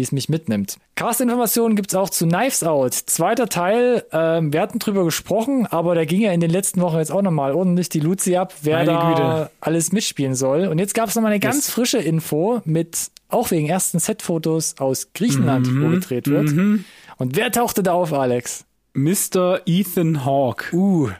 wie 0.00 0.02
es 0.02 0.12
mich 0.12 0.30
mitnimmt. 0.30 0.78
Cast-Informationen 0.94 1.76
gibt's 1.76 1.94
auch 1.94 2.08
zu 2.08 2.26
Knives 2.26 2.64
Out. 2.64 2.94
Zweiter 2.94 3.50
Teil, 3.50 4.02
ähm, 4.12 4.50
wir 4.50 4.62
hatten 4.62 4.78
drüber 4.78 5.04
gesprochen, 5.04 5.66
aber 5.66 5.94
da 5.94 6.06
ging 6.06 6.22
ja 6.22 6.32
in 6.32 6.40
den 6.40 6.50
letzten 6.50 6.80
Wochen 6.80 6.96
jetzt 6.96 7.12
auch 7.12 7.20
nochmal 7.20 7.52
ordentlich 7.52 7.90
die 7.90 8.00
Luzi 8.00 8.36
ab, 8.36 8.54
wer 8.62 8.78
Meine 8.78 8.92
da 8.92 9.08
Güte. 9.10 9.50
alles 9.60 9.92
mitspielen 9.92 10.34
soll. 10.34 10.68
Und 10.68 10.78
jetzt 10.78 10.94
gab's 10.94 11.14
nochmal 11.16 11.32
eine 11.32 11.42
yes. 11.44 11.52
ganz 11.52 11.70
frische 11.70 11.98
Info 11.98 12.62
mit 12.64 13.10
auch 13.28 13.50
wegen 13.50 13.68
ersten 13.68 13.98
Set-Fotos 13.98 14.76
aus 14.78 15.08
Griechenland, 15.12 15.66
mhm. 15.66 15.84
wo 15.84 15.88
gedreht 15.90 16.28
wird. 16.28 16.48
Mhm. 16.48 16.86
Und 17.18 17.36
wer 17.36 17.52
tauchte 17.52 17.82
da 17.82 17.92
auf, 17.92 18.14
Alex? 18.14 18.64
Mr. 18.94 19.60
Ethan 19.66 20.24
Hawke. 20.24 20.74
Uh. 20.74 21.10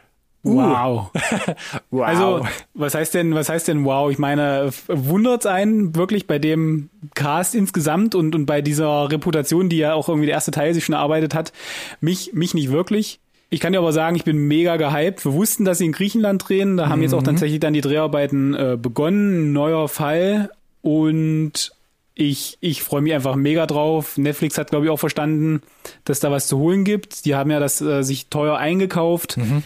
Uh. 0.42 0.54
Wow. 0.54 1.10
wow. 1.90 2.06
Also, 2.06 2.46
was 2.74 2.94
heißt 2.94 3.14
denn, 3.14 3.34
was 3.34 3.48
heißt 3.48 3.68
denn 3.68 3.84
wow? 3.84 4.10
Ich 4.10 4.18
meine, 4.18 4.70
wundert 4.88 5.46
einen 5.46 5.94
wirklich 5.94 6.26
bei 6.26 6.38
dem 6.38 6.88
Cast 7.14 7.54
insgesamt 7.54 8.14
und, 8.14 8.34
und 8.34 8.46
bei 8.46 8.62
dieser 8.62 9.10
Reputation, 9.10 9.68
die 9.68 9.78
ja 9.78 9.94
auch 9.94 10.08
irgendwie 10.08 10.26
der 10.26 10.34
erste 10.34 10.50
Teil 10.50 10.72
sich 10.72 10.84
schon 10.84 10.94
erarbeitet 10.94 11.34
hat, 11.34 11.52
mich, 12.00 12.32
mich 12.32 12.54
nicht 12.54 12.70
wirklich. 12.70 13.20
Ich 13.50 13.60
kann 13.60 13.72
dir 13.72 13.80
aber 13.80 13.92
sagen, 13.92 14.16
ich 14.16 14.24
bin 14.24 14.38
mega 14.38 14.76
gehypt. 14.76 15.24
Wir 15.24 15.32
wussten, 15.34 15.64
dass 15.64 15.78
sie 15.78 15.86
in 15.86 15.92
Griechenland 15.92 16.48
drehen. 16.48 16.76
Da 16.76 16.88
haben 16.88 17.00
mhm. 17.00 17.02
jetzt 17.02 17.14
auch 17.14 17.20
mhm. 17.20 17.26
tatsächlich 17.26 17.60
dann 17.60 17.72
die 17.72 17.80
Dreharbeiten 17.80 18.54
äh, 18.54 18.78
begonnen. 18.80 19.52
neuer 19.52 19.88
Fall. 19.88 20.50
Und 20.82 21.72
ich, 22.14 22.56
ich 22.60 22.82
freue 22.82 23.02
mich 23.02 23.12
einfach 23.12 23.34
mega 23.34 23.66
drauf. 23.66 24.16
Netflix 24.16 24.56
hat, 24.56 24.70
glaube 24.70 24.86
ich, 24.86 24.90
auch 24.90 25.00
verstanden, 25.00 25.62
dass 26.04 26.20
da 26.20 26.30
was 26.30 26.46
zu 26.46 26.58
holen 26.58 26.84
gibt. 26.84 27.24
Die 27.24 27.34
haben 27.34 27.50
ja 27.50 27.58
das 27.58 27.80
äh, 27.80 28.02
sich 28.02 28.28
teuer 28.28 28.56
eingekauft. 28.56 29.36
Mhm 29.36 29.64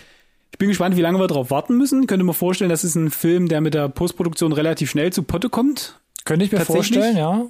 ich 0.55 0.59
bin 0.59 0.69
gespannt, 0.69 0.97
wie 0.97 1.01
lange 1.01 1.19
wir 1.19 1.27
darauf 1.27 1.51
warten 1.51 1.77
müssen. 1.77 2.03
Ich 2.03 2.07
könnte 2.07 2.25
mir 2.25 2.33
vorstellen, 2.33 2.71
das 2.71 2.85
ist 2.85 2.95
ein 2.95 3.11
Film, 3.11 3.49
der 3.49 3.61
mit 3.61 3.75
der 3.75 3.89
Postproduktion 3.89 4.53
relativ 4.53 4.89
schnell 4.89 5.13
zu 5.13 5.25
Potte 5.25 5.49
kommt. 5.49 5.99
Könnte 6.25 6.45
ich 6.45 6.53
mir 6.53 6.61
vorstellen, 6.61 7.17
ja. 7.17 7.47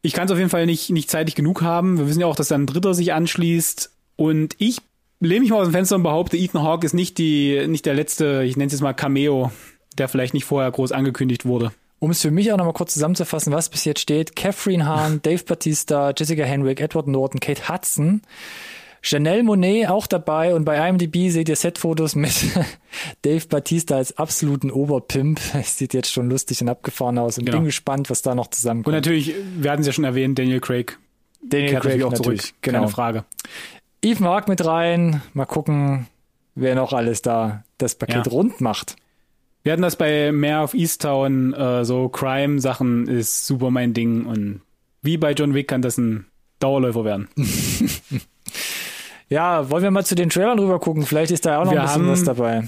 Ich 0.00 0.14
kann 0.14 0.24
es 0.24 0.32
auf 0.32 0.38
jeden 0.38 0.48
Fall 0.48 0.64
nicht, 0.64 0.88
nicht 0.88 1.10
zeitig 1.10 1.34
genug 1.34 1.60
haben. 1.60 1.98
Wir 1.98 2.08
wissen 2.08 2.20
ja 2.20 2.26
auch, 2.26 2.34
dass 2.34 2.48
dann 2.48 2.62
ein 2.62 2.66
Dritter 2.66 2.94
sich 2.94 3.12
anschließt. 3.12 3.90
Und 4.16 4.54
ich 4.56 4.78
lehne 5.20 5.40
mich 5.40 5.50
mal 5.50 5.58
aus 5.58 5.66
dem 5.66 5.72
Fenster 5.72 5.96
und 5.96 6.02
behaupte, 6.02 6.38
Ethan 6.38 6.62
Hawke 6.62 6.86
ist 6.86 6.94
nicht 6.94 7.18
die, 7.18 7.66
nicht 7.68 7.84
der 7.84 7.92
letzte, 7.92 8.42
ich 8.44 8.56
nenne 8.56 8.68
es 8.68 8.72
jetzt 8.72 8.80
mal 8.80 8.94
Cameo, 8.94 9.52
der 9.98 10.08
vielleicht 10.08 10.32
nicht 10.32 10.46
vorher 10.46 10.70
groß 10.70 10.92
angekündigt 10.92 11.44
wurde. 11.44 11.72
Um 11.98 12.10
es 12.10 12.22
für 12.22 12.30
mich 12.30 12.50
auch 12.52 12.56
nochmal 12.56 12.72
kurz 12.72 12.94
zusammenzufassen, 12.94 13.52
was 13.52 13.68
bis 13.68 13.84
jetzt 13.84 14.00
steht, 14.00 14.34
Catherine 14.34 14.86
Hahn, 14.86 15.20
Dave 15.22 15.44
Batista, 15.44 16.14
Jessica 16.16 16.44
Henwick, 16.44 16.80
Edward 16.80 17.06
Norton, 17.06 17.38
Kate 17.38 17.68
Hudson, 17.68 18.22
Janelle 19.08 19.42
Monet 19.44 19.88
auch 19.88 20.06
dabei 20.06 20.54
und 20.54 20.64
bei 20.64 20.88
IMDb 20.88 21.30
seht 21.30 21.48
ihr 21.48 21.56
Setfotos 21.56 22.16
mit 22.16 22.32
Dave 23.22 23.46
Batista 23.48 23.96
als 23.96 24.18
absoluten 24.18 24.70
Oberpimp. 24.70 25.40
Es 25.54 25.78
sieht 25.78 25.94
jetzt 25.94 26.12
schon 26.12 26.28
lustig 26.28 26.60
und 26.60 26.68
abgefahren 26.68 27.18
aus 27.18 27.38
und 27.38 27.46
Ja. 27.48 27.54
bin 27.54 27.64
gespannt, 27.64 28.10
was 28.10 28.22
da 28.22 28.34
noch 28.34 28.48
zusammenkommt. 28.48 28.88
Und 28.88 28.94
natürlich, 28.98 29.32
wir 29.58 29.70
hatten 29.70 29.82
es 29.82 29.86
ja 29.86 29.92
schon 29.92 30.04
erwähnt, 30.04 30.38
Daniel 30.38 30.60
Craig 30.60 30.98
Daniel 31.42 31.70
kehrt 31.70 31.82
Craig 31.84 32.02
auch 32.02 32.12
zurück. 32.14 32.26
natürlich, 32.26 32.54
genau. 32.62 32.78
Keine 32.80 32.90
Frage. 32.90 33.24
Ethan 34.02 34.26
Hawke 34.26 34.50
mit 34.50 34.64
rein. 34.64 35.22
Mal 35.34 35.46
gucken, 35.46 36.06
wer 36.56 36.74
noch 36.74 36.92
alles 36.92 37.22
da 37.22 37.62
das 37.78 37.94
Paket 37.94 38.26
Ja. 38.26 38.32
rund 38.32 38.60
macht. 38.60 38.96
Wir 39.62 39.72
hatten 39.72 39.82
das 39.82 39.96
bei 39.96 40.32
Mare 40.32 40.62
of 40.64 40.74
Easttown, 40.74 41.52
äh, 41.54 41.84
so 41.84 42.08
Crime-Sachen 42.08 43.06
ist 43.08 43.46
super 43.46 43.70
mein 43.70 43.94
Ding 43.94 44.26
und 44.26 44.60
wie 45.02 45.16
bei 45.16 45.32
John 45.32 45.54
Wick 45.54 45.68
kann 45.68 45.82
das 45.82 45.96
ein 45.98 46.26
Dauerläufer 46.58 47.04
werden. 47.04 47.28
Ja, 49.28 49.70
wollen 49.70 49.82
wir 49.82 49.90
mal 49.90 50.04
zu 50.04 50.14
den 50.14 50.30
Trailern 50.30 50.58
rüber 50.58 50.78
gucken? 50.78 51.04
Vielleicht 51.04 51.32
ist 51.32 51.46
da 51.46 51.60
auch 51.60 51.64
noch 51.64 51.72
Wir 51.72 51.80
ein 51.80 51.86
bisschen 51.86 52.02
haben- 52.02 52.10
was 52.12 52.24
dabei. 52.24 52.62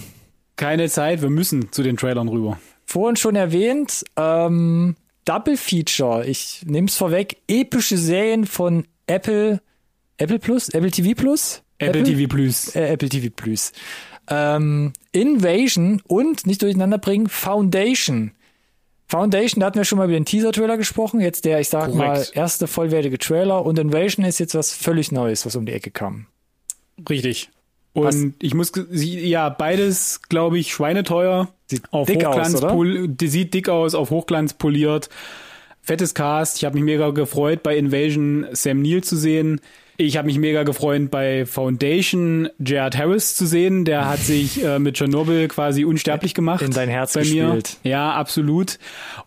Keine 0.56 0.88
Zeit, 0.88 1.22
wir 1.22 1.30
müssen 1.30 1.70
zu 1.70 1.82
den 1.82 1.96
Trailern 1.96 2.28
rüber. 2.28 2.58
Vorhin 2.84 3.16
schon 3.16 3.36
erwähnt, 3.36 4.02
ähm, 4.16 4.96
Double 5.24 5.56
Feature. 5.56 6.26
Ich 6.26 6.62
nehme 6.66 6.88
es 6.88 6.96
vorweg. 6.96 7.36
Epische 7.46 7.96
Serien 7.96 8.44
von 8.46 8.86
Apple, 9.06 9.60
Apple 10.16 10.38
Plus, 10.40 10.68
Apple 10.70 10.90
TV 10.90 11.14
Plus, 11.14 11.62
Apple, 11.78 12.02
TV 12.02 12.26
Plus. 12.28 12.74
äh, 12.74 12.88
Apple 12.88 13.08
TV 13.08 13.28
Plus. 13.34 13.72
Ähm, 14.30 14.92
Invasion 15.12 16.02
und 16.08 16.46
nicht 16.46 16.60
durcheinander 16.62 16.98
bringen 16.98 17.28
Foundation. 17.28 18.32
Foundation, 19.06 19.60
da 19.60 19.66
hatten 19.66 19.78
wir 19.78 19.84
schon 19.84 19.96
mal 19.98 20.04
über 20.04 20.12
den 20.14 20.24
Teaser-Trailer 20.26 20.76
gesprochen. 20.76 21.20
Jetzt 21.20 21.44
der, 21.44 21.60
ich 21.60 21.68
sag 21.68 21.94
mal, 21.94 22.14
Korrekt. 22.14 22.32
erste 22.34 22.66
vollwertige 22.66 23.16
Trailer. 23.18 23.64
Und 23.64 23.78
Invasion 23.78 24.24
ist 24.26 24.38
jetzt 24.40 24.54
was 24.54 24.72
völlig 24.72 25.12
Neues, 25.12 25.46
was 25.46 25.56
um 25.56 25.64
die 25.64 25.72
Ecke 25.72 25.90
kam. 25.90 26.26
Richtig. 27.08 27.50
Und 27.92 28.04
Was- 28.04 28.24
ich 28.40 28.54
muss, 28.54 28.72
ja, 28.90 29.48
beides, 29.48 30.20
glaube 30.28 30.58
ich, 30.58 30.72
schweineteuer. 30.72 31.48
Sieht 31.66 31.82
auf 31.92 32.06
dick 32.06 32.24
aus, 32.24 32.34
Hochglanz 32.36 32.54
oder? 32.62 32.68
pol- 32.72 33.08
die 33.08 33.28
sieht 33.28 33.54
dick 33.54 33.68
aus, 33.68 33.94
auf 33.94 34.10
Hochglanz 34.10 34.54
poliert. 34.54 35.08
Fettes 35.82 36.14
Cast. 36.14 36.58
Ich 36.58 36.64
habe 36.64 36.74
mich 36.76 36.84
mega 36.84 37.10
gefreut, 37.10 37.62
bei 37.62 37.76
Invasion 37.76 38.46
Sam 38.52 38.82
Neill 38.82 39.02
zu 39.02 39.16
sehen. 39.16 39.60
Ich 40.00 40.16
habe 40.16 40.26
mich 40.26 40.38
mega 40.38 40.62
gefreut, 40.62 41.10
bei 41.10 41.44
Foundation 41.44 42.48
Jared 42.64 42.96
Harris 42.96 43.34
zu 43.34 43.46
sehen. 43.46 43.84
Der 43.84 44.08
hat 44.08 44.20
sich 44.20 44.62
äh, 44.64 44.78
mit 44.78 44.96
Chernobyl 44.96 45.48
quasi 45.48 45.84
unsterblich 45.84 46.34
gemacht. 46.34 46.62
In 46.62 46.70
dein 46.70 46.88
Herz 46.88 47.14
bei 47.14 47.24
mir. 47.24 47.46
gespielt. 47.46 47.78
Ja, 47.82 48.12
absolut. 48.12 48.78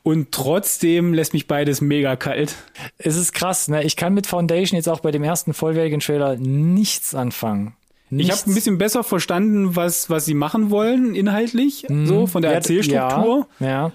Und 0.04 0.32
trotzdem 0.32 1.14
lässt 1.14 1.34
mich 1.34 1.48
beides 1.48 1.82
mega 1.82 2.16
kalt. 2.16 2.56
Es 2.98 3.18
ist 3.18 3.34
krass, 3.34 3.68
ne? 3.68 3.84
Ich 3.84 3.98
kann 3.98 4.14
mit 4.14 4.28
Foundation 4.28 4.78
jetzt 4.78 4.88
auch 4.88 5.02
bei 5.02 5.12
dem 5.12 5.24
ersten 5.24 5.54
vollwertigen 5.54 6.00
Trailer 6.00 6.38
nichts 6.38 7.14
anfangen. 7.14 7.74
Ich 8.10 8.28
Nichts. 8.28 8.42
habe 8.42 8.52
ein 8.52 8.56
bisschen 8.56 8.78
besser 8.78 9.04
verstanden, 9.04 9.76
was, 9.76 10.10
was 10.10 10.26
sie 10.26 10.34
machen 10.34 10.70
wollen, 10.70 11.16
inhaltlich, 11.16 11.86
so 12.04 12.28
von 12.28 12.42
der 12.42 12.52
Ja, 12.52 12.56
Erzählstruktur. 12.58 13.48
Ja, 13.62 13.68
ja. 13.68 13.92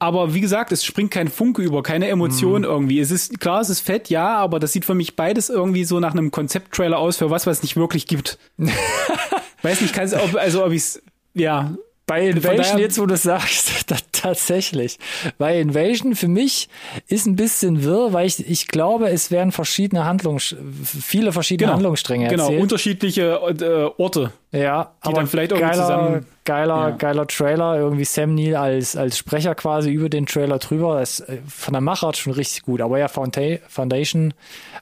Aber 0.00 0.32
wie 0.32 0.40
gesagt, 0.40 0.70
es 0.70 0.84
springt 0.84 1.10
kein 1.10 1.28
Funke 1.28 1.62
über, 1.62 1.82
keine. 1.82 2.08
Emotion 2.08 2.62
irgendwie. 2.64 3.00
Es 3.00 3.10
ist 3.10 3.40
klar, 3.40 3.60
es 3.60 3.68
ist 3.68 3.80
fett, 3.80 4.10
ja, 4.10 4.36
aber 4.36 4.60
das 4.60 4.72
sieht 4.72 4.84
für 4.84 4.94
mich 4.94 5.16
beides 5.16 5.50
irgendwie 5.50 5.84
so 5.84 5.98
nach 5.98 6.12
einem 6.12 6.30
Konzepttrailer 6.30 6.98
aus 6.98 7.16
für 7.16 7.30
was, 7.30 7.46
was 7.46 7.58
es 7.58 7.62
nicht 7.62 7.76
wirklich 7.76 8.06
gibt. 8.06 8.38
Weiß 9.62 9.80
nicht, 9.80 9.92
kann's, 9.92 10.14
ob, 10.14 10.36
also 10.36 10.64
ob 10.64 10.72
ich's, 10.72 11.02
ja, 11.34 11.74
Bei 12.08 12.26
Invasion, 12.28 12.78
jetzt 12.80 12.98
wo 12.98 13.06
du 13.06 13.16
sagst, 13.16 13.84
da, 13.90 13.96
tatsächlich. 14.10 14.98
Bei 15.38 15.60
Invasion 15.60 16.16
für 16.16 16.26
mich 16.26 16.68
ist 17.06 17.26
ein 17.26 17.36
bisschen 17.36 17.84
wirr, 17.84 18.12
weil 18.12 18.26
ich, 18.26 18.48
ich 18.48 18.66
glaube, 18.66 19.08
es 19.10 19.30
werden 19.30 19.52
verschiedene 19.52 20.04
Handlungs, 20.04 20.56
viele 20.82 21.32
verschiedene 21.32 21.72
Handlungsstränge 21.72 22.28
genau, 22.28 22.44
erzählt. 22.44 22.62
unterschiedliche 22.62 23.22
äh, 23.60 24.00
Orte. 24.02 24.32
Ja, 24.50 24.92
die 25.04 25.06
aber 25.08 25.16
dann 25.18 25.26
vielleicht 25.28 25.52
irgendwie 25.52 25.68
geiler, 25.70 25.82
zusammen- 25.86 26.26
geiler, 26.44 26.88
Ja. 26.88 26.90
geiler 26.96 27.26
Trailer, 27.26 27.76
irgendwie 27.76 28.04
Sam 28.04 28.34
Neill 28.34 28.56
als, 28.56 28.96
als 28.96 29.18
Sprecher 29.18 29.54
quasi 29.54 29.90
über 29.90 30.08
den 30.08 30.24
Trailer 30.26 30.58
drüber. 30.58 30.98
Das, 30.98 31.20
ist, 31.20 31.28
äh, 31.28 31.38
von 31.46 31.72
der 31.74 31.82
Machart 31.82 32.16
schon 32.16 32.32
richtig 32.32 32.62
gut, 32.62 32.80
aber 32.80 32.98
ja, 32.98 33.06
Founda- 33.08 33.58
Foundation 33.68 34.32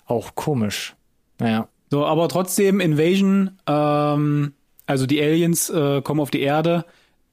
auch 0.07 0.35
komisch. 0.37 0.95
Naja. 1.41 1.67
So, 1.91 2.07
aber 2.07 2.29
trotzdem 2.29 2.79
Invasion, 2.81 3.59
ähm, 3.67 4.53
also 4.87 5.07
die 5.07 5.21
Aliens 5.21 5.69
äh, 5.71 6.01
kommen 6.03 6.21
auf 6.21 6.31
die 6.31 6.41
Erde. 6.43 6.85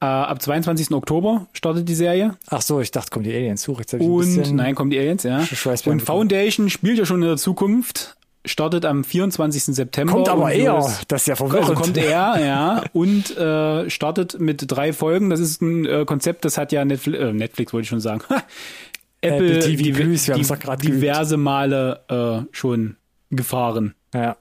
Äh, 0.04 0.06
ab 0.06 0.42
22. 0.42 0.90
Oktober 0.92 1.46
startet 1.54 1.88
die 1.88 1.94
Serie. 1.94 2.36
Ach 2.48 2.60
so, 2.60 2.80
ich 2.80 2.90
dachte, 2.90 3.10
kommt 3.10 3.24
die 3.26 3.34
Aliens 3.34 3.66
hoch. 3.68 3.78
Jetzt 3.80 3.94
Und 3.94 4.52
nein, 4.54 4.74
kommen 4.74 4.90
die 4.90 4.98
Aliens, 4.98 5.22
ja. 5.22 5.44
Und 5.86 6.02
Foundation 6.02 6.68
spielt 6.68 6.98
ja 6.98 7.06
schon 7.06 7.22
in 7.22 7.28
der 7.28 7.36
Zukunft, 7.38 8.16
startet 8.44 8.84
am 8.84 9.04
24. 9.04 9.64
September. 9.74 10.12
kommt 10.12 10.28
aber 10.28 10.52
eher. 10.52 10.74
Das 11.08 11.22
ist 11.22 11.26
ja 11.28 11.36
verwirrend. 11.36 11.70
Also 11.70 11.80
kommt 11.80 11.96
er, 11.96 12.38
ja, 12.44 12.82
und 12.92 13.36
äh, 13.38 13.88
startet 13.88 14.38
mit 14.40 14.64
drei 14.66 14.92
Folgen. 14.92 15.30
Das 15.30 15.40
ist 15.40 15.62
ein 15.62 15.86
äh, 15.86 16.04
Konzept, 16.04 16.44
das 16.44 16.58
hat 16.58 16.70
ja 16.72 16.84
Netflix, 16.84 17.18
äh, 17.18 17.32
Netflix 17.32 17.72
wollte 17.72 17.84
ich 17.84 17.88
schon 17.88 18.00
sagen. 18.00 18.20
Apple, 19.22 19.56
Apple 19.56 19.58
TV 19.60 19.82
div- 19.84 19.94
Plus, 19.94 20.26
wir 20.28 20.34
haben's 20.34 20.50
div- 20.50 20.64
doch 20.66 20.76
geübt. 20.78 20.84
diverse 20.84 21.36
Male 21.38 22.00
äh, 22.10 22.54
schon 22.54 22.96
gefahren. 23.30 23.94
Ja. 24.12 24.36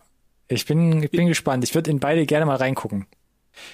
Ich 0.49 0.65
bin, 0.65 1.01
ich 1.03 1.11
bin 1.11 1.27
gespannt. 1.27 1.63
Ich 1.63 1.73
würde 1.73 1.89
in 1.89 1.99
beide 2.01 2.25
gerne 2.25 2.45
mal 2.45 2.57
reingucken. 2.57 3.05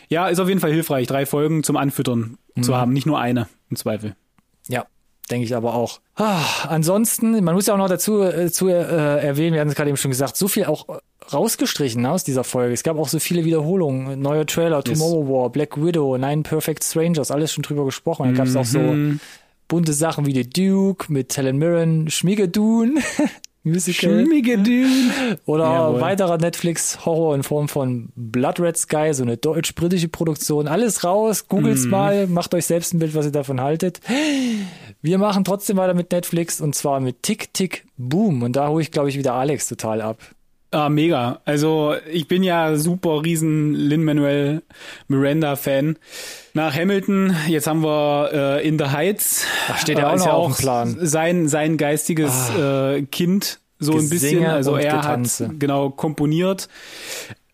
Ja, 0.10 0.28
ist 0.28 0.40
auf 0.40 0.48
jeden 0.48 0.60
Fall 0.60 0.72
hilfreich, 0.72 1.08
drei 1.08 1.26
Folgen 1.26 1.64
zum 1.64 1.78
Anfüttern 1.78 2.38
Mhm. 2.56 2.64
zu 2.64 2.76
haben, 2.76 2.94
nicht 2.94 3.06
nur 3.06 3.20
eine 3.20 3.48
im 3.70 3.76
Zweifel. 3.78 4.16
Ja, 4.68 4.86
denke 5.32 5.46
ich 5.46 5.56
aber 5.56 5.74
auch. 5.76 6.00
Ah, 6.16 6.42
ansonsten, 6.68 7.44
man 7.44 7.56
muss 7.56 7.68
ja 7.68 7.74
auch 7.74 7.78
noch 7.78 7.88
dazu 7.90 8.22
äh, 8.22 8.52
zu, 8.52 8.68
äh, 8.68 8.74
erwähnen, 9.26 9.54
wir 9.54 9.62
hatten 9.62 9.70
es 9.70 9.76
gerade 9.76 9.90
eben 9.90 9.98
schon 9.98 10.12
gesagt, 10.12 10.36
so 10.36 10.48
viel 10.48 10.66
auch 10.66 10.88
rausgestrichen 11.32 12.06
aus 12.06 12.24
dieser 12.24 12.44
Folge. 12.44 12.74
Es 12.74 12.84
gab 12.84 12.98
auch 12.98 13.08
so 13.08 13.20
viele 13.20 13.46
Wiederholungen. 13.46 14.20
Neue 14.20 14.46
Trailer, 14.46 14.78
Yes. 14.86 14.98
Tomorrow 15.00 15.28
War, 15.30 15.50
Black 15.52 15.78
Widow, 15.84 16.18
Nine 16.18 16.42
Perfect 16.44 16.84
Strangers, 16.84 17.30
alles 17.32 17.54
schon 17.54 17.62
drüber 17.64 17.86
gesprochen. 17.86 18.24
Dann 18.26 18.36
gab 18.36 18.48
es 18.48 18.56
auch 18.56 18.66
so 18.66 18.80
Mhm. 18.80 19.20
bunte 19.68 19.94
Sachen 19.94 20.26
wie 20.26 20.34
The 20.34 20.50
Duke 20.50 21.12
mit 21.14 21.38
Helen 21.38 21.58
Mirren, 21.58 22.10
Schmigadoon, 22.10 22.98
Musical. 23.64 24.26
Schmiegedün. 24.26 25.12
Oder 25.46 25.66
Jawohl. 25.66 26.02
weiterer 26.02 26.38
Netflix-Horror 26.38 27.36
in 27.36 27.44
Form 27.44 27.68
von 27.68 28.10
Blood 28.16 28.60
Red 28.60 28.78
Sky, 28.78 29.10
so 29.14 29.24
eine 29.24 29.38
deutsch-britische 29.38 30.08
Produktion. 30.08 30.68
Alles 30.68 31.04
raus, 31.04 31.48
googelt's 31.48 31.84
Mhm. 31.86 31.90
mal, 31.92 32.28
macht 32.28 32.54
euch 32.54 32.66
selbst 32.66 32.94
ein 32.94 33.00
Bild, 33.00 33.16
was 33.16 33.26
ihr 33.26 33.32
davon 33.32 33.60
haltet. 33.62 34.00
Wir 35.02 35.18
machen 35.18 35.44
trotzdem 35.44 35.78
weiter 35.78 35.94
mit 35.94 36.12
Netflix 36.12 36.62
und 36.62 36.74
zwar 36.76 37.00
mit 37.00 37.22
Tick 37.24 37.54
Tick 37.54 37.86
Boom. 37.98 38.44
Und 38.44 38.56
da 38.56 38.70
hole 38.70 38.82
ich, 38.82 38.92
glaube 38.92 39.10
ich, 39.10 39.18
wieder 39.18 39.34
Alex 39.34 39.68
total 39.68 40.02
ab. 40.02 40.20
Ah, 40.72 40.90
mega. 40.90 41.42
Also 41.46 41.96
ich 42.12 42.28
bin 42.28 42.44
ja 42.44 42.76
super 42.76 43.24
riesen 43.24 43.74
Lin-Manuel 43.74 44.62
Miranda-Fan. 45.08 45.98
Nach 46.54 46.76
Hamilton, 46.76 47.36
jetzt 47.48 47.66
haben 47.66 47.82
wir 47.82 48.30
äh, 48.32 48.68
In 48.68 48.78
the 48.78 48.86
Heights. 48.86 49.46
Ach, 49.68 49.80
steht 49.80 49.98
ja 49.98 50.10
auch 50.10 50.16
Ist 50.16 50.26
noch 50.26 50.34
auf 50.34 50.56
dem 50.58 50.62
Plan. 50.62 50.98
Ah. 51.00 51.06
Sein, 51.06 51.48
sein 51.48 51.78
geistiges 51.78 52.52
äh, 52.52 53.02
Kind, 53.04 53.60
so 53.80 53.94
ein 53.94 54.10
bisschen. 54.10 54.46
Also 54.46 54.76
er 54.76 54.98
Getanze. 54.98 55.48
hat 55.48 55.60
genau 55.60 55.90
komponiert. 55.90 56.70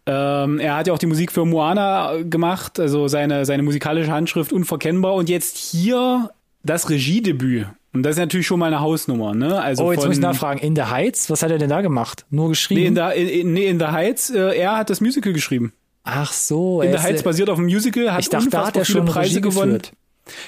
Ähm, 0.08 0.60
er 0.60 0.75
hat 0.75 0.88
ja 0.88 0.93
auch 0.93 0.99
die 0.99 1.08
Musik 1.08 1.32
für 1.32 1.45
Moana 1.45 2.21
gemacht, 2.21 2.80
also 2.80 3.08
seine, 3.08 3.45
seine 3.45 3.63
musikalische 3.63 4.12
Handschrift 4.12 4.51
unverkennbar. 4.51 5.13
Und 5.15 5.30
jetzt 5.30 5.58
hier 5.58 6.32
das 6.63 6.89
Regiedebüt. 6.89 7.67
Und 7.96 8.04
das 8.04 8.12
ist 8.16 8.20
natürlich 8.20 8.46
schon 8.46 8.60
mal 8.60 8.68
eine 8.68 8.82
Hausnummer, 8.82 9.34
ne? 9.34 9.60
Also 9.62 9.86
Oh, 9.86 9.92
jetzt 9.92 10.02
von, 10.02 10.10
muss 10.10 10.18
ich 10.18 10.22
nachfragen. 10.22 10.60
In 10.60 10.76
the 10.76 10.84
Heights, 10.84 11.30
was 11.30 11.42
hat 11.42 11.50
er 11.52 11.58
denn 11.58 11.70
da 11.70 11.82
gemacht? 11.82 12.26
Nur 12.30 12.50
geschrieben? 12.50 12.82
Nee, 12.82 12.88
in 12.88 12.96
der, 12.96 13.14
in, 13.14 13.54
nee, 13.54 13.66
in 13.68 13.80
the 13.80 13.86
Heights, 13.88 14.30
äh, 14.30 14.56
er 14.58 14.78
hat 14.78 14.90
das 14.90 15.02
Musical 15.02 15.34
geschrieben. 15.34 15.74
Ach 16.04 16.32
so. 16.32 16.82
In 16.82 16.92
the 16.92 17.00
Heights 17.00 17.24
basiert 17.24 17.50
auf 17.50 17.58
einem 17.58 17.68
Musical, 17.68 18.12
hat 18.14 18.20
ich 18.20 18.30
dachte, 18.30 18.50
da 18.50 18.68
hat 18.68 18.76
er 18.78 18.86
viele 18.86 19.00
schon 19.00 19.06
Preise 19.08 19.32
Regie 19.38 19.42
gewonnen. 19.42 19.74
geführt. 19.80 19.92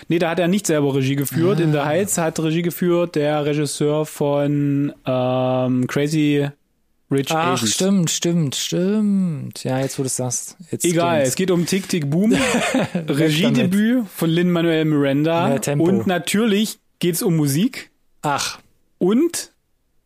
Nee, 0.07 0.19
da 0.19 0.31
hat 0.31 0.39
er 0.39 0.47
nicht 0.47 0.67
selber 0.67 0.93
Regie 0.95 1.15
geführt. 1.15 1.59
In 1.59 1.71
the 1.71 1.79
Heights 1.79 2.17
hat 2.17 2.39
Regie 2.39 2.61
geführt 2.63 3.15
der 3.15 3.45
Regisseur 3.45 4.05
von 4.05 4.93
ähm, 5.05 5.87
Crazy 5.87 6.47
Rich 7.09 7.27
Ach, 7.31 7.53
Asians. 7.53 7.73
stimmt, 7.73 8.09
stimmt, 8.09 8.55
stimmt. 8.55 9.63
Ja, 9.63 9.79
jetzt 9.79 9.97
wo 9.97 10.03
du 10.03 10.07
es 10.07 10.17
sagst. 10.17 10.57
Jetzt 10.71 10.83
Egal, 10.83 11.15
stimmt's. 11.17 11.29
es 11.29 11.35
geht 11.35 11.51
um 11.51 11.65
Tick 11.65 11.87
Tick 11.87 12.09
Boom, 12.09 12.35
Regiedebüt 13.07 14.05
von 14.13 14.29
Lin-Manuel 14.29 14.85
Miranda 14.85 15.57
Tempo. 15.59 15.85
und 15.85 16.07
natürlich 16.07 16.79
geht's 16.99 17.21
um 17.21 17.35
Musik 17.35 17.91
Ach, 18.21 18.59
und 18.97 19.51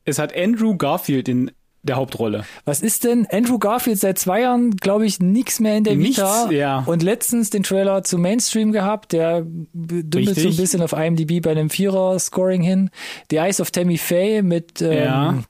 es 0.06 0.20
hat 0.20 0.36
Andrew 0.36 0.76
Garfield 0.78 1.28
in 1.30 1.52
der 1.84 1.96
Hauptrolle. 1.96 2.46
Was 2.66 2.82
ist 2.82 3.06
denn? 3.06 3.26
Andrew 3.32 3.58
Garfield 3.58 3.98
seit 4.00 4.20
zwei 4.20 4.42
Jahren, 4.42 4.76
glaube 4.78 5.06
ich, 5.08 5.20
nichts 5.20 5.60
mehr 5.60 5.78
in 5.78 5.84
der 5.84 5.96
Nichts, 5.96 6.18
Vita. 6.20 6.52
ja. 6.52 6.84
Und 6.86 7.02
letztens 7.02 7.50
den 7.50 7.64
Trailer 7.64 8.04
zu 8.04 8.20
Mainstream 8.20 8.72
gehabt, 8.72 9.14
der 9.14 9.42
dümpelt 9.44 10.38
so 10.38 10.50
ein 10.50 10.56
bisschen 10.58 10.82
auf 10.84 10.94
IMDb 10.94 11.42
bei 11.42 11.52
einem 11.52 11.72
Vierer-Scoring 11.72 12.62
hin. 12.62 12.92
The 13.32 13.38
Eyes 13.38 13.60
of 13.60 13.72
Tammy 13.72 13.98
Faye 13.98 14.44
mit, 14.44 14.80
ähm, 14.82 14.92
Ja. 14.94 15.44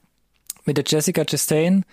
mit 0.64 0.78
der 0.78 0.84
Jessica 0.86 1.24
Chastain. 1.26 1.84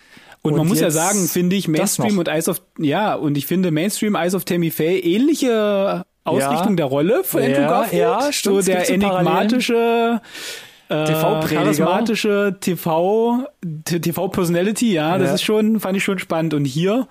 Und, 0.41 0.53
Und 0.53 0.57
man 0.59 0.67
muss 0.69 0.79
ja 0.79 0.89
sagen, 0.89 1.27
finde 1.27 1.57
ich, 1.57 1.67
Mainstream 1.67 2.17
und 2.17 2.29
Eyes 2.29 2.47
of, 2.47 2.61
ja, 2.77 3.15
und 3.15 3.37
ich 3.37 3.45
finde 3.45 3.71
Mainstream 3.71 4.15
Eyes 4.15 4.35
of 4.35 4.45
Tammy 4.45 4.71
Faye 4.71 4.99
ähnliche 4.99 6.05
Ausrichtung 6.23 6.69
Ja. 6.71 6.75
der 6.75 6.85
Rolle 6.85 7.23
von 7.23 7.41
Andrew 7.41 7.61
Ja, 7.61 7.69
Garfield. 7.69 8.01
ja, 8.01 8.31
stimmt, 8.31 8.63
so 8.63 8.71
der 8.71 8.89
enigmatische, 8.89 10.21
äh, 10.89 11.03
TV-Prediger. 11.05 11.61
charismatische 11.61 12.57
TV, 12.59 13.47
TV-Personality, 13.85 14.93
ja, 14.93 15.17
das 15.17 15.29
Ja. 15.29 15.33
ist 15.35 15.43
schon, 15.43 15.79
fand 15.79 15.97
ich 15.97 16.03
schon 16.03 16.19
spannend. 16.19 16.53
Und 16.53 16.65
hier 16.65 17.07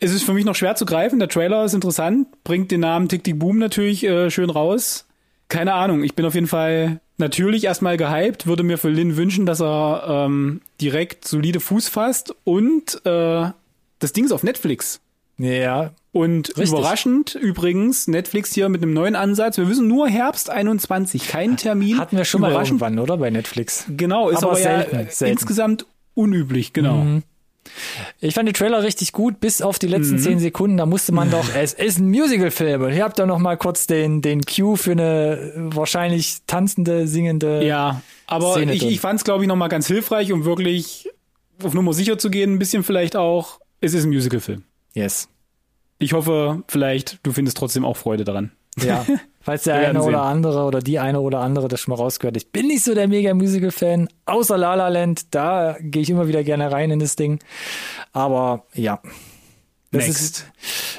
ist 0.00 0.12
es 0.12 0.22
für 0.22 0.32
mich 0.32 0.44
noch 0.44 0.54
schwer 0.54 0.74
zu 0.74 0.84
greifen. 0.86 1.18
Der 1.18 1.28
Trailer 1.28 1.64
ist 1.64 1.74
interessant, 1.74 2.26
bringt 2.44 2.70
den 2.70 2.80
Namen 2.80 3.08
Tick 3.08 3.24
Tick 3.24 3.38
Boom 3.38 3.58
natürlich 3.58 4.04
äh, 4.04 4.30
schön 4.30 4.50
raus. 4.50 5.06
Keine 5.48 5.72
Ahnung, 5.74 6.02
ich 6.04 6.14
bin 6.14 6.26
auf 6.26 6.34
jeden 6.34 6.46
Fall 6.46 7.00
natürlich 7.16 7.64
erstmal 7.64 7.96
gehypt, 7.96 8.46
würde 8.46 8.62
mir 8.62 8.76
für 8.76 8.90
Lin 8.90 9.16
wünschen, 9.16 9.46
dass 9.46 9.60
er 9.62 10.04
ähm, 10.26 10.60
direkt 10.80 11.26
solide 11.26 11.60
Fuß 11.60 11.88
fasst 11.88 12.34
und 12.44 13.00
äh, 13.06 13.46
das 13.98 14.12
Ding 14.12 14.24
ist 14.26 14.32
auf 14.32 14.42
Netflix. 14.42 15.00
Ja, 15.38 15.90
Und 16.18 16.48
Richtig. 16.56 16.70
überraschend 16.70 17.34
übrigens, 17.34 18.08
Netflix 18.08 18.52
hier 18.52 18.68
mit 18.68 18.82
einem 18.82 18.92
neuen 18.92 19.14
Ansatz. 19.16 19.56
Wir 19.58 19.68
wissen 19.68 19.86
nur 19.88 20.08
Herbst 20.08 20.50
21, 20.50 21.28
kein 21.28 21.56
Termin. 21.56 21.98
hatten 21.98 22.16
wir 22.16 22.24
schon 22.24 22.40
mal 22.40 22.52
irgendwann, 22.52 22.98
oder? 22.98 23.16
Bei 23.18 23.30
Netflix. 23.30 23.84
Genau, 23.96 24.28
ist 24.30 24.38
Aber 24.38 24.48
aber, 24.52 24.56
selten, 24.56 24.96
ja 24.96 25.10
selten. 25.10 25.32
insgesamt 25.32 25.86
unüblich, 26.14 26.72
genau. 26.72 27.04
Ich 28.20 28.34
fand 28.34 28.48
die 28.48 28.52
Trailer 28.54 28.82
richtig 28.82 29.12
gut, 29.12 29.40
bis 29.40 29.60
auf 29.62 29.78
die 29.78 29.86
letzten 29.88 30.14
Mhm. 30.14 30.18
zehn 30.20 30.38
Sekunden. 30.38 30.76
Da 30.78 30.86
musste 30.86 31.12
man 31.12 31.30
doch, 31.30 31.54
es 31.54 31.74
ist 31.74 31.98
ein 31.98 32.08
Musical-Film. 32.08 32.82
Und 32.82 32.92
ich 32.92 33.00
habe 33.00 33.14
da 33.14 33.26
noch 33.26 33.38
mal 33.38 33.56
kurz 33.56 33.86
den, 33.86 34.22
den 34.22 34.40
Cue 34.42 34.76
für 34.76 34.92
eine 34.92 35.52
wahrscheinlich 35.54 36.38
tanzende, 36.46 37.06
singende. 37.06 37.64
Ja, 37.64 38.00
aber 38.26 38.52
Szene 38.52 38.72
ich, 38.72 38.80
drin. 38.80 38.88
ich 38.90 39.00
fand 39.00 39.18
es, 39.20 39.24
glaube 39.24 39.44
ich, 39.44 39.48
nochmal 39.48 39.68
ganz 39.68 39.86
hilfreich, 39.86 40.32
um 40.32 40.44
wirklich 40.44 41.10
auf 41.62 41.74
Nummer 41.74 41.92
sicher 41.92 42.18
zu 42.18 42.30
gehen, 42.30 42.54
ein 42.54 42.58
bisschen 42.58 42.82
vielleicht 42.82 43.16
auch, 43.16 43.60
es 43.80 43.92
ist 43.94 44.04
ein 44.04 44.10
Musicalfilm. 44.10 44.62
Yes. 44.94 45.28
Ich 45.98 46.12
hoffe, 46.12 46.62
vielleicht, 46.68 47.18
du 47.24 47.32
findest 47.32 47.56
trotzdem 47.56 47.84
auch 47.84 47.96
Freude 47.96 48.24
daran. 48.24 48.52
Ja. 48.82 49.04
Falls 49.40 49.64
der 49.64 49.76
eine 49.76 50.02
oder 50.02 50.18
sehen. 50.18 50.28
andere 50.28 50.64
oder 50.64 50.80
die 50.80 50.98
eine 50.98 51.20
oder 51.20 51.40
andere 51.40 51.68
das 51.68 51.80
schon 51.80 51.92
mal 51.92 52.02
rausgehört. 52.02 52.36
Ich 52.36 52.52
bin 52.52 52.66
nicht 52.66 52.84
so 52.84 52.94
der 52.94 53.08
mega 53.08 53.32
Musical-Fan, 53.32 54.08
außer 54.26 54.58
La 54.58 54.74
La 54.74 54.88
Land. 54.88 55.34
Da 55.34 55.76
gehe 55.80 56.02
ich 56.02 56.10
immer 56.10 56.28
wieder 56.28 56.44
gerne 56.44 56.70
rein 56.70 56.90
in 56.90 56.98
das 56.98 57.16
Ding. 57.16 57.38
Aber 58.12 58.66
ja. 58.74 59.00
Das 59.90 60.06
Next. 60.06 60.20
ist 60.20 60.46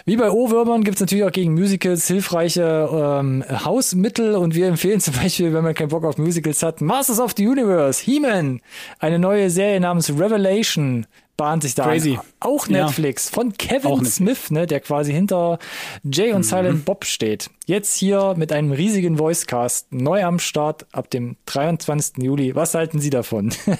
wie 0.06 0.18
bei 0.18 0.32
Ohrwürmern 0.32 0.84
gibt 0.84 0.96
es 0.96 1.02
natürlich 1.02 1.24
auch 1.24 1.32
gegen 1.32 1.54
Musicals 1.54 2.08
hilfreiche 2.08 2.90
ähm, 2.92 3.46
Hausmittel 3.48 4.36
und 4.36 4.56
wir 4.56 4.66
empfehlen 4.66 5.00
zum 5.00 5.14
Beispiel, 5.14 5.54
wenn 5.54 5.64
man 5.64 5.76
keinen 5.76 5.90
Bock 5.90 6.04
auf 6.04 6.18
Musicals 6.18 6.64
hat, 6.64 6.82
Masters 6.82 7.20
of 7.20 7.36
the 7.38 7.48
Universe, 7.48 8.04
He-Man, 8.04 8.62
eine 8.98 9.20
neue 9.20 9.52
Serie 9.52 9.80
namens 9.80 10.10
Revelation 10.10 11.06
bahnt 11.40 11.64
sich 11.64 11.74
da 11.74 11.84
an. 11.86 11.90
Crazy. 11.92 12.20
Auch 12.42 12.68
Ja. 12.68 12.84
Netflix 12.86 13.30
von 13.30 13.54
Kevin 13.54 13.92
Auch. 13.92 14.04
Smith, 14.06 14.52
ne, 14.52 14.68
der 14.68 14.82
quasi 14.82 15.14
hinter 15.14 15.58
Jay 16.04 16.32
und 16.34 16.40
Mhm. 16.40 16.44
Silent 16.44 16.86
Bob 16.86 17.06
steht. 17.06 17.50
Jetzt 17.66 17.96
hier 17.96 18.34
mit 18.38 18.52
einem 18.52 18.72
riesigen 18.72 19.18
Voicecast, 19.18 19.92
neu 19.94 20.24
am 20.24 20.38
Start 20.40 20.86
ab 20.92 21.10
dem 21.10 21.38
23. 21.46 22.24
Juli. 22.24 22.56
Was 22.56 22.76
halten 22.76 23.00
Sie 23.00 23.10
davon? 23.10 23.54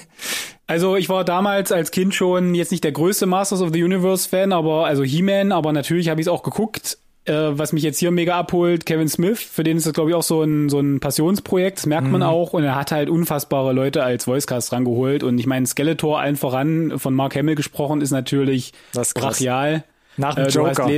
Also 0.66 0.94
ich 0.94 1.08
war 1.08 1.24
damals 1.24 1.72
als 1.72 1.90
Kind 1.90 2.14
schon 2.14 2.54
jetzt 2.54 2.70
nicht 2.70 2.84
der 2.84 2.92
größte 2.92 3.26
Masters 3.26 3.60
of 3.60 3.70
the 3.72 3.82
Universe 3.82 4.28
Fan, 4.28 4.52
aber 4.52 4.86
also 4.86 5.02
He-Man, 5.02 5.50
aber 5.50 5.72
natürlich 5.72 6.08
habe 6.08 6.20
ich 6.20 6.28
es 6.28 6.32
auch 6.32 6.44
geguckt. 6.44 6.96
Äh, 7.30 7.56
was 7.58 7.72
mich 7.72 7.82
jetzt 7.84 7.98
hier 7.98 8.10
mega 8.10 8.36
abholt, 8.38 8.86
Kevin 8.86 9.08
Smith, 9.08 9.38
für 9.40 9.62
den 9.62 9.76
ist 9.76 9.86
das 9.86 9.92
glaube 9.92 10.10
ich 10.10 10.16
auch 10.16 10.22
so 10.22 10.42
ein 10.42 10.68
so 10.68 10.80
ein 10.80 10.98
Passionsprojekt, 10.98 11.78
das 11.78 11.86
merkt 11.86 12.10
man 12.10 12.22
auch 12.24 12.52
und 12.52 12.64
er 12.64 12.74
hat 12.74 12.90
halt 12.90 13.08
unfassbare 13.08 13.72
Leute 13.72 14.02
als 14.02 14.26
Voicecast 14.26 14.72
rangeholt 14.72 15.22
und 15.22 15.38
ich 15.38 15.46
meine 15.46 15.66
Skeletor 15.66 16.18
allen 16.18 16.36
voran 16.36 16.98
von 16.98 17.14
Mark 17.14 17.36
Hamill 17.36 17.54
gesprochen 17.54 18.00
ist 18.00 18.10
natürlich 18.10 18.72
Das 18.92 19.14
brachial. 19.14 19.84
Nach 20.16 20.34
dem 20.34 20.46
Äh, 20.46 20.48
Joker. 20.48 20.90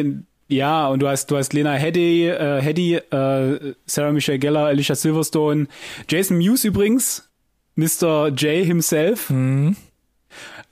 Ja, 0.48 0.88
und 0.88 1.00
du 1.00 1.08
hast, 1.08 1.30
du 1.30 1.36
hast 1.36 1.52
Lena 1.52 1.72
Headey, 1.72 2.28
äh, 2.28 2.60
Headey, 2.60 2.96
äh, 2.96 3.74
Sarah 3.86 4.12
Michelle 4.12 4.38
Gellar, 4.38 4.66
Alicia 4.66 4.94
Silverstone, 4.94 5.66
Jason 6.08 6.36
Mewes 6.38 6.64
übrigens, 6.64 7.30
Mr. 7.74 8.28
J 8.28 8.64
himself. 8.64 9.30
Mhm. 9.30 9.76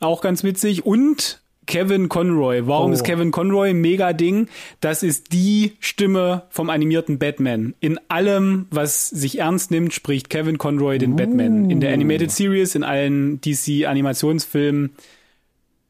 Auch 0.00 0.20
ganz 0.20 0.44
witzig. 0.44 0.84
Und 0.84 1.39
Kevin 1.70 2.08
Conroy. 2.08 2.66
Warum 2.66 2.90
Oh. 2.90 2.94
ist 2.94 3.04
Kevin 3.04 3.30
Conroy 3.30 3.70
ein 3.70 3.80
mega 3.80 4.12
Ding? 4.12 4.48
Das 4.80 5.02
ist 5.02 5.32
die 5.32 5.72
Stimme 5.80 6.42
vom 6.50 6.68
animierten 6.68 7.18
Batman. 7.18 7.74
In 7.80 7.98
allem, 8.08 8.66
was 8.70 9.08
sich 9.08 9.38
ernst 9.38 9.70
nimmt, 9.70 9.94
spricht 9.94 10.28
Kevin 10.30 10.58
Conroy 10.58 10.98
den 10.98 11.16
Batman. 11.16 11.70
In 11.70 11.80
der 11.80 11.94
Animated 11.94 12.30
Series, 12.32 12.74
in 12.74 12.82
allen 12.82 13.40
DC-Animationsfilmen. 13.40 14.90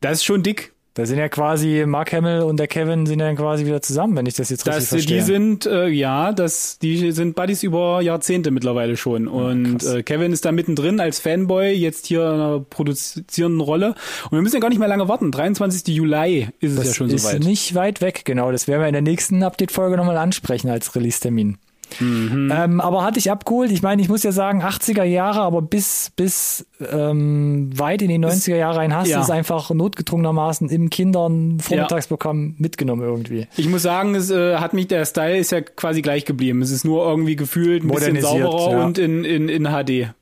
Das 0.00 0.18
ist 0.18 0.24
schon 0.24 0.42
dick. 0.42 0.72
Da 0.94 1.06
sind 1.06 1.18
ja 1.18 1.28
quasi 1.28 1.84
Mark 1.86 2.12
Hamill 2.12 2.40
und 2.40 2.58
der 2.58 2.66
Kevin 2.66 3.06
sind 3.06 3.20
ja 3.20 3.32
quasi 3.34 3.64
wieder 3.64 3.80
zusammen, 3.80 4.16
wenn 4.16 4.26
ich 4.26 4.34
das 4.34 4.50
jetzt 4.50 4.66
richtig 4.66 4.74
Das, 4.82 4.88
verstehe. 4.88 5.18
die 5.18 5.22
sind, 5.22 5.64
äh, 5.66 5.86
ja, 5.88 6.32
das, 6.32 6.78
die 6.80 7.12
sind 7.12 7.36
Buddies 7.36 7.62
über 7.62 8.00
Jahrzehnte 8.00 8.50
mittlerweile 8.50 8.96
schon. 8.96 9.28
Und 9.28 9.78
krass. 9.78 9.94
äh, 9.94 10.02
Kevin 10.02 10.32
ist 10.32 10.44
da 10.44 10.50
mittendrin 10.52 10.98
als 10.98 11.20
Fanboy, 11.20 11.70
jetzt 11.72 12.06
hier 12.06 12.22
in 12.26 12.32
einer 12.40 12.60
produzierenden 12.60 13.60
Rolle. 13.60 13.94
Und 14.24 14.32
wir 14.32 14.42
müssen 14.42 14.56
ja 14.56 14.60
gar 14.60 14.68
nicht 14.68 14.80
mehr 14.80 14.88
lange 14.88 15.06
warten. 15.08 15.30
23. 15.30 15.86
Juli 15.94 16.48
ist 16.58 16.72
es 16.72 16.76
das 16.76 16.86
ja 16.88 16.94
schon 16.94 17.10
ist 17.10 17.22
soweit. 17.22 17.44
nicht 17.44 17.74
weit 17.76 18.00
weg, 18.00 18.22
genau. 18.24 18.50
Das 18.50 18.66
werden 18.66 18.80
wir 18.80 18.88
in 18.88 18.92
der 18.92 19.02
nächsten 19.02 19.42
Update-Folge 19.44 19.96
nochmal 19.96 20.16
ansprechen 20.16 20.68
als 20.70 20.94
Release-Termin. 20.96 21.56
Mhm. 21.98 22.52
Ähm, 22.54 22.80
aber 22.80 23.04
hatte 23.04 23.18
ich 23.18 23.30
abgeholt. 23.30 23.70
Ich 23.72 23.82
meine, 23.82 24.00
ich 24.02 24.08
muss 24.08 24.22
ja 24.22 24.32
sagen, 24.32 24.62
80er 24.62 25.04
Jahre, 25.04 25.40
aber 25.40 25.62
bis, 25.62 26.12
bis 26.14 26.66
ähm, 26.90 27.70
weit 27.76 28.02
in 28.02 28.08
die 28.08 28.18
90er 28.18 28.56
Jahre 28.56 28.78
rein 28.78 28.94
hast 28.94 29.08
du 29.08 29.12
ja. 29.12 29.20
es 29.20 29.30
einfach 29.30 29.70
notgedrungenermaßen 29.70 30.68
im 30.68 30.90
Kindern 30.90 31.58
Vormittagsprogramm 31.60 32.54
mitgenommen 32.58 33.02
irgendwie. 33.02 33.46
Ich 33.56 33.68
muss 33.68 33.82
sagen, 33.82 34.14
es 34.14 34.30
äh, 34.30 34.56
hat 34.56 34.72
mich, 34.72 34.88
der 34.88 35.04
Style 35.04 35.38
ist 35.38 35.52
ja 35.52 35.60
quasi 35.60 36.02
gleich 36.02 36.24
geblieben. 36.24 36.62
Es 36.62 36.70
ist 36.70 36.84
nur 36.84 37.06
irgendwie 37.06 37.36
gefühlt 37.36 37.82
ein 37.82 37.88
bisschen 37.88 38.20
sauberer 38.20 38.72
ja. 38.72 38.84
und 38.84 38.98
in, 38.98 39.24
in, 39.24 39.48
in 39.48 39.64
HD. 39.64 40.14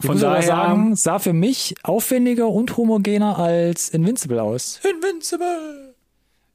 Ich 0.00 0.06
Von 0.06 0.14
muss 0.14 0.24
aber 0.24 0.34
daher, 0.34 0.46
sagen, 0.46 0.96
sah 0.96 1.18
für 1.18 1.32
mich 1.32 1.74
aufwendiger 1.82 2.48
und 2.48 2.76
homogener 2.76 3.38
als 3.38 3.88
Invincible 3.88 4.42
aus. 4.42 4.80
Invincible! 4.82 5.77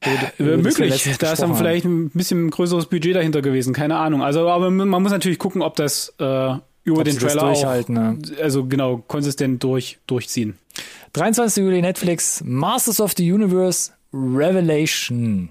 Äh, 0.06 0.58
möglich. 0.58 1.16
Da 1.20 1.34
ist 1.34 1.42
dann 1.42 1.56
vielleicht 1.56 1.86
ein 1.86 2.10
bisschen 2.10 2.50
größeres 2.50 2.88
Budget 2.88 3.16
dahinter 3.16 3.42
gewesen, 3.42 3.74
keine 3.74 3.98
Ahnung. 3.98 4.22
Also, 4.24 4.50
aber 4.50 4.70
man 4.70 5.02
muss 5.02 5.12
natürlich 5.12 5.40
gucken, 5.40 5.62
ob 5.62 5.76
das 5.76 6.14
äh, 6.20 6.56
über 6.84 7.00
Ob 7.00 7.06
den 7.06 7.18
Trailer 7.18 7.44
auch, 7.44 7.88
ne? 7.88 8.20
also 8.42 8.66
genau, 8.66 8.98
konsistent 9.08 9.64
durch, 9.64 10.00
durchziehen. 10.06 10.58
23. 11.14 11.64
Juli 11.64 11.82
Netflix, 11.82 12.42
Masters 12.44 13.00
of 13.00 13.14
the 13.16 13.32
Universe, 13.32 13.92
Revelation. 14.14 15.50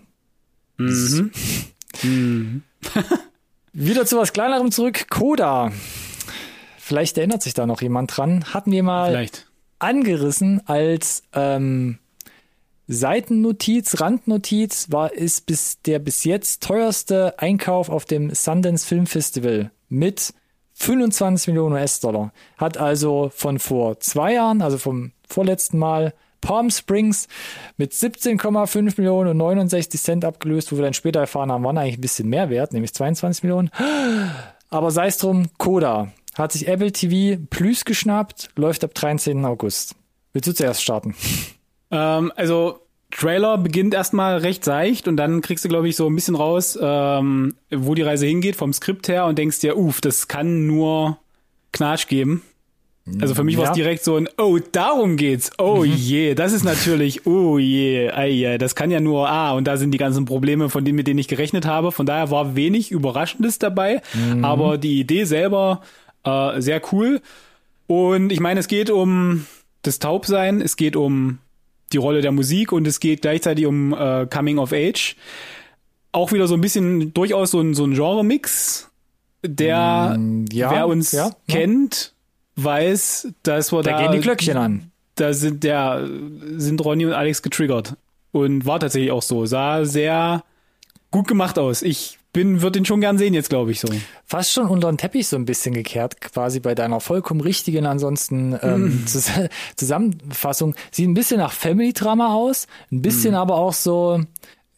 Mhm. 0.77 1.31
Wieder 3.73 4.05
zu 4.05 4.19
was 4.19 4.33
kleinerem 4.33 4.71
zurück, 4.71 5.09
Coda. 5.09 5.73
Vielleicht 6.79 7.17
erinnert 7.17 7.43
sich 7.43 7.55
da 7.55 7.67
noch 7.67 7.81
jemand 7.81 8.15
dran. 8.15 8.45
Hatten 8.53 8.73
wir 8.73 8.83
mal 8.83 9.13
Vielleicht. 9.13 9.47
angerissen 9.79 10.61
als 10.67 11.23
ähm, 11.33 11.99
Seitennotiz, 12.93 14.01
Randnotiz, 14.01 14.91
war 14.91 15.13
ist 15.13 15.47
bis 15.47 15.81
der 15.83 15.99
bis 15.99 16.25
jetzt 16.25 16.63
teuerste 16.63 17.39
Einkauf 17.39 17.89
auf 17.89 18.05
dem 18.05 18.35
Sundance 18.35 18.87
Film 18.87 19.07
Festival 19.07 19.71
mit 19.89 20.35
25 20.75 21.49
Millionen 21.49 21.75
US-Dollar. 21.75 22.33
Hat 22.59 22.77
also 22.77 23.31
von 23.35 23.59
vor 23.59 23.99
zwei 24.01 24.35
Jahren, 24.35 24.61
also 24.61 24.77
vom 24.77 25.13
vorletzten 25.27 25.79
Mal, 25.79 26.13
Palm 26.43 26.71
Springs 26.71 27.29
mit 27.79 27.93
17,5 27.93 28.95
Millionen 28.99 29.31
und 29.31 29.37
69 29.39 30.01
Cent 30.01 30.25
abgelöst, 30.25 30.71
wo 30.71 30.77
wir 30.77 30.83
dann 30.83 30.93
später 30.93 31.21
erfahren 31.21 31.51
haben, 31.51 31.65
waren 31.65 31.79
eigentlich 31.79 31.99
ein 31.99 32.03
bisschen 32.03 32.29
mehr 32.29 32.51
wert, 32.51 32.75
nämlich 32.75 32.93
22 32.93 33.45
Millionen. 33.45 33.71
Aber 34.69 34.91
sei 34.91 35.07
es 35.07 35.17
drum, 35.19 35.47
Coda 35.57 36.13
hat 36.35 36.53
sich 36.53 36.69
Apple 36.69 36.93
TV 36.93 37.41
Plus 37.49 37.85
geschnappt, 37.85 38.51
läuft 38.57 38.85
ab 38.85 38.93
13. 38.95 39.45
August. 39.45 39.95
Willst 40.33 40.49
du 40.49 40.53
zuerst 40.53 40.83
starten? 40.83 41.15
Ähm, 41.93 42.33
also 42.37 42.82
Trailer 43.13 43.59
beginnt 43.59 43.95
erstmal 43.95 44.39
recht 44.39 44.65
seicht 44.65 45.07
und 45.07 45.17
dann 45.17 45.41
kriegst 45.43 45.65
du, 45.65 45.69
glaube 45.69 45.89
ich, 45.89 45.97
so 45.97 46.07
ein 46.09 46.15
bisschen 46.15 46.35
raus, 46.35 46.79
ähm, 46.81 47.55
wo 47.71 47.95
die 47.95 48.03
Reise 48.03 48.27
hingeht 48.27 48.57
vom 48.57 48.73
Skript 48.73 49.07
her 49.09 49.27
und 49.27 49.39
denkst 49.39 49.61
dir, 49.61 49.77
uff, 49.77 50.01
das 50.01 50.27
kann 50.29 50.67
nur 50.67 51.19
Knatsch 51.73 52.09
geben. 52.09 52.43
Also 53.21 53.35
für 53.35 53.43
mich 53.43 53.57
war 53.57 53.65
Ja. 53.65 53.71
es 53.71 53.77
direkt 53.77 54.05
so 54.05 54.15
ein, 54.17 54.29
oh, 54.39 54.59
darum 54.71 55.17
geht's. 55.17 55.51
Oh 55.59 55.83
je, 55.85 56.35
das 56.35 56.53
ist 56.53 56.63
natürlich, 56.63 57.27
oh 57.27 57.59
je, 57.59 58.11
ei, 58.13 58.29
je, 58.31 58.59
das 58.59 58.75
kann 58.77 58.93
ja 58.93 59.01
nur, 59.01 59.29
ah, 59.29 59.53
und 59.55 59.67
da 59.67 59.77
sind 59.77 59.91
die 59.91 59.99
ganzen 59.99 60.25
Probleme, 60.25 60.71
von 60.71 60.85
denen, 60.85 60.97
mit 60.97 61.09
denen 61.09 61.19
ich 61.19 61.27
gerechnet 61.29 61.67
habe. 61.67 61.91
Von 61.91 62.07
daher 62.07 62.31
war 62.31 62.55
wenig 62.55 62.93
Überraschendes 62.93 63.59
dabei, 63.59 64.03
aber 64.43 64.79
die 64.79 65.01
Idee 65.01 65.25
selber 65.25 65.83
äh, 66.25 66.61
sehr 66.61 66.81
cool. 66.93 67.21
Und 67.89 68.31
ich 68.31 68.39
meine, 68.41 68.61
es 68.61 68.69
geht 68.69 68.89
um 68.89 69.47
das 69.83 69.99
Taubsein, 69.99 70.61
es 70.61 70.77
geht 70.77 70.95
um 70.95 71.39
die 71.93 71.99
Rolle 71.99 72.21
der 72.21 72.33
Musik 72.33 72.73
und 72.73 72.87
es 72.87 73.01
geht 73.01 73.23
gleichzeitig 73.23 73.67
um 73.67 73.93
äh, 73.93 74.27
Coming 74.27 74.59
of 74.59 74.73
Age. 74.73 75.17
Auch 76.13 76.33
wieder 76.33 76.47
so 76.47 76.55
ein 76.55 76.61
bisschen 76.61 77.15
durchaus 77.15 77.53
so 77.53 77.61
ein, 77.61 77.75
so 77.75 77.85
ein 77.85 77.95
Genre-Mix, 77.95 78.91
der, 79.45 80.17
Mm, 80.19 80.45
ja, 80.53 80.71
wer 80.71 80.87
uns 80.87 81.13
ja, 81.13 81.29
ja. 81.29 81.37
kennt, 81.49 82.13
weiß, 82.57 83.29
dass 83.43 83.73
wir 83.73 83.83
Da 83.83 83.93
da, 83.93 84.03
gehen 84.03 84.13
die 84.13 84.21
Glöckchen 84.21 84.57
an. 84.57 84.91
da 85.17 85.33
sind 85.33 85.65
der 85.65 86.09
sind 86.57 86.85
Ronny 86.85 87.07
und 87.07 87.13
Alex 87.13 87.43
getriggert 87.43 87.97
und 88.31 88.67
war 88.67 88.79
tatsächlich 88.81 89.11
auch 89.11 89.23
so. 89.23 89.47
Sah 89.47 89.85
sehr 89.85 90.45
gut 91.11 91.27
gemacht 91.29 91.59
aus. 91.59 91.83
Ich 91.83 92.19
bin, 92.33 92.63
würde 92.63 92.79
ihn 92.79 92.85
schon 92.85 93.01
gern 93.01 93.19
sehen 93.19 93.35
jetzt, 93.35 93.51
glaube 93.51 93.73
ich 93.73 93.81
so. 93.81 93.89
Fast 94.25 94.53
schon 94.53 94.67
unter 94.69 94.91
den 94.91 94.99
Teppich 94.99 95.29
so 95.29 95.37
ein 95.37 95.45
bisschen 95.45 95.75
gekehrt, 95.75 96.21
quasi 96.21 96.61
bei 96.61 96.75
deiner 96.75 97.01
vollkommen 97.01 97.41
richtigen 97.41 97.87
ansonsten 97.87 98.59
ähm, 98.63 99.07
Zus 99.07 99.31
Zusammenfassung. 99.77 100.75
Sieht 100.91 101.09
ein 101.09 101.15
bisschen 101.15 101.39
nach 101.39 101.53
Family 101.53 101.93
Drama 101.93 102.35
aus, 102.35 102.67
ein 102.91 103.03
bisschen 103.03 103.35
aber 103.35 103.57
auch 103.57 103.75
so 103.75 104.23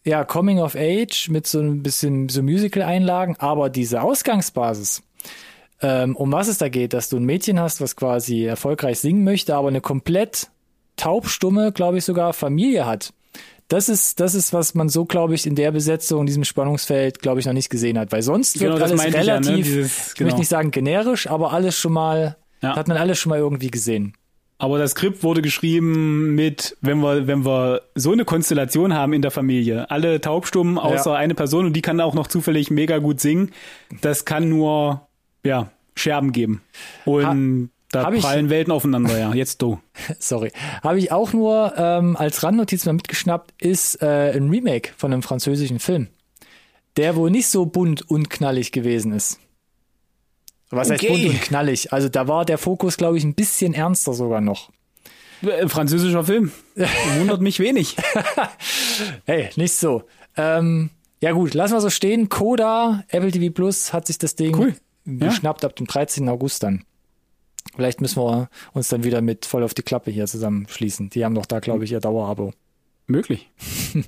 ja 0.03 0.23
Coming 0.23 0.59
of 0.59 0.75
Age 0.75 1.29
mit 1.29 1.47
so 1.47 1.59
ein 1.59 1.81
bisschen 1.81 2.29
so 2.29 2.43
Musical 2.43 2.83
Einlagen, 2.83 3.35
aber 3.39 3.69
diese 3.69 4.01
Ausgangsbasis. 4.01 5.01
Ähm, 5.81 6.15
um 6.15 6.31
was 6.31 6.47
es 6.47 6.57
da 6.57 6.69
geht, 6.69 6.93
dass 6.93 7.09
du 7.09 7.17
ein 7.17 7.25
Mädchen 7.25 7.59
hast, 7.59 7.81
was 7.81 7.95
quasi 7.95 8.45
erfolgreich 8.45 8.99
singen 8.99 9.23
möchte, 9.23 9.55
aber 9.55 9.69
eine 9.69 9.81
komplett 9.81 10.49
taubstumme, 10.95 11.71
glaube 11.71 11.97
ich 11.97 12.05
sogar, 12.05 12.33
Familie 12.33 12.85
hat 12.85 13.13
das 13.67 13.89
ist, 13.89 14.19
das 14.19 14.35
ist, 14.35 14.53
was 14.53 14.75
man 14.75 14.89
so, 14.89 15.05
glaube 15.05 15.33
ich, 15.35 15.45
in 15.47 15.55
der 15.55 15.71
Besetzung, 15.71 16.21
in 16.21 16.25
diesem 16.27 16.43
Spannungsfeld, 16.43 17.19
glaube 17.19 17.39
ich, 17.39 17.45
noch 17.45 17.53
nicht 17.53 17.69
gesehen 17.69 17.97
hat. 17.97 18.11
Weil 18.11 18.21
sonst 18.21 18.59
wird 18.59 18.73
Genau, 18.73 18.79
das 18.79 18.91
alles 18.91 19.01
meinte 19.03 19.19
ich 19.19 19.25
ja, 19.27 19.39
ne? 19.39 19.47
relativ, 19.47 19.65
Dieses- 19.65 20.07
ich 20.09 20.13
genau. 20.15 20.25
möchte 20.27 20.39
nicht 20.39 20.49
sagen 20.49 20.71
generisch, 20.71 21.27
aber 21.27 21.51
alles 21.53 21.77
schon 21.77 21.93
mal, 21.93 22.37
Ja. 22.61 22.75
hat 22.75 22.87
man 22.87 22.97
alles 22.97 23.17
schon 23.19 23.31
mal 23.31 23.39
irgendwie 23.39 23.69
gesehen. 23.71 24.13
Aber 24.57 24.77
das 24.77 24.91
Skript 24.91 25.21
wurde 25.23 25.41
geschrieben 25.41 26.33
mit, 26.35 26.77
wenn 26.79 26.99
wir, 26.99 27.27
wenn 27.27 27.43
wir 27.43 27.81
so 27.95 28.13
eine 28.13 28.23
Konstellation 28.23 28.93
haben 28.93 29.11
in 29.11 29.21
der 29.21 29.31
Familie, 29.31 29.89
alle 29.91 30.21
taubstummen 30.21 30.77
außer 30.77 31.11
Ja. 31.11 31.17
eine 31.17 31.35
Person 31.35 31.65
und 31.65 31.73
die 31.73 31.81
kann 31.81 31.99
auch 31.99 32.13
noch 32.13 32.27
zufällig 32.27 32.71
mega 32.71 32.99
gut 32.99 33.19
singen, 33.19 33.51
das 34.01 34.23
kann 34.23 34.47
nur, 34.47 35.07
ja, 35.43 35.71
Scherben 35.97 36.31
geben. 36.31 36.61
Und 37.05 37.69
da 37.95 38.05
hab 38.05 38.13
ich- 38.13 38.21
prallen 38.21 38.49
Welten 38.49 38.71
aufeinander, 38.71 39.17
ja. 39.17 39.33
Jetzt 39.33 39.61
du. 39.61 39.79
Sorry. 40.19 40.51
Habe 40.83 40.99
ich 40.99 41.11
auch 41.11 41.33
nur 41.33 41.73
ähm, 41.77 42.15
als 42.15 42.43
Randnotiz 42.43 42.85
mal 42.85 42.93
mitgeschnappt, 42.93 43.53
ist 43.61 44.01
äh, 44.01 44.31
ein 44.35 44.49
Remake 44.49 44.91
von 44.97 45.11
einem 45.13 45.23
französischen 45.23 45.79
Film, 45.79 46.07
der 46.97 47.15
wohl 47.15 47.29
nicht 47.31 47.47
so 47.47 47.65
bunt 47.65 48.09
und 48.09 48.29
knallig 48.29 48.71
gewesen 48.71 49.11
ist. 49.13 49.39
Was 50.69 50.89
heißt 50.89 51.03
Okay. 51.03 51.11
bunt 51.13 51.29
und 51.35 51.41
knallig? 51.41 51.93
Also 51.93 52.09
da 52.09 52.27
war 52.27 52.43
der 52.45 52.57
Fokus, 52.57 52.97
glaube 52.97 53.17
ich, 53.17 53.23
ein 53.23 53.35
bisschen 53.35 53.73
ernster 53.73 54.13
sogar 54.13 54.41
noch. 54.41 54.71
Äh, 55.41 55.67
Französischer 55.67 56.23
Film. 56.23 56.51
Wundert 57.17 57.41
mich 57.41 57.59
wenig. 57.59 57.95
Hey, 59.25 59.49
nicht 59.57 59.73
so. 59.73 60.03
Ähm, 60.37 60.89
ja 61.19 61.31
gut, 61.33 61.53
lassen 61.53 61.73
wir 61.73 61.81
so 61.81 61.89
stehen. 61.89 62.29
Coda, 62.29 63.03
Apple 63.09 63.31
TV 63.31 63.53
Plus 63.53 63.91
hat 63.91 64.07
sich 64.07 64.17
das 64.17 64.35
Ding 64.35 64.55
Cool. 64.55 64.75
geschnappt 65.05 65.65
ab 65.65 65.75
dem 65.75 65.85
13. 65.87 66.29
August 66.29 66.63
dann. 66.63 66.85
Vielleicht 67.73 68.01
müssen 68.01 68.21
wir 68.21 68.49
uns 68.73 68.89
dann 68.89 69.03
wieder 69.03 69.21
mit 69.21 69.45
voll 69.45 69.63
auf 69.63 69.73
die 69.73 69.81
Klappe 69.81 70.11
hier 70.11 70.25
zusammenschließen. 70.27 71.09
Die 71.09 71.25
haben 71.25 71.35
doch 71.35 71.45
da, 71.45 71.59
glaube 71.59 71.83
ich, 71.83 71.91
ihr 71.91 71.99
Dauerabo. 71.99 72.53
Möglich. 73.07 73.49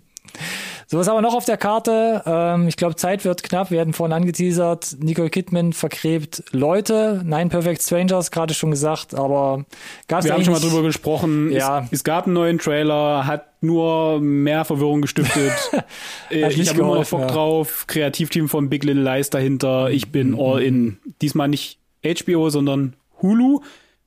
So, 0.89 0.97
was 0.97 1.09
haben 1.09 1.17
wir 1.17 1.21
noch 1.21 1.33
auf 1.33 1.43
der 1.43 1.57
Karte? 1.57 2.23
Ähm, 2.25 2.69
ich 2.69 2.77
glaube, 2.77 2.95
Zeit 2.95 3.25
wird 3.25 3.43
knapp. 3.43 3.71
Wir 3.71 3.81
hatten 3.81 3.91
vorhin 3.91 4.13
angeteasert. 4.13 4.95
Nicole 5.01 5.29
Kidman 5.29 5.73
vergräbt 5.73 6.45
Leute. 6.51 7.21
Nein, 7.25 7.49
Perfect 7.49 7.81
Strangers, 7.81 8.31
gerade 8.31 8.53
schon 8.53 8.71
gesagt, 8.71 9.13
aber 9.13 9.65
gab 10.07 10.19
es 10.19 10.25
Wir 10.25 10.33
haben 10.33 10.45
schon 10.45 10.53
mal 10.53 10.61
drüber 10.61 10.83
gesprochen. 10.83 11.51
Ja. 11.51 11.79
Es, 11.79 11.91
es 11.91 12.03
gab 12.05 12.23
einen 12.23 12.35
neuen 12.35 12.57
Trailer, 12.57 13.27
hat 13.27 13.61
nur 13.61 14.21
mehr 14.21 14.63
Verwirrung 14.63 15.01
gestiftet. 15.01 15.51
Äh, 16.29 16.51
ich 16.51 16.69
habe 16.69 16.79
immer 16.79 16.95
noch 16.95 17.09
Bock 17.09 17.21
ja. 17.21 17.27
drauf. 17.27 17.85
Kreativteam 17.87 18.49
von 18.49 18.69
Big 18.69 18.83
Little 18.83 19.03
Lies 19.03 19.29
dahinter. 19.29 19.89
Ich 19.89 20.11
bin 20.11 20.37
all 20.37 20.61
in. 20.61 20.97
Diesmal 21.21 21.47
nicht 21.47 21.79
HBO, 22.03 22.49
sondern 22.49 22.95
Hulu. 23.21 23.61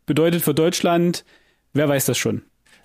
Bedeutet 0.06 0.42
für 0.42 0.54
Deutschland, 0.54 1.24
wer 1.72 1.88
weiß 1.88 2.06
das 2.06 2.18
schon? 2.18 2.42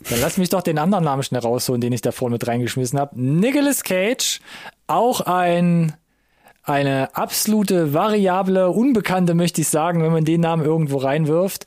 Dann 0.10 0.20
lass 0.22 0.38
mich 0.38 0.50
doch 0.50 0.62
den 0.62 0.78
anderen 0.78 1.06
Namen 1.06 1.24
schnell 1.24 1.42
rausholen, 1.42 1.82
den 1.82 1.94
ich 1.94 2.02
da 2.02 2.12
vorne 2.12 2.34
mit 2.34 2.48
reingeschmissen 2.48 3.00
habe. 3.00 3.20
Nicolas 3.20 3.84
Cage, 3.84 4.42
auch 4.88 5.22
ein 5.22 5.94
eine 6.64 7.16
absolute 7.16 7.94
variable, 7.94 8.70
unbekannte, 8.72 9.36
möchte 9.36 9.62
ich 9.62 9.68
sagen, 9.68 10.02
wenn 10.02 10.12
man 10.12 10.26
den 10.26 10.42
Namen 10.42 10.66
irgendwo 10.66 10.98
reinwirft, 10.98 11.66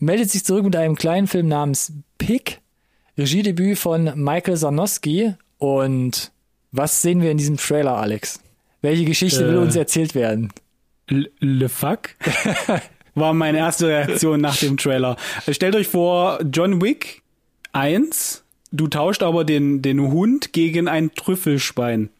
meldet 0.00 0.28
sich 0.30 0.44
zurück 0.44 0.64
mit 0.64 0.74
einem 0.74 0.96
kleinen 0.96 1.28
Film 1.28 1.46
namens 1.46 1.92
Pig, 2.18 2.60
Regiedebüt 3.16 3.78
von 3.78 4.12
Michael 4.16 4.56
Sarnowski. 4.56 5.34
Und 5.58 6.32
was 6.72 7.00
sehen 7.00 7.22
wir 7.22 7.30
in 7.30 7.38
diesem 7.38 7.58
Trailer, 7.58 7.96
Alex? 7.96 8.40
Welche 8.82 9.04
Geschichte 9.04 9.46
will 9.46 9.54
Äh. 9.54 9.58
uns 9.58 9.76
erzählt 9.76 10.14
werden? 10.16 10.52
L 11.06 11.30
Le 11.38 11.68
fuck? 11.68 12.10
War 13.14 13.32
meine 13.34 13.58
erste 13.58 13.88
Reaktion 13.88 14.40
nach 14.40 14.56
dem 14.56 14.76
Trailer. 14.76 15.16
Stellt 15.50 15.74
euch 15.74 15.88
vor, 15.88 16.40
John 16.52 16.80
Wick 16.80 17.22
1, 17.72 18.44
du 18.72 18.88
tauscht 18.88 19.22
aber 19.22 19.44
den, 19.44 19.82
den 19.82 20.00
Hund 20.00 20.52
gegen 20.52 20.88
ein 20.88 21.12
Trüffelschwein. 21.14 22.10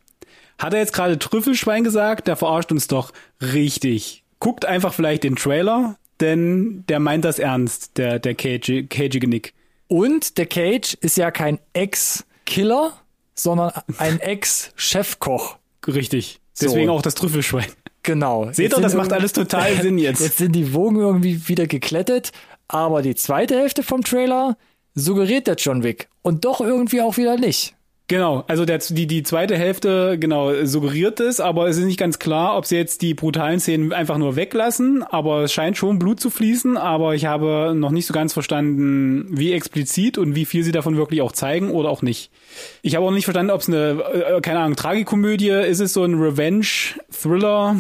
Hat 0.59 0.75
er 0.75 0.81
jetzt 0.81 0.93
gerade 0.93 1.19
Trüffelschwein 1.19 1.85
gesagt? 1.85 2.29
Der 2.29 2.37
verarscht 2.37 2.71
uns 2.71 2.87
doch 2.87 3.13
richtig. 3.41 4.25
Guckt 4.41 4.65
einfach 4.67 4.93
vielleicht 4.93 5.25
den 5.25 5.37
Trailer, 5.37 5.97
denn 6.21 6.85
der 6.89 7.01
meint 7.01 7.25
das 7.25 7.39
ernst, 7.39 7.97
der, 7.97 8.19
der 8.19 8.35
cage, 8.35 8.85
cageige 8.89 9.27
Nick. 9.29 9.55
Und 9.89 10.39
der 10.39 10.47
Cage 10.47 10.95
ist 11.01 11.17
ja 11.17 11.31
kein 11.31 11.59
Ex-Killer, 11.73 12.93
sondern 13.35 13.73
ein 13.99 14.21
Ex-Chefkoch. 14.21 15.57
Richtig. 15.87 16.41
Deswegen 16.61 16.89
So. 16.89 16.93
auch 16.93 17.03
das 17.03 17.15
Trüffelschwein. 17.15 17.67
Genau. 18.03 18.51
Seht 18.53 18.73
ihr, 18.73 18.81
das 18.81 18.95
macht 18.95 19.13
alles 19.13 19.33
total 19.33 19.81
Sinn 19.81 19.99
jetzt. 19.99 20.21
Jetzt 20.21 20.39
sind 20.39 20.53
die 20.53 20.73
Wogen 20.73 20.97
irgendwie 20.97 21.49
wieder 21.49 21.67
geklettet, 21.67 22.33
aber 22.69 23.03
die 23.03 23.15
zweite 23.15 23.59
Hälfte 23.59 23.83
vom 23.83 24.03
Trailer 24.03 24.57
suggeriert 24.95 25.47
der 25.47 25.57
John 25.57 25.83
Wick 25.83 26.09
und 26.23 26.45
doch 26.45 26.61
irgendwie 26.61 27.03
auch 27.03 27.17
wieder 27.17 27.37
nicht. 27.37 27.75
Genau, 28.11 28.43
also 28.49 28.65
der, 28.65 28.79
die, 28.79 29.07
die 29.07 29.23
zweite 29.23 29.57
Hälfte, 29.57 30.19
genau, 30.19 30.65
suggeriert 30.65 31.21
es, 31.21 31.39
aber 31.39 31.69
es 31.69 31.77
ist 31.77 31.85
nicht 31.85 31.97
ganz 31.97 32.19
klar, 32.19 32.57
ob 32.57 32.67
sie 32.67 32.75
jetzt 32.75 33.03
die 33.03 33.15
brutalen 33.15 33.61
Szenen 33.61 33.93
einfach 33.93 34.19
nur 34.19 34.35
weglassen, 34.35 35.05
aber 35.05 35.45
es 35.45 35.53
scheint 35.53 35.77
schon 35.77 36.01
Blut 36.01 36.19
zu 36.19 36.29
fließen, 36.29 36.77
aber 36.77 37.15
ich 37.15 37.27
habe 37.27 37.73
noch 37.77 37.93
nicht 37.93 38.07
so 38.07 38.13
ganz 38.13 38.33
verstanden, 38.33 39.29
wie 39.31 39.53
explizit 39.53 40.19
und 40.19 40.35
wie 40.35 40.45
viel 40.45 40.65
sie 40.65 40.73
davon 40.73 40.97
wirklich 40.97 41.23
auch 41.23 41.31
zeigen 41.31 41.71
oder 41.71 41.89
auch 41.89 42.03
nicht. 42.03 42.33
Ich 42.83 42.97
habe 42.97 43.07
auch 43.07 43.13
nicht 43.13 43.27
verstanden, 43.27 43.53
ob 43.53 43.61
es 43.61 43.69
eine, 43.69 44.03
äh, 44.13 44.41
keine 44.41 44.59
Ahnung, 44.59 44.75
Tragikomödie, 44.75 45.51
ist 45.51 45.79
es 45.79 45.93
so 45.93 46.03
ein 46.03 46.21
Revenge-Thriller, 46.21 47.77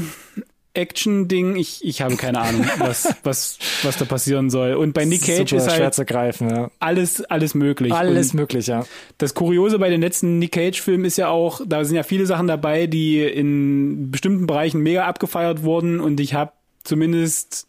Action-Ding, 0.74 1.56
ich, 1.56 1.84
ich 1.84 2.00
habe 2.02 2.16
keine 2.16 2.40
Ahnung, 2.40 2.64
was, 2.78 3.14
was, 3.22 3.58
was 3.82 3.96
da 3.96 4.04
passieren 4.04 4.50
soll. 4.50 4.74
Und 4.74 4.92
bei 4.92 5.04
Nick 5.04 5.22
Cage 5.22 5.50
Super 5.50 5.62
ist 5.62 5.98
halt 5.98 6.06
greifen, 6.06 6.50
ja. 6.50 6.70
alles, 6.78 7.22
alles 7.24 7.54
möglich. 7.54 7.92
Alles 7.92 8.30
Und 8.30 8.40
möglich, 8.40 8.68
ja. 8.68 8.84
das 9.18 9.34
Kuriose 9.34 9.78
bei 9.78 9.90
den 9.90 10.00
letzten 10.00 10.38
Nick 10.38 10.52
Cage-Filmen 10.52 11.04
ist 11.04 11.16
ja 11.16 11.28
auch, 11.28 11.60
da 11.66 11.84
sind 11.84 11.96
ja 11.96 12.02
viele 12.02 12.26
Sachen 12.26 12.46
dabei, 12.46 12.86
die 12.86 13.22
in 13.22 14.10
bestimmten 14.10 14.46
Bereichen 14.46 14.80
mega 14.80 15.06
abgefeiert 15.06 15.62
wurden 15.62 16.00
und 16.00 16.20
ich 16.20 16.34
habe 16.34 16.52
zumindest 16.84 17.66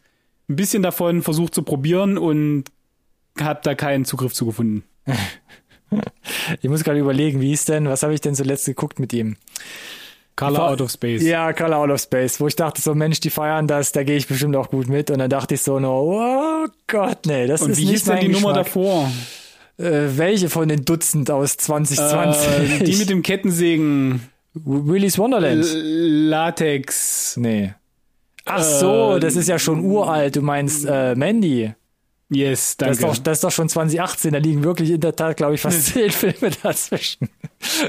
ein 0.50 0.56
bisschen 0.56 0.84
davon 0.84 1.22
versucht 1.22 1.56
zu 1.56 1.64
probieren 1.64 2.18
und 2.18 2.66
habe 3.40 3.62
da 3.64 3.76
keinen 3.76 4.06
Zugriff 4.06 4.34
zu 4.34 4.46
gefunden. 4.46 4.84
Ich 6.62 6.70
muss 6.70 6.86
gerade 6.86 7.00
überlegen, 7.00 7.42
wie 7.42 7.52
ist 7.52 7.68
denn, 7.68 7.90
was 7.90 8.04
habe 8.04 8.14
ich 8.14 8.22
denn 8.22 8.34
zuletzt 8.34 8.66
geguckt 8.66 9.00
mit 9.00 9.12
ihm? 9.12 9.36
Color 10.36 10.70
Out 10.70 10.82
of 10.82 10.92
Space. 10.92 11.22
Ja, 11.24 11.54
Color 11.54 11.78
Out 11.78 11.90
of 11.92 12.02
Space, 12.02 12.40
wo 12.40 12.48
ich 12.48 12.56
dachte 12.56 12.82
so, 12.82 12.96
Mensch, 12.96 13.20
die 13.20 13.30
feiern 13.30 13.68
das, 13.68 13.92
da 13.92 14.04
gehe 14.04 14.18
ich 14.18 14.28
bestimmt 14.28 14.56
auch 14.56 14.70
gut 14.70 14.88
mit. 14.88 15.12
Und 15.12 15.20
dann 15.20 15.30
dachte 15.30 15.54
ich 15.56 15.62
so, 15.62 15.80
no, 15.80 16.14
oh 16.16 16.68
Gott, 16.88 17.20
nee, 17.28 17.48
das 17.48 17.62
Und 17.62 17.72
ist 17.72 17.78
wie 17.78 17.82
nicht 17.84 17.92
hieß 17.92 18.04
denn 18.06 18.14
mein 18.16 18.26
die 18.28 18.32
Nummer 18.32 18.50
Geschmack. 18.54 18.66
davor? 18.66 19.12
Äh, 19.78 20.18
welche 20.18 20.50
von 20.50 20.68
den 20.68 20.86
Dutzend 20.86 21.30
aus 21.32 21.58
2020? 21.58 22.82
Äh, 22.82 22.84
die 22.84 22.96
mit 22.96 23.10
dem 23.10 23.22
Kettensägen. 23.22 24.22
Willy's 24.54 25.18
Wonderland. 25.18 25.64
L- 25.64 26.28
Latex. 26.30 27.38
Nee. 27.38 27.74
Ach 28.46 28.62
so, 28.64 29.16
Äh, 29.16 29.20
das 29.20 29.36
ist 29.36 29.48
ja 29.48 29.58
schon 29.60 29.80
uralt. 29.86 30.36
Du 30.36 30.42
meinst 30.42 30.86
äh, 30.86 31.16
Mandy. 31.16 31.74
Yes, 32.34 32.78
Das 32.78 32.88
danke. 32.88 32.94
ist, 32.94 33.04
doch, 33.20 33.24
das 33.24 33.38
ist 33.40 33.44
doch 33.44 33.52
schon 33.52 33.68
2018. 33.68 34.32
Da 34.32 34.40
liegen 34.40 34.64
wirklich 34.64 34.90
in 34.92 35.02
der 35.02 35.14
Tat, 35.16 35.36
glaube 35.36 35.56
ich, 35.56 35.62
fast 35.62 35.86
zehn 35.94 36.10
Filme 36.10 36.50
dazwischen. 36.64 37.30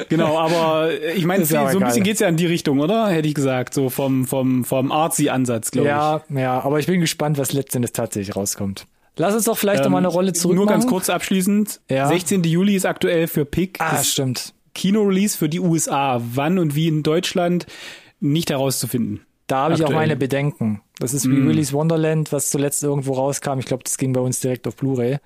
Genau, 0.09 0.37
aber 0.37 0.91
ich 1.15 1.25
meine, 1.25 1.41
Das 1.43 1.51
so 1.51 1.55
ja 1.55 1.67
ein 1.67 1.79
bisschen 1.79 2.03
geht's 2.03 2.19
ja 2.21 2.27
in 2.29 2.37
die 2.37 2.47
Richtung, 2.47 2.81
oder? 2.81 3.09
Hätte 3.09 3.29
ich 3.29 3.35
gesagt, 3.35 3.73
so 3.73 3.89
vom 3.89 4.27
vom 4.27 4.65
vom 4.65 4.91
Artsy-Ansatz, 4.91 5.71
glaube 5.71 5.87
ich. 5.89 5.93
Ja, 5.93 6.23
ja, 6.35 6.61
aber 6.61 6.81
ich 6.81 6.87
bin 6.87 7.01
gespannt, 7.01 7.39
was 7.39 7.53
letztendlich 7.53 7.93
tatsächlich 7.93 8.35
rauskommt. 8.35 8.87
Lass 9.17 9.35
uns 9.35 9.45
doch 9.45 9.57
vielleicht 9.59 9.85
noch 9.85 9.91
mal 9.91 9.99
eine 9.99 10.09
Rolle 10.09 10.33
zurück 10.33 10.55
Ähm, 10.55 10.57
Nur 10.59 10.67
ganz 10.67 10.87
kurz 10.87 11.09
abschließend. 11.09 11.81
Ja. 11.89 12.09
16. 12.09 12.43
Juli 12.45 12.75
ist 12.75 12.87
aktuell 12.87 13.29
für 13.29 13.45
PIC 13.45 13.77
Ah, 13.79 13.93
das 13.93 14.11
stimmt. 14.11 14.55
Kino-Release 14.75 15.37
für 15.39 15.49
die 15.51 15.61
USA. 15.61 16.21
Wann 16.35 16.59
und 16.59 16.75
wie 16.75 16.89
in 16.89 17.03
Deutschland 17.03 17.67
nicht 18.21 18.51
herauszufinden. 18.51 19.21
Da 19.47 19.65
habe 19.65 19.75
ich 19.75 19.85
auch 19.85 19.91
meine 19.91 20.17
Bedenken. 20.17 20.81
Das 20.99 21.13
ist 21.15 21.25
wie 21.29 21.35
Mm. 21.35 21.49
Willy's 21.49 21.73
Wonderland, 21.73 22.33
was 22.33 22.49
zuletzt 22.51 22.83
irgendwo 22.83 23.13
rauskam. 23.15 23.59
Ich 23.59 23.67
glaube, 23.67 23.83
das 23.85 23.99
ging 23.99 24.13
bei 24.13 24.21
uns 24.21 24.41
direkt 24.41 24.67
auf 24.69 24.77
Blu-ray. 24.77 25.19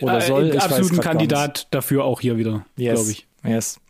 Oder 0.00 0.18
Äh, 0.18 0.20
soll. 0.22 0.48
Ich 0.50 0.54
weiß 0.54 0.64
absolut 0.64 0.92
ein 0.92 0.94
grad 0.96 1.04
gar 1.04 1.14
nicht. 1.14 1.30
Kandidat 1.30 1.66
dafür 1.72 2.04
auch 2.04 2.20
hier 2.20 2.36
wieder, 2.38 2.64
Yes. 2.76 2.94
glaube 2.94 3.10
ich. 3.10 3.26
Yes. 3.44 3.80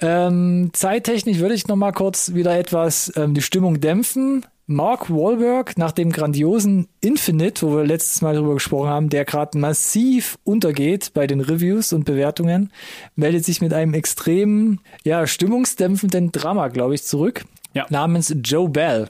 Ähm, 0.00 0.70
zeittechnisch 0.72 1.38
würde 1.38 1.54
ich 1.54 1.66
noch 1.68 1.76
mal 1.76 1.92
kurz 1.92 2.32
wieder 2.34 2.58
etwas 2.58 3.12
ähm, 3.16 3.34
die 3.34 3.42
Stimmung 3.42 3.80
dämpfen 3.80 4.46
Mark 4.70 5.10
Wahlberg 5.10 5.76
nach 5.78 5.90
dem 5.90 6.12
grandiosen 6.12 6.86
Infinite, 7.00 7.66
wo 7.66 7.78
wir 7.78 7.84
letztes 7.84 8.22
Mal 8.22 8.36
drüber 8.36 8.54
gesprochen 8.54 8.88
haben, 8.88 9.08
der 9.08 9.24
gerade 9.24 9.58
massiv 9.58 10.38
untergeht 10.44 11.10
bei 11.12 11.26
den 11.26 11.40
Reviews 11.40 11.92
und 11.92 12.04
Bewertungen, 12.04 12.70
meldet 13.16 13.44
sich 13.44 13.60
mit 13.60 13.74
einem 13.74 13.94
extrem, 13.94 14.78
ja, 15.02 15.26
stimmungsdämpfenden 15.26 16.30
Drama, 16.30 16.68
glaube 16.68 16.94
ich, 16.94 17.02
zurück. 17.02 17.42
Ja. 17.74 17.86
Namens 17.90 18.32
Joe 18.44 18.68
Bell. 18.68 19.08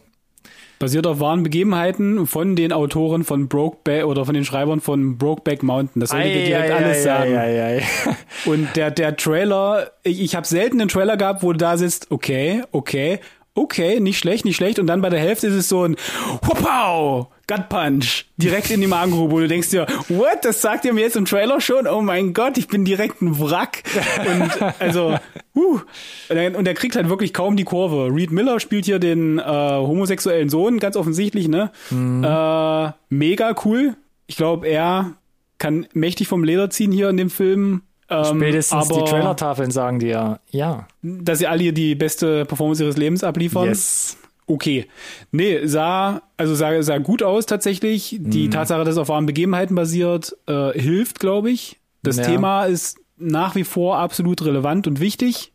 Basiert 0.78 1.06
auf 1.06 1.20
wahren 1.20 1.42
Begebenheiten 1.42 2.26
von 2.26 2.56
den 2.56 2.72
Autoren 2.72 3.22
von 3.22 3.48
Brokeback 3.48 4.06
oder 4.06 4.24
von 4.24 4.32
den 4.32 4.46
Schreibern 4.46 4.80
von 4.80 5.18
Brokeback 5.18 5.62
Mountain. 5.62 6.00
Das 6.00 6.08
sollte 6.08 6.26
dir 6.26 6.46
direkt 6.46 6.72
alles 6.72 7.02
sagen. 7.02 7.36
Ei, 7.36 7.62
ei, 7.62 7.76
ei. 7.76 8.16
Und 8.46 8.76
der, 8.76 8.90
der 8.90 9.14
Trailer, 9.14 9.90
ich, 10.04 10.22
ich 10.22 10.34
habe 10.34 10.46
selten 10.46 10.80
einen 10.80 10.88
Trailer 10.88 11.18
gehabt, 11.18 11.42
wo 11.42 11.52
du 11.52 11.58
da 11.58 11.76
sitzt, 11.76 12.10
okay, 12.10 12.62
okay, 12.72 13.20
okay, 13.60 14.00
nicht 14.00 14.18
schlecht, 14.18 14.44
nicht 14.44 14.56
schlecht. 14.56 14.78
Und 14.78 14.86
dann 14.86 15.00
bei 15.02 15.08
der 15.10 15.20
Hälfte 15.20 15.46
ist 15.48 15.54
es 15.54 15.68
so 15.68 15.84
ein 15.84 15.96
Wow, 16.42 17.28
Gut 17.46 17.68
Punch, 17.68 18.24
direkt 18.36 18.70
in 18.70 18.80
die 18.80 18.86
Magengrube. 18.86 19.40
Du 19.42 19.48
denkst 19.48 19.70
dir, 19.70 19.86
what, 20.08 20.38
das 20.44 20.60
sagt 20.60 20.84
ihr 20.84 20.92
mir 20.92 21.00
jetzt 21.02 21.16
im 21.16 21.24
Trailer 21.24 21.60
schon? 21.60 21.86
Oh 21.86 22.00
mein 22.00 22.32
Gott, 22.32 22.56
ich 22.58 22.68
bin 22.68 22.84
direkt 22.84 23.22
ein 23.22 23.38
Wrack. 23.40 23.82
Und 24.26 24.50
also, 24.78 25.16
huh. 25.54 25.80
Und 26.28 26.66
er- 26.66 26.74
kriegt 26.74 26.96
halt 26.96 27.08
wirklich 27.08 27.32
kaum 27.34 27.56
die 27.56 27.64
Kurve. 27.64 28.14
Reed 28.14 28.30
Miller 28.30 28.60
spielt 28.60 28.84
hier 28.84 28.98
den 28.98 29.38
äh, 29.38 29.42
homosexuellen 29.42 30.48
Sohn, 30.48 30.78
ganz 30.78 30.96
offensichtlich, 30.96 31.48
ne? 31.48 31.70
Äh, 31.90 32.92
mega 33.14 33.54
cool. 33.64 33.96
Ich 34.26 34.36
glaube, 34.36 34.68
er 34.68 35.14
kann 35.58 35.86
mächtig 35.92 36.28
vom 36.28 36.44
Leder 36.44 36.70
ziehen 36.70 36.92
hier 36.92 37.08
in 37.10 37.16
dem 37.16 37.30
Film. 37.30 37.82
Ähm, 38.10 38.24
Spätestens 38.24 38.90
aber 38.90 39.00
die 39.04 39.10
Trailertafeln 39.10 39.70
sagen 39.70 40.00
dir, 40.00 40.40
ja. 40.50 40.88
dass 41.02 41.38
sie 41.38 41.46
alle 41.46 41.62
hier 41.62 41.72
die 41.72 41.94
beste 41.94 42.44
Performance 42.44 42.82
ihres 42.82 42.96
Lebens 42.96 43.22
abliefern. 43.24 43.66
Yes. 43.68 44.16
Okay. 44.46 44.86
Nee, 45.30 45.64
sah, 45.66 46.22
also 46.36 46.56
sah, 46.56 46.82
sah 46.82 46.98
gut 46.98 47.22
aus 47.22 47.46
tatsächlich. 47.46 48.16
Die 48.18 48.48
Mhm. 48.48 48.50
Tatsache, 48.50 48.80
dass 48.80 48.94
es 48.94 48.98
auf 48.98 49.08
wahren 49.08 49.26
Begebenheiten 49.26 49.76
basiert, 49.76 50.36
äh, 50.48 50.72
hilft, 50.72 51.20
glaube 51.20 51.50
ich. 51.52 51.78
Das 52.02 52.16
Ja. 52.16 52.24
Thema 52.24 52.64
ist 52.64 52.98
nach 53.16 53.54
wie 53.54 53.62
vor 53.64 53.98
absolut 53.98 54.44
relevant 54.44 54.88
und 54.88 54.98
wichtig. 54.98 55.52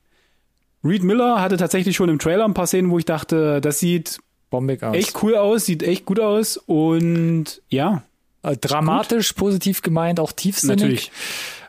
Reed 0.83 1.03
Miller 1.03 1.41
hatte 1.41 1.57
tatsächlich 1.57 1.95
schon 1.95 2.07
im 2.09 2.19
Trailer 2.19 2.45
ein 2.45 2.53
paar 2.53 2.67
Szenen, 2.67 2.89
wo 2.91 2.97
ich 2.99 3.05
dachte, 3.05 3.59
das 3.59 3.79
sieht 3.79 4.19
Bombig 4.49 4.81
aus. 4.83 4.95
echt 4.95 5.21
cool 5.23 5.35
aus, 5.35 5.65
sieht 5.65 5.83
echt 5.83 6.05
gut 6.05 6.19
aus 6.21 6.57
und 6.57 7.61
ja, 7.69 8.03
Äh, 8.43 8.55
Dramatisch, 8.57 9.33
positiv 9.33 9.81
gemeint, 9.81 10.19
auch 10.19 10.31
tiefsinnig. 10.31 10.77
natürlich. 10.79 11.11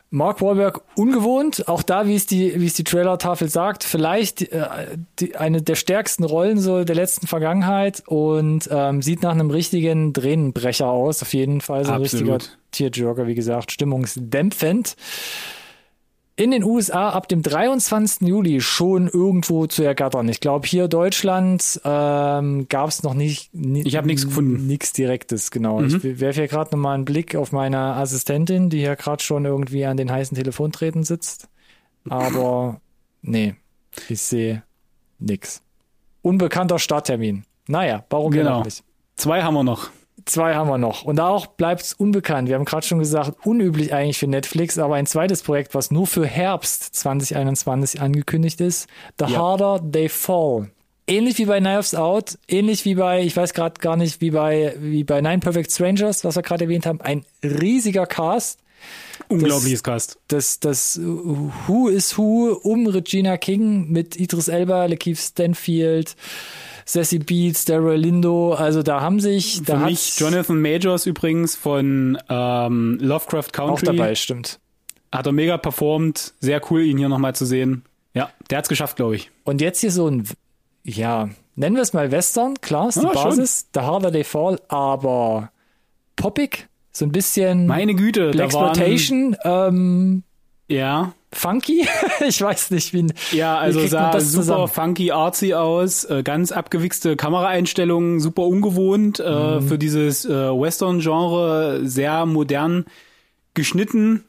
Mark 0.09 0.41
Wahlberg 0.41 0.81
ungewohnt, 0.95 1.67
auch 1.67 1.83
da, 1.83 2.07
wie 2.07 2.15
es 2.15 2.25
die, 2.25 2.59
wie 2.59 2.65
es 2.65 2.75
die 2.75 2.85
Trailer-Tafel 2.85 3.49
sagt, 3.49 3.83
vielleicht 3.83 4.41
äh, 4.53 4.97
die, 5.19 5.35
eine 5.35 5.61
der 5.61 5.75
stärksten 5.75 6.23
Rollen 6.23 6.59
so 6.59 6.85
der 6.85 6.95
letzten 6.95 7.27
Vergangenheit 7.27 8.03
und 8.07 8.69
ähm, 8.71 9.01
sieht 9.01 9.21
nach 9.21 9.33
einem 9.33 9.51
richtigen 9.51 10.13
Tränenbrecher 10.13 10.87
aus, 10.87 11.21
auf 11.21 11.33
jeden 11.33 11.59
Fall 11.59 11.83
so 11.83 11.91
ein 11.91 12.03
Absolut. 12.03 12.35
richtiger 12.35 12.57
Tearjerker, 12.71 13.27
wie 13.27 13.35
gesagt, 13.35 13.71
stimmungsdämpfend. 13.71 14.95
In 16.39 16.51
den 16.51 16.63
USA 16.63 17.09
ab 17.09 17.27
dem 17.27 17.41
23. 17.41 18.27
Juli 18.27 18.61
schon 18.61 19.07
irgendwo 19.07 19.65
zu 19.65 19.81
ergattern. 19.81 20.29
Ich 20.29 20.39
glaube, 20.39 20.67
hier 20.67 20.87
Deutschland 20.87 21.81
ähm, 21.83 22.67
gab 22.69 22.89
es 22.89 23.01
noch 23.01 23.15
nicht. 23.15 23.51
ni- 23.55 23.81
Ich 23.81 23.95
hab 23.97 24.05
nichts 24.05 24.23
gefunden. 24.23 24.61
Mhm. 24.61 24.67
Nichts 24.67 24.93
Direktes, 24.93 25.49
genau. 25.49 25.81
Ich 25.81 26.03
werfe 26.19 26.41
hier 26.41 26.47
gerade 26.47 26.69
nochmal 26.75 26.93
einen 26.93 27.05
Blick 27.05 27.35
auf 27.35 27.51
meine 27.51 27.79
Assistentin, 27.79 28.69
die 28.69 28.77
hier 28.79 28.95
gerade 28.95 29.23
schon 29.23 29.45
irgendwie 29.45 29.83
an 29.85 29.97
den 29.97 30.11
heißen 30.11 30.37
Telefontreten 30.37 31.03
sitzt. 31.03 31.47
Aber 32.07 32.81
nee, 33.23 33.55
ich 34.07 34.21
sehe 34.21 34.61
nix. 35.17 35.63
Unbekannter 36.21 36.77
Starttermin. 36.77 37.45
Naja, 37.67 38.05
warum 38.11 38.31
Genau. 38.31 38.63
nicht? 38.63 38.83
Zwei 39.15 39.41
haben 39.41 39.55
wir 39.55 39.63
noch. 39.63 39.89
Zwei 40.27 40.55
haben 40.55 40.69
wir 40.69 40.77
noch. 40.77 41.03
Und 41.03 41.19
auch 41.19 41.45
bleibt 41.45 41.81
es 41.81 41.93
unbekannt. 41.93 42.49
Wir 42.49 42.55
haben 42.55 42.65
gerade 42.65 42.85
schon 42.85 42.99
gesagt, 42.99 43.33
unüblich 43.45 43.93
eigentlich 43.93 44.17
für 44.17 44.27
Netflix, 44.27 44.77
aber 44.77 44.95
ein 44.95 45.05
zweites 45.05 45.41
Projekt, 45.41 45.73
was 45.73 45.89
nur 45.89 46.05
für 46.05 46.25
Herbst 46.25 46.95
2021 46.95 48.01
angekündigt 48.01 48.59
ist. 48.59 48.87
The 49.19 49.31
Ja. 49.31 49.39
Harder 49.39 49.81
They 49.91 50.09
Fall. 50.09 50.69
Ähnlich 51.07 51.37
wie 51.37 51.45
bei 51.45 51.59
Knives 51.59 51.95
Out, 51.95 52.37
ähnlich 52.49 52.83
wie 52.83 52.95
bei, 52.95 53.21
ich 53.23 53.37
weiß 53.37 53.53
gerade 53.53 53.79
gar 53.79 53.95
nicht, 53.95 54.19
wie 54.19 54.31
bei, 54.31 54.75
wie 54.79 55.05
bei 55.05 55.21
Nine 55.21 55.39
Perfect 55.39 55.71
Strangers, 55.71 56.25
was 56.25 56.35
wir 56.35 56.41
gerade 56.43 56.65
erwähnt 56.65 56.85
haben, 56.85 56.99
ein 56.99 57.23
riesiger 57.41 58.05
Cast. 58.05 58.59
Unglaubliches 59.29 59.83
Cast. 59.83 60.17
Das, 60.29 60.59
das 60.59 60.99
Who 61.01 61.89
is 61.89 62.17
Who 62.17 62.53
um 62.63 62.87
Regina 62.87 63.37
King 63.37 63.89
mit 63.89 64.17
Idris 64.19 64.47
Elba, 64.47 64.85
Lakeith 64.85 65.17
Stanfield, 65.17 66.15
Sassy 66.85 67.19
Beats, 67.19 67.65
Daryl 67.65 67.99
Lindo, 67.99 68.53
also 68.53 68.83
da 68.83 69.01
haben 69.01 69.19
sich, 69.19 69.63
da 69.63 69.79
Für 69.79 69.85
mich 69.85 70.17
Jonathan 70.17 70.61
Majors 70.61 71.05
übrigens 71.05 71.55
von 71.55 72.17
ähm, 72.29 72.97
Lovecraft 73.01 73.47
auch 73.57 73.75
Country. 73.75 73.85
dabei, 73.87 74.15
stimmt. 74.15 74.59
Hat 75.11 75.25
er 75.25 75.31
mega 75.33 75.57
performt. 75.57 76.33
Sehr 76.39 76.61
cool, 76.71 76.83
ihn 76.83 76.97
hier 76.97 77.09
nochmal 77.09 77.35
zu 77.35 77.45
sehen. 77.45 77.83
Ja, 78.13 78.29
der 78.49 78.59
hat's 78.59 78.69
geschafft, 78.69 78.95
glaube 78.95 79.15
ich. 79.17 79.31
Und 79.43 79.59
jetzt 79.61 79.81
hier 79.81 79.91
so 79.91 80.07
ein, 80.09 80.27
ja, 80.83 81.29
nennen 81.55 81.75
wir 81.75 81.83
es 81.83 81.91
mal 81.93 82.11
Western, 82.11 82.55
klar, 82.61 82.87
ist 82.89 82.95
die 83.01 83.03
Ja, 83.03 83.13
schon. 83.13 83.23
Basis, 83.31 83.67
The 83.73 83.81
Harder 83.81 84.11
They 84.11 84.23
Fall, 84.23 84.59
aber 84.69 85.51
poppig, 86.15 86.67
so 86.97 87.05
ein 87.05 87.11
bisschen 87.11 87.67
Meine 87.67 87.93
Güte, 87.95 88.31
Blaxploitation, 88.31 89.35
ähm, 89.43 90.23
ja, 90.69 91.13
funky, 91.31 91.87
ich 92.27 92.41
weiß 92.41 92.71
nicht, 92.71 92.93
wie, 92.93 93.07
ja, 93.31 93.57
also 93.57 93.79
man 93.79 93.87
sah 93.89 94.11
das 94.11 94.31
super 94.31 94.43
zusammen? 94.43 94.67
funky, 94.67 95.11
artsy 95.11 95.53
aus, 95.53 96.03
äh, 96.05 96.23
ganz 96.23 96.51
abgewichste 96.51 97.15
Kameraeinstellungen, 97.15 98.19
super 98.19 98.43
ungewohnt 98.43 99.19
äh, 99.19 99.59
Mhm. 99.59 99.67
für 99.67 99.77
dieses 99.77 100.25
äh, 100.25 100.29
Western-Genre, 100.31 101.81
sehr 101.83 102.25
modern 102.25 102.85
geschnitten. 103.53 104.23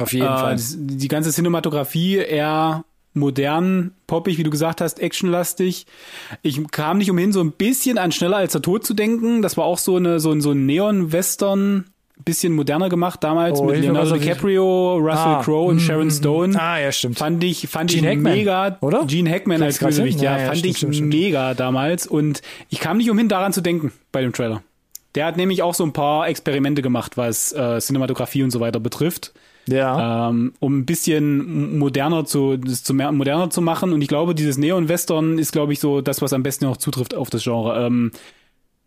auf 0.00 0.12
jeden 0.12 0.26
Äh, 0.26 0.28
Fall. 0.38 0.56
die 0.76 1.08
ganze 1.08 1.30
Cinematografie 1.32 2.16
eher 2.16 2.84
modern, 3.16 3.92
poppig, 4.06 4.38
wie 4.38 4.42
du 4.42 4.50
gesagt 4.50 4.80
hast, 4.80 5.00
actionlastig. 5.00 5.86
Ich 6.42 6.60
kam 6.70 6.98
nicht 6.98 7.10
umhin, 7.10 7.32
so 7.32 7.40
ein 7.42 7.52
bisschen 7.52 7.98
an 7.98 8.12
Schneller 8.12 8.36
als 8.36 8.52
der 8.52 8.62
Tod 8.62 8.86
zu 8.86 8.94
denken. 8.94 9.42
Das 9.42 9.56
war 9.56 9.64
auch 9.64 9.78
so 9.78 9.96
eine 9.96 10.20
so 10.20 10.30
ein 10.32 10.40
so 10.40 10.52
ein 10.52 10.66
Neon-Western, 10.66 11.86
bisschen 12.24 12.54
moderner 12.54 12.88
gemacht 12.88 13.22
damals 13.22 13.60
Oh, 13.60 13.64
mit 13.64 13.80
Leonardo 13.80 14.16
DiCaprio, 14.16 14.96
Russell 14.96 15.34
Ah, 15.34 15.42
Crowe 15.44 15.68
und 15.68 15.76
mm, 15.76 15.80
Sharon 15.80 16.06
mm, 16.06 16.10
Stone. 16.10 16.60
Ah, 16.60 16.80
ja, 16.80 16.90
stimmt. 16.90 17.18
Fand 17.18 17.44
ich, 17.44 17.68
fand 17.68 17.90
Gene 17.90 18.06
ich 18.06 18.16
Hackman, 18.16 18.32
mega, 18.32 18.78
oder? 18.80 19.04
Gene 19.06 19.30
Hackman 19.30 19.62
als? 19.62 19.78
Bösewicht, 19.78 20.20
ja, 20.20 20.32
Ja, 20.32 20.38
ja, 20.40 20.46
fand 20.46 20.58
stimmt, 20.58 20.70
ich 20.70 20.76
stimmt, 20.78 20.94
stimmt. 20.96 21.08
mega 21.12 21.54
damals 21.54 22.06
und 22.06 22.42
ich 22.70 22.80
kam 22.80 22.96
nicht 22.96 23.10
umhin, 23.10 23.28
daran 23.28 23.52
zu 23.52 23.60
denken 23.60 23.92
bei 24.12 24.22
dem 24.22 24.32
Trailer. 24.32 24.62
Der 25.14 25.26
hat 25.26 25.36
nämlich 25.36 25.62
auch 25.62 25.74
so 25.74 25.84
ein 25.84 25.92
paar 25.92 26.28
Experimente 26.28 26.82
gemacht, 26.82 27.16
was 27.16 27.52
äh, 27.52 27.78
Cinematografie 27.80 28.42
und 28.42 28.50
so 28.50 28.60
weiter 28.60 28.80
betrifft 28.80 29.32
Ja. 29.68 30.28
ähm, 30.30 30.52
um 30.60 30.78
ein 30.78 30.86
bisschen 30.86 31.78
moderner 31.78 32.24
zu, 32.24 32.56
das 32.56 32.84
zu 32.84 32.94
mehr, 32.94 33.10
moderner 33.12 33.50
zu 33.50 33.60
machen. 33.60 33.92
Und 33.92 34.02
ich 34.02 34.08
glaube, 34.08 34.34
dieses 34.34 34.58
Neon-Western 34.58 35.38
ist, 35.38 35.52
glaube 35.52 35.72
ich, 35.72 35.80
so 35.80 36.00
das, 36.00 36.22
was 36.22 36.32
am 36.32 36.42
besten 36.42 36.66
noch 36.66 36.76
zutrifft 36.76 37.14
auf 37.14 37.30
das 37.30 37.42
Genre. 37.42 37.84
Ähm, 37.84 38.12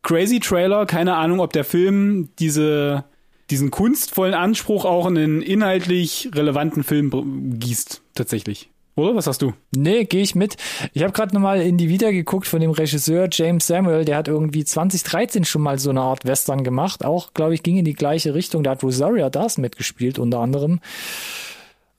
crazy 0.03 0.39
Trailer, 0.39 0.85
keine 0.85 1.15
Ahnung, 1.15 1.39
ob 1.41 1.53
der 1.53 1.65
Film 1.65 2.29
diese, 2.39 3.03
diesen 3.49 3.71
kunstvollen 3.71 4.33
Anspruch 4.33 4.85
auch 4.85 5.07
in 5.07 5.17
einen 5.17 5.41
inhaltlich 5.41 6.29
relevanten 6.33 6.83
Film 6.83 7.59
gießt, 7.59 8.01
tatsächlich. 8.15 8.69
Oder? 8.99 9.15
Was 9.15 9.27
hast 9.27 9.41
du? 9.41 9.53
Nee, 9.75 10.05
gehe 10.05 10.21
ich 10.21 10.35
mit. 10.35 10.57
Ich 10.93 11.03
habe 11.03 11.13
gerade 11.13 11.33
nochmal 11.33 11.61
in 11.61 11.77
die 11.77 11.89
Vita 11.89 12.11
geguckt 12.11 12.47
von 12.47 12.59
dem 12.59 12.71
Regisseur 12.71 13.27
James 13.31 13.67
Samuel, 13.67 14.05
der 14.05 14.17
hat 14.17 14.27
irgendwie 14.27 14.65
2013 14.65 15.45
schon 15.45 15.61
mal 15.61 15.79
so 15.79 15.89
eine 15.89 16.01
Art 16.01 16.25
Western 16.25 16.63
gemacht. 16.63 17.05
Auch, 17.05 17.33
glaube 17.33 17.53
ich, 17.53 17.63
ging 17.63 17.77
in 17.77 17.85
die 17.85 17.93
gleiche 17.93 18.33
Richtung. 18.33 18.63
Da 18.63 18.71
hat 18.71 18.83
Rosaria 18.83 19.29
Dawson 19.29 19.61
mitgespielt, 19.61 20.19
unter 20.19 20.39
anderem. 20.39 20.79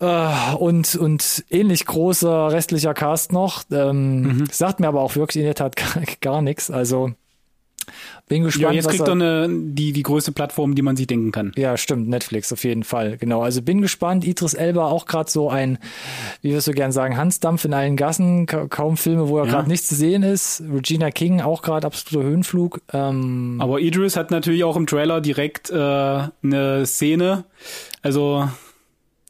Äh, 0.00 0.54
und, 0.54 0.96
und 0.96 1.44
ähnlich 1.50 1.84
großer 1.84 2.52
restlicher 2.52 2.94
Cast 2.94 3.32
noch. 3.32 3.64
Ähm, 3.70 4.46
Sagt 4.50 4.80
mir 4.80 4.88
aber 4.88 5.02
auch 5.02 5.16
wirklich 5.16 5.40
in 5.40 5.46
der 5.46 5.54
Tat 5.54 5.76
gar, 5.76 6.02
gar 6.20 6.42
nichts. 6.42 6.70
Also 6.70 7.12
bin 8.28 8.42
Ja, 8.42 8.46
gespannt. 8.46 8.74
jetzt 8.74 8.84
was 8.86 8.92
kriegt 8.94 9.08
er- 9.08 9.20
er 9.20 9.44
eine, 9.44 9.48
die, 9.50 9.92
die 9.92 10.02
größte 10.02 10.32
Plattform, 10.32 10.74
die 10.74 10.82
man 10.82 10.96
sich 10.96 11.06
denken 11.06 11.32
kann. 11.32 11.52
ja, 11.56 11.76
stimmt, 11.76 12.08
Netflix 12.08 12.52
auf 12.52 12.64
jeden 12.64 12.84
Fall. 12.84 13.16
Genau. 13.18 13.42
Also 13.42 13.62
bin 13.62 13.80
gespannt. 13.80 14.24
Idris 14.24 14.54
Elba 14.54 14.86
auch 14.86 15.06
gerade 15.06 15.30
so 15.30 15.50
ein, 15.50 15.78
wie 16.42 16.50
wir 16.50 16.60
so 16.60 16.72
gern 16.72 16.92
sagen, 16.92 17.16
Hansdampf 17.16 17.64
in 17.64 17.74
allen 17.74 17.96
Gassen. 17.96 18.46
Ka 18.46 18.66
kaum 18.68 18.96
Filme, 18.96 19.28
wo 19.28 19.38
er 19.38 19.46
Ja. 19.46 19.50
gerade 19.52 19.68
nichts 19.68 19.88
zu 19.88 19.94
sehen 19.94 20.22
ist. 20.22 20.62
Regina 20.72 21.10
King 21.10 21.40
auch 21.40 21.62
gerade 21.62 21.86
absoluter 21.86 22.26
Höhenflug. 22.28 22.80
Ähm, 22.92 23.56
Aber 23.60 23.80
Idris 23.80 24.16
hat 24.16 24.30
natürlich 24.30 24.64
auch 24.64 24.76
im 24.76 24.86
Trailer 24.86 25.20
direkt 25.20 25.70
äh, 25.70 25.74
eine 26.42 26.86
Szene. 26.86 27.44
Also 28.02 28.48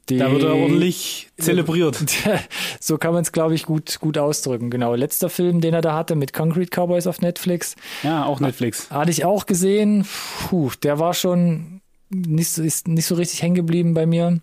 die, 0.09 0.17
da 0.17 0.31
wird 0.31 0.43
er 0.43 0.55
ordentlich 0.55 1.29
zelebriert. 1.37 1.97
so 2.79 2.97
kann 2.97 3.13
man 3.13 3.21
es, 3.21 3.31
glaube 3.31 3.55
ich, 3.55 3.65
gut, 3.65 3.99
gut 3.99 4.17
ausdrücken. 4.17 4.69
Genau. 4.69 4.95
Letzter 4.95 5.29
Film, 5.29 5.61
den 5.61 5.73
er 5.73 5.81
da 5.81 5.93
hatte 5.95 6.15
mit 6.15 6.33
Concrete 6.33 6.69
Cowboys 6.75 7.07
auf 7.07 7.21
Netflix. 7.21 7.75
Ja, 8.03 8.25
auch 8.25 8.39
Netflix. 8.39 8.89
Hatte 8.91 9.11
ich 9.11 9.23
auch 9.25 9.45
gesehen. 9.45 10.05
Puh, 10.49 10.71
der 10.83 10.99
war 10.99 11.13
schon 11.13 11.81
nicht, 12.09 12.49
so- 12.49 12.63
ist 12.63 12.87
nicht 12.87 13.05
so 13.05 13.15
richtig 13.15 13.41
hängen 13.41 13.55
geblieben 13.55 13.93
bei 13.93 14.05
mir. 14.05 14.39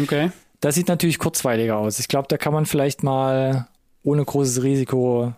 Okay. 0.00 0.30
Das 0.60 0.74
sieht 0.74 0.88
natürlich 0.88 1.18
kurzweiliger 1.18 1.76
aus. 1.76 1.98
Ich 1.98 2.08
glaube, 2.08 2.28
da 2.28 2.38
kann 2.38 2.52
man 2.54 2.64
vielleicht 2.66 3.02
mal 3.02 3.68
ohne 4.02 4.24
großes 4.24 4.62
Risiko 4.62 5.34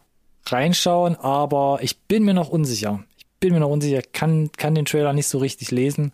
reinschauen, 0.46 1.16
aber 1.16 1.78
ich 1.82 1.98
bin 2.02 2.24
mir 2.24 2.34
noch 2.34 2.48
unsicher. 2.48 3.02
Ich 3.38 3.40
bin 3.40 3.52
mir 3.52 3.60
noch 3.60 3.70
unsicher, 3.70 4.02
kann, 4.12 4.50
kann 4.56 4.74
den 4.74 4.84
Trailer 4.84 5.12
nicht 5.12 5.28
so 5.28 5.38
richtig 5.38 5.70
lesen. 5.70 6.10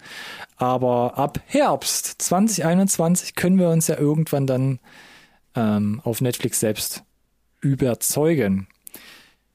Aber 0.59 1.17
ab 1.17 1.41
Herbst 1.47 2.21
2021 2.21 3.35
können 3.35 3.59
wir 3.59 3.71
uns 3.71 3.87
ja 3.87 3.97
irgendwann 3.99 4.47
dann 4.47 4.79
ähm, 5.55 6.03
auf 6.05 6.21
Netflix 6.21 6.61
selbst 6.61 7.03
überzeugen. 7.63 8.69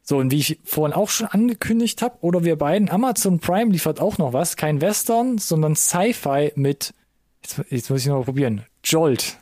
So, 0.01 0.17
und 0.17 0.31
wie 0.31 0.39
ich 0.39 0.59
vorhin 0.63 0.95
auch 0.95 1.09
schon 1.09 1.27
angekündigt 1.27 2.01
habe, 2.01 2.17
oder 2.21 2.43
wir 2.43 2.55
beiden, 2.55 2.89
Amazon 2.89 3.37
Prime 3.37 3.71
liefert 3.71 4.01
auch 4.01 4.17
noch 4.17 4.33
was. 4.33 4.55
Kein 4.55 4.81
Western, 4.81 5.37
sondern 5.37 5.75
Sci-Fi 5.75 6.53
mit, 6.55 6.95
jetzt, 7.43 7.61
jetzt 7.69 7.91
muss 7.91 8.01
ich 8.01 8.07
noch 8.07 8.17
mal 8.17 8.23
probieren, 8.23 8.65
Jolt. 8.83 9.37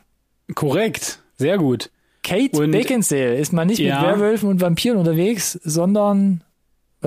Korrekt, 0.53 1.23
sehr 1.38 1.57
gut. 1.57 1.91
Kate 2.23 2.57
und, 2.57 2.71
Beckinsale 2.71 3.38
ist 3.38 3.53
mal 3.53 3.63
nicht 3.63 3.80
ja. 3.80 4.01
mit 4.01 4.09
Werwölfen 4.09 4.49
und 4.49 4.59
Vampiren 4.59 4.97
unterwegs, 4.97 5.53
sondern 5.63 6.43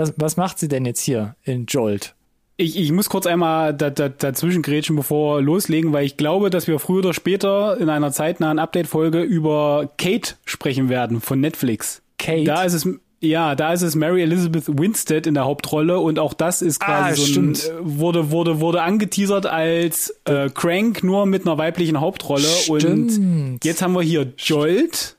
was, 0.00 0.14
was 0.16 0.36
macht 0.36 0.58
sie 0.58 0.68
denn 0.68 0.84
jetzt 0.84 1.00
hier 1.00 1.36
in 1.44 1.66
Jolt? 1.66 2.14
Ich, 2.56 2.78
ich 2.78 2.92
muss 2.92 3.08
kurz 3.08 3.26
einmal 3.26 3.72
da, 3.74 3.88
da, 3.88 4.08
dazwischen 4.08 4.62
grätschen, 4.62 4.96
bevor 4.96 5.38
wir 5.38 5.42
loslegen, 5.42 5.92
weil 5.92 6.04
ich 6.04 6.16
glaube, 6.16 6.50
dass 6.50 6.66
wir 6.66 6.78
früher 6.78 6.98
oder 6.98 7.14
später 7.14 7.78
in 7.78 7.88
einer 7.88 8.12
zeitnahen 8.12 8.58
Update-Folge 8.58 9.22
über 9.22 9.90
Kate 9.96 10.34
sprechen 10.44 10.90
werden 10.90 11.20
von 11.20 11.40
Netflix. 11.40 12.02
Kate? 12.18 12.44
Da 12.44 12.64
ist 12.64 12.74
es, 12.74 12.86
ja, 13.20 13.54
da 13.54 13.72
ist 13.72 13.80
es 13.80 13.94
Mary 13.94 14.22
Elizabeth 14.22 14.64
Winstead 14.66 15.26
in 15.26 15.34
der 15.34 15.44
Hauptrolle 15.44 16.00
und 16.00 16.18
auch 16.18 16.34
das 16.34 16.60
ist 16.60 16.80
quasi 16.80 17.12
ah, 17.12 17.14
so 17.14 17.22
ein, 17.22 17.54
stimmt. 17.54 17.72
wurde, 17.80 18.30
wurde, 18.30 18.60
wurde 18.60 18.82
angeteasert 18.82 19.46
als 19.46 20.14
äh, 20.26 20.50
Crank 20.50 21.02
nur 21.02 21.24
mit 21.24 21.46
einer 21.46 21.56
weiblichen 21.56 22.00
Hauptrolle 22.00 22.46
stimmt. 22.46 23.18
und 23.18 23.60
jetzt 23.64 23.80
haben 23.80 23.94
wir 23.94 24.02
hier 24.02 24.34
Jolt 24.36 25.16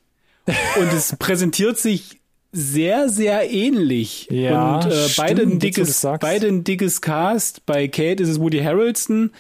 und 0.80 0.94
es 0.94 1.16
präsentiert 1.18 1.80
sich 1.80 2.21
sehr, 2.52 3.10
sehr 3.10 3.49
ähnlich. 3.49 4.28
Ja, 4.30 4.78
und 4.78 4.91
äh, 4.91 5.08
beide, 5.16 5.43
ein 5.43 5.60
dickes, 5.60 6.06
beide 6.20 6.47
ein 6.47 6.64
dickes 6.64 7.02
Cast. 7.02 7.66
Bei 7.66 7.88
Kate 7.88 8.22
ist 8.22 8.30
es 8.30 8.39
Woody 8.39 8.60
Harrelson. 8.60 9.32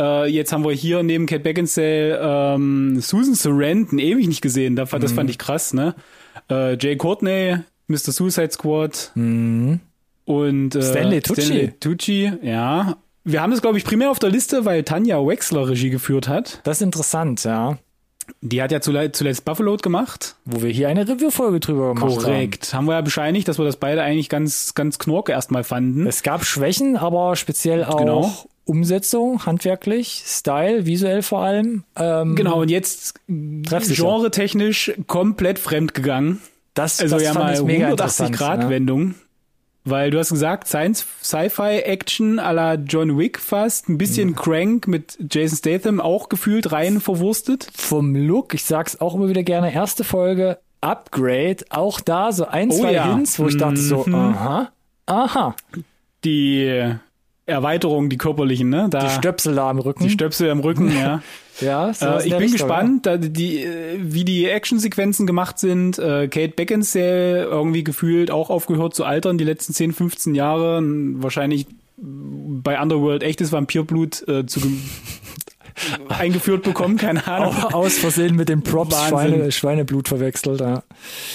Äh, 0.00 0.30
jetzt 0.30 0.52
haben 0.52 0.64
wir 0.64 0.72
hier 0.72 1.02
neben 1.02 1.26
Kate 1.26 1.42
Beckinsale 1.42 2.18
ähm, 2.20 3.00
Susan 3.00 3.34
Sarandon, 3.34 3.98
ewig 3.98 4.26
nicht 4.26 4.40
gesehen. 4.40 4.76
Das, 4.76 4.90
das 4.90 5.12
mhm. 5.12 5.16
fand 5.16 5.30
ich 5.30 5.38
krass, 5.38 5.72
ne? 5.74 5.94
Äh, 6.50 6.76
Jay 6.78 6.96
Courtney, 6.96 7.58
Mr. 7.86 8.12
Suicide 8.12 8.50
Squad. 8.50 9.12
Mhm. 9.14 9.80
Und 10.24 10.74
äh, 10.74 10.82
Stanley 10.82 11.20
Tucci. 11.20 11.42
Stanley 11.42 11.72
Tucci, 11.78 12.32
ja. 12.42 12.96
Wir 13.24 13.40
haben 13.40 13.50
das, 13.50 13.62
glaube 13.62 13.78
ich, 13.78 13.84
primär 13.84 14.10
auf 14.10 14.18
der 14.18 14.30
Liste, 14.30 14.64
weil 14.64 14.82
Tanja 14.82 15.24
Wexler 15.24 15.68
Regie 15.68 15.90
geführt 15.90 16.28
hat. 16.28 16.60
Das 16.64 16.78
ist 16.78 16.82
interessant, 16.82 17.44
ja. 17.44 17.78
Die 18.40 18.62
hat 18.62 18.72
ja 18.72 18.80
zuletzt 18.80 19.44
Buffalo 19.44 19.76
gemacht. 19.76 20.36
Wo 20.44 20.62
wir 20.62 20.70
hier 20.70 20.88
eine 20.88 21.08
Review-Folge 21.08 21.60
drüber 21.60 21.94
gemacht 21.94 22.00
Korrekt. 22.00 22.24
haben. 22.24 22.32
Korrekt. 22.32 22.74
Haben 22.74 22.84
wir 22.86 22.92
ja 22.94 23.00
bescheinigt, 23.00 23.48
dass 23.48 23.58
wir 23.58 23.64
das 23.64 23.76
beide 23.76 24.02
eigentlich 24.02 24.28
ganz, 24.28 24.74
ganz 24.74 24.98
knorke 24.98 25.32
erstmal 25.32 25.64
fanden. 25.64 26.06
Es 26.06 26.22
gab 26.22 26.44
Schwächen, 26.44 26.96
aber 26.96 27.36
speziell 27.36 27.84
auch 27.84 27.96
genau. 27.96 28.32
Umsetzung, 28.66 29.44
handwerklich, 29.44 30.22
Style, 30.26 30.86
visuell 30.86 31.22
vor 31.22 31.40
allem. 31.42 31.84
Ähm, 31.96 32.34
genau, 32.34 32.62
und 32.62 32.70
jetzt 32.70 33.20
genre-technisch 33.28 34.92
komplett 35.06 35.58
fremd 35.58 35.92
gegangen. 35.92 36.40
Das, 36.72 37.00
also 37.00 37.16
das 37.16 37.24
ja 37.24 37.34
mal 37.34 37.54
180 37.54 38.32
Grad 38.32 38.60
ne? 38.60 38.70
Wendung. 38.70 39.14
Weil 39.86 40.10
du 40.10 40.18
hast 40.18 40.30
gesagt, 40.30 40.66
Science 40.66 41.06
Sci-Fi 41.22 41.80
Action 41.84 42.38
à 42.38 42.52
la 42.52 42.74
John 42.74 43.18
Wick 43.18 43.38
fast, 43.38 43.88
ein 43.90 43.98
bisschen 43.98 44.30
ja. 44.30 44.34
Crank 44.34 44.88
mit 44.88 45.18
Jason 45.30 45.58
Statham 45.58 46.00
auch 46.00 46.30
gefühlt 46.30 46.72
rein 46.72 47.00
verwurstet. 47.00 47.68
Vom 47.76 48.16
Look, 48.16 48.54
ich 48.54 48.64
sag's 48.64 49.00
auch 49.00 49.14
immer 49.14 49.28
wieder 49.28 49.42
gerne, 49.42 49.74
erste 49.74 50.02
Folge 50.02 50.58
Upgrade, 50.80 51.64
auch 51.70 52.00
da 52.00 52.32
so 52.32 52.46
ein, 52.46 52.70
oh, 52.70 52.78
zwei 52.80 52.92
ja. 52.92 53.14
Hints, 53.14 53.38
wo 53.38 53.46
ich 53.46 53.56
dachte 53.56 53.76
so, 53.76 54.04
mhm. 54.06 54.14
aha, 54.14 54.72
aha. 55.06 55.56
Die 56.24 56.94
Erweiterung, 57.46 58.08
die 58.08 58.16
körperlichen, 58.16 58.70
ne? 58.70 58.88
Da, 58.90 59.04
die 59.04 59.10
Stöpsel 59.10 59.54
da 59.54 59.68
am 59.68 59.78
Rücken. 59.78 60.04
Die 60.04 60.10
Stöpsel 60.10 60.50
am 60.50 60.60
Rücken, 60.60 60.90
ja. 60.98 61.22
Ja, 61.60 61.92
so 61.92 62.06
äh, 62.06 62.26
ich 62.26 62.36
bin 62.36 62.52
gespannt, 62.52 63.06
ja. 63.06 63.16
da, 63.16 63.28
die, 63.28 63.62
äh, 63.62 63.98
wie 64.00 64.24
die 64.24 64.46
Actionsequenzen 64.46 65.26
gemacht 65.26 65.58
sind. 65.58 65.98
Äh, 65.98 66.28
Kate 66.28 66.54
Beckinsale 66.54 67.44
irgendwie 67.44 67.84
gefühlt 67.84 68.30
auch 68.30 68.50
aufgehört 68.50 68.94
zu 68.94 69.04
altern 69.04 69.38
die 69.38 69.44
letzten 69.44 69.72
10, 69.72 69.92
15 69.92 70.34
Jahre. 70.34 70.80
Wahrscheinlich 70.82 71.66
bei 71.96 72.80
Underworld 72.80 73.22
echtes 73.22 73.52
Vampirblut 73.52 74.26
äh, 74.28 74.46
zu 74.46 74.60
eingeführt 76.08 76.62
bekommen, 76.62 76.96
keine 76.96 77.26
Ahnung. 77.26 77.54
Auch 77.54 77.74
aus 77.74 77.98
Versehen 77.98 78.36
mit 78.36 78.48
dem 78.48 78.62
Props 78.62 79.08
Schweine, 79.08 79.52
Schweineblut 79.52 80.08
verwechselt, 80.08 80.60
ja. 80.60 80.82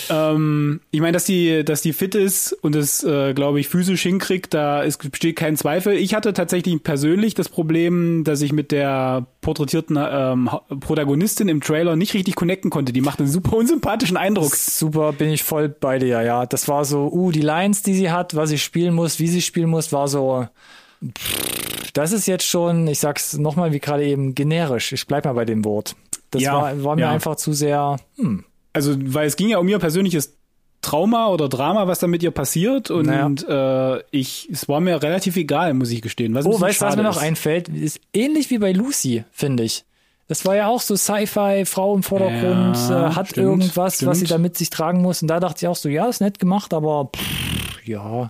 Ähm, 0.10 0.82
ich 0.92 1.02
meine, 1.02 1.14
dass 1.14 1.26
die, 1.26 1.64
dass 1.64 1.82
die 1.82 1.94
fit 1.94 2.16
ist 2.16 2.54
und 2.54 2.76
es, 2.76 3.04
äh, 3.04 3.34
glaube 3.34 3.60
ich, 3.60 3.68
physisch 3.68 4.02
hinkriegt, 4.02 4.54
da 4.54 4.82
ist, 4.82 5.12
besteht 5.12 5.36
kein 5.36 5.58
Zweifel. 5.58 5.94
Ich 5.94 6.14
hatte 6.14 6.34
tatsächlich 6.34 6.82
persönlich 6.84 7.34
das 7.34 7.50
Problem, 7.50 8.24
dass 8.24 8.42
ich 8.42 8.52
mit 8.52 8.72
der 8.72 9.28
porträtierten 9.42 9.98
ähm, 10.00 10.50
Protagonistin 10.80 11.50
im 11.50 11.62
Trailer 11.62 11.96
nicht 11.96 12.14
richtig 12.14 12.36
connecten 12.36 12.70
konnte. 12.70 12.94
Die 12.94 13.02
macht 13.02 13.20
einen 13.20 13.30
super 13.30 13.56
unsympathischen 13.58 14.18
Eindruck. 14.18 14.56
Super, 14.56 15.14
bin 15.14 15.30
ich 15.30 15.44
voll 15.44 15.70
bei 15.70 16.00
dir, 16.00 16.22
ja. 16.22 16.46
Das 16.46 16.68
war 16.68 16.86
so, 16.86 17.12
uh, 17.12 17.32
die 17.32 17.42
Lines, 17.42 17.82
die 17.82 17.94
sie 17.94 18.12
hat, 18.12 18.36
was 18.36 18.50
sie 18.50 18.58
spielen 18.58 18.94
muss, 18.94 19.20
wie 19.20 19.28
sie 19.28 19.42
spielen 19.42 19.70
muss, 19.70 19.92
war 19.92 20.08
so, 20.08 20.48
das 21.94 22.12
ist 22.12 22.28
jetzt 22.28 22.46
schon, 22.46 22.88
ich 22.88 23.00
sag's 23.00 23.38
nochmal 23.38 23.72
wie 23.72 23.80
gerade 23.80 24.06
eben, 24.06 24.36
generisch. 24.36 24.94
Ich 24.94 25.08
bleib 25.08 25.26
mal 25.26 25.34
bei 25.34 25.46
dem 25.46 25.66
Wort. 25.66 25.96
Das 26.32 26.42
ja, 26.42 26.54
war, 26.54 26.84
war 26.84 26.96
mir 26.96 27.04
ja. 27.04 27.12
einfach 27.12 27.36
zu 27.36 27.54
sehr. 27.54 27.98
Hm. 28.18 28.46
Also, 28.74 28.96
weil 28.98 29.28
es 29.28 29.36
ging 29.36 29.50
ja 29.50 29.58
um 29.58 29.68
ihr 29.68 29.80
persönliches 29.80 30.38
Trauma 30.82 31.28
oder 31.28 31.50
Drama, 31.50 31.88
was 31.88 32.00
da 32.00 32.08
mit 32.08 32.24
ihr 32.24 32.32
passiert. 32.32 32.92
Und 32.92 33.08
naja. 33.08 33.98
äh, 33.98 34.04
ich, 34.12 34.48
es 34.52 34.70
war 34.70 34.80
mir 34.80 35.02
relativ 35.02 35.36
egal, 35.36 35.74
muss 35.74 35.92
ich 35.92 36.02
gestehen. 36.02 36.34
Was 36.36 36.46
oh, 36.46 36.60
weißt 36.60 36.82
du, 36.82 36.86
was 36.86 36.96
mir 36.96 37.04
noch 37.04 37.18
einfällt? 37.18 37.68
Ist 37.70 38.00
ähnlich 38.14 38.50
wie 38.50 38.60
bei 38.60 38.72
Lucy, 38.72 39.24
finde 39.32 39.64
ich. 39.64 39.86
Das 40.30 40.46
war 40.46 40.56
ja 40.56 40.68
auch 40.68 40.80
so 40.80 40.96
Sci-Fi, 40.96 41.66
Frau 41.66 41.96
im 41.96 42.04
Vordergrund, 42.04 42.78
ja, 42.78 43.08
äh, 43.08 43.14
hat 43.16 43.30
stimmt, 43.30 43.48
irgendwas, 43.48 43.96
stimmt. 43.96 44.12
was 44.12 44.20
sie 44.20 44.28
da 44.28 44.38
mit 44.38 44.56
sich 44.56 44.70
tragen 44.70 45.02
muss. 45.02 45.24
Und 45.24 45.28
da 45.28 45.40
dachte 45.40 45.66
ich 45.66 45.68
auch 45.68 45.76
so, 45.76 45.90
ja, 45.90 46.08
ist 46.08 46.22
nett 46.22 46.38
gemacht, 46.38 46.72
aber 46.72 47.10
pff, 47.16 47.86
ja. 47.88 48.30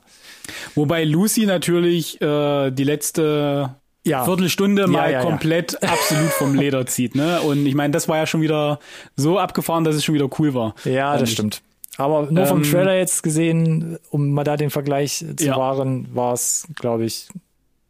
Wobei 0.76 1.04
Lucy 1.04 1.46
natürlich 1.46 2.22
äh, 2.22 2.72
die 2.72 2.86
letzte 2.86 3.76
ja. 4.06 4.24
Viertelstunde 4.24 4.88
mal 4.88 5.12
ja, 5.12 5.20
ja, 5.20 5.22
komplett 5.22 5.84
absolut 5.88 6.30
vom 6.30 6.56
Leder 6.56 6.86
zieht. 6.86 7.16
Ne? 7.16 7.42
Und 7.42 7.66
ich 7.66 7.76
meine, 7.76 7.92
das 7.92 8.08
war 8.08 8.16
ja 8.16 8.26
schon 8.26 8.42
wieder 8.42 8.80
so 9.18 9.38
abgefahren, 9.38 9.84
dass 9.84 9.96
es 9.96 10.06
schon 10.06 10.16
wieder 10.16 10.30
cool 10.40 10.54
war. 10.54 10.76
Ja, 10.86 11.18
das 11.18 11.32
stimmt. 11.32 11.62
Aber 11.98 12.32
nur 12.32 12.46
vom 12.46 12.64
ähm, 12.64 12.72
Trailer 12.72 12.96
jetzt 12.96 13.24
gesehen, 13.24 14.00
um 14.10 14.30
mal 14.30 14.46
da 14.46 14.56
den 14.56 14.70
Vergleich 14.70 15.26
zu 15.36 15.50
wahren, 15.50 16.08
war 16.14 16.32
es, 16.32 16.66
glaube 16.76 17.04
ich, 17.04 17.28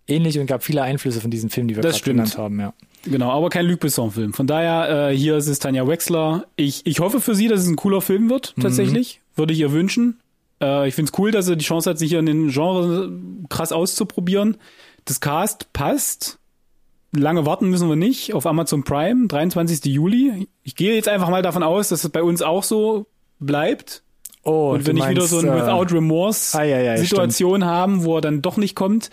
ähnlich 0.10 0.39
und 0.39 0.45
gab 0.45 0.64
viele 0.64 0.82
Einflüsse 0.82 1.22
von 1.22 1.32
diesem 1.32 1.49
Film, 1.49 1.68
die 1.68 1.76
wir 1.76 1.84
gerade 1.84 1.99
genannt 1.99 2.38
haben. 2.38 2.60
Ja. 2.60 2.74
Genau, 3.05 3.32
aber 3.32 3.49
kein 3.49 3.66
Luc 3.66 3.80
Besson-Film. 3.80 4.34
Von 4.34 4.47
daher, 4.47 5.10
äh, 5.10 5.16
hier 5.16 5.38
ist 5.38 5.47
es 5.47 5.60
Tanja 5.60 5.88
Wexler. 5.88 6.45
Ich, 6.55 6.86
ich 6.86 6.99
hoffe 6.99 7.22
für 7.22 7.36
sie, 7.36 7.47
dass 7.47 7.62
es 7.62 7.68
ein 7.68 7.76
cooler 7.76 8.01
Film 8.01 8.30
wird, 8.30 8.53
mhm. 8.57 8.62
tatsächlich. 8.62 9.20
Mhm. 9.20 9.39
Würde 9.39 9.53
ich 9.53 9.60
ihr 9.60 9.72
wünschen. 9.72 10.20
Äh, 10.62 10.88
ich 10.88 10.95
finde 10.95 11.12
es 11.12 11.20
cool, 11.20 11.32
dass 11.32 11.47
er 11.47 11.55
die 11.55 11.66
Chance 11.66 11.89
hat, 11.89 11.99
sich 11.99 12.10
hier 12.10 12.20
in 12.20 12.26
den 12.26 12.49
Genre 12.49 13.12
krass 13.47 13.72
auszuprobieren. 13.72 14.57
Das 15.05 15.22
Cast 15.22 15.72
passt. 15.74 16.39
Lange 17.12 17.45
warten 17.45 17.70
müssen 17.70 17.89
wir 17.89 17.95
nicht 17.95 18.34
auf 18.34 18.45
Amazon 18.45 18.84
Prime, 18.84 19.28
23. 19.28 19.86
Juli. 19.86 20.47
Ich 20.64 20.76
gehe 20.76 20.93
jetzt 20.93 21.07
einfach 21.07 21.30
mal 21.30 21.41
davon 21.41 21.64
aus, 21.64 21.89
dass 21.89 22.03
es 22.03 22.10
bei 22.12 22.22
uns 22.22 22.41
auch 22.41 22.64
so 22.64 23.07
bleibt. 23.39 24.03
Oh, 24.43 24.72
und 24.72 24.88
wenn 24.88 24.95
ich 24.97 25.07
wieder 25.07 25.24
so 25.24 25.39
ein 25.39 25.47
äh, 25.47 25.55
Without 25.55 25.93
Remorse 25.93 26.57
ah, 26.57 26.64
ja, 26.64 26.80
ja, 26.80 26.95
haben, 27.66 28.03
wo 28.03 28.16
er 28.18 28.22
dann 28.22 28.41
doch 28.41 28.57
nicht 28.57 28.76
kommt. 28.76 29.10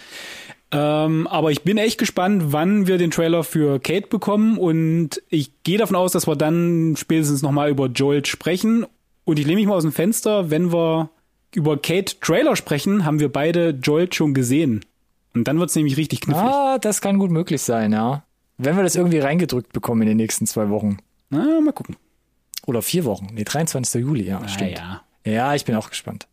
Ähm, 0.73 1.27
aber 1.29 1.53
ich 1.53 1.62
bin 1.62 1.79
echt 1.79 1.99
gespannt, 1.99 2.45
wann 2.49 2.87
wir 2.87 2.99
den 2.99 3.11
Trailer 3.11 3.45
für 3.45 3.79
Kate 3.79 4.09
bekommen 4.09 4.59
und 4.59 5.23
ich 5.29 5.62
gehe 5.62 5.79
davon 5.79 5.97
aus, 5.97 6.12
dass 6.12 6.27
wir 6.27 6.37
dann 6.37 6.97
spätestens 6.97 7.43
nochmal 7.43 7.71
über 7.71 7.87
Joel 7.87 8.25
sprechen. 8.27 8.87
Und 9.25 9.39
ich 9.39 9.47
lehne 9.47 9.61
mich 9.61 9.67
mal 9.67 9.75
aus 9.75 9.85
dem 9.85 9.93
Fenster, 9.93 10.51
wenn 10.51 10.73
wir 10.73 11.11
über 11.55 11.77
Kate 11.77 12.19
Trailer 12.21 12.57
sprechen, 12.57 13.05
haben 13.05 13.21
wir 13.21 13.31
beide 13.31 13.71
Joel 13.71 14.12
schon 14.12 14.35
gesehen. 14.35 14.85
Und 15.35 15.47
dann 15.49 15.59
wird's 15.59 15.77
nämlich 15.77 15.97
richtig 15.97 16.23
knifflig. 16.23 16.47
Ah, 16.47 16.79
das 16.79 17.01
kann 17.01 17.19
gut 17.19 17.31
möglich 17.31 17.62
sein, 17.62 17.93
ja. 17.93 18.25
Wenn 18.59 18.77
wir 18.77 18.83
das 18.83 18.97
irgendwie 18.97 19.19
reingedrückt 19.19 19.73
bekommen 19.73 20.03
in 20.03 20.09
den 20.09 20.17
nächsten 20.17 20.47
zwei 20.47 20.71
Wochen. 20.71 20.99
Na, 21.31 21.61
mal 21.61 21.73
gucken. 21.73 21.97
Oder 22.67 22.83
vier 22.83 23.05
Wochen. 23.05 23.29
Nee, 23.33 23.45
23. 23.45 24.01
Juli, 24.01 24.25
ja, 24.25 24.41
ah, 24.43 24.49
stimmt. 24.49 24.73
Ja. 24.73 25.03
ja, 25.25 25.55
ich 25.55 25.64
bin 25.64 25.77
auch 25.77 25.91
gespannt. 25.91 26.27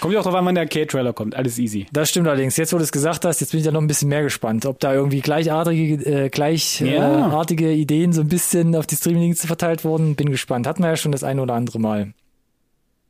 Kommt 0.00 0.14
ja 0.14 0.20
auch 0.20 0.24
drauf 0.24 0.34
an, 0.34 0.44
wann 0.44 0.56
der 0.56 0.66
Kate-Trailer 0.66 1.12
kommt. 1.12 1.36
Alles 1.36 1.58
easy. 1.58 1.86
Das 1.92 2.10
stimmt 2.10 2.26
allerdings. 2.26 2.56
Jetzt, 2.56 2.72
wo 2.72 2.76
du 2.78 2.82
es 2.82 2.90
gesagt 2.90 3.24
hast, 3.24 3.40
jetzt 3.40 3.52
bin 3.52 3.60
ich 3.60 3.66
ja 3.66 3.70
noch 3.70 3.80
ein 3.80 3.86
bisschen 3.86 4.08
mehr 4.08 4.22
gespannt, 4.22 4.66
ob 4.66 4.80
da 4.80 4.92
irgendwie 4.92 5.20
gleichartige, 5.20 6.24
äh, 6.24 6.28
gleichartige 6.28 7.68
ja. 7.68 7.76
Ideen 7.76 8.12
so 8.12 8.22
ein 8.22 8.28
bisschen 8.28 8.74
auf 8.74 8.88
die 8.88 8.96
Streaming-Dienste 8.96 9.46
verteilt 9.46 9.84
wurden. 9.84 10.16
Bin 10.16 10.30
gespannt. 10.30 10.66
Hatten 10.66 10.82
wir 10.82 10.88
ja 10.88 10.96
schon 10.96 11.12
das 11.12 11.22
eine 11.22 11.40
oder 11.40 11.54
andere 11.54 11.78
Mal. 11.78 12.14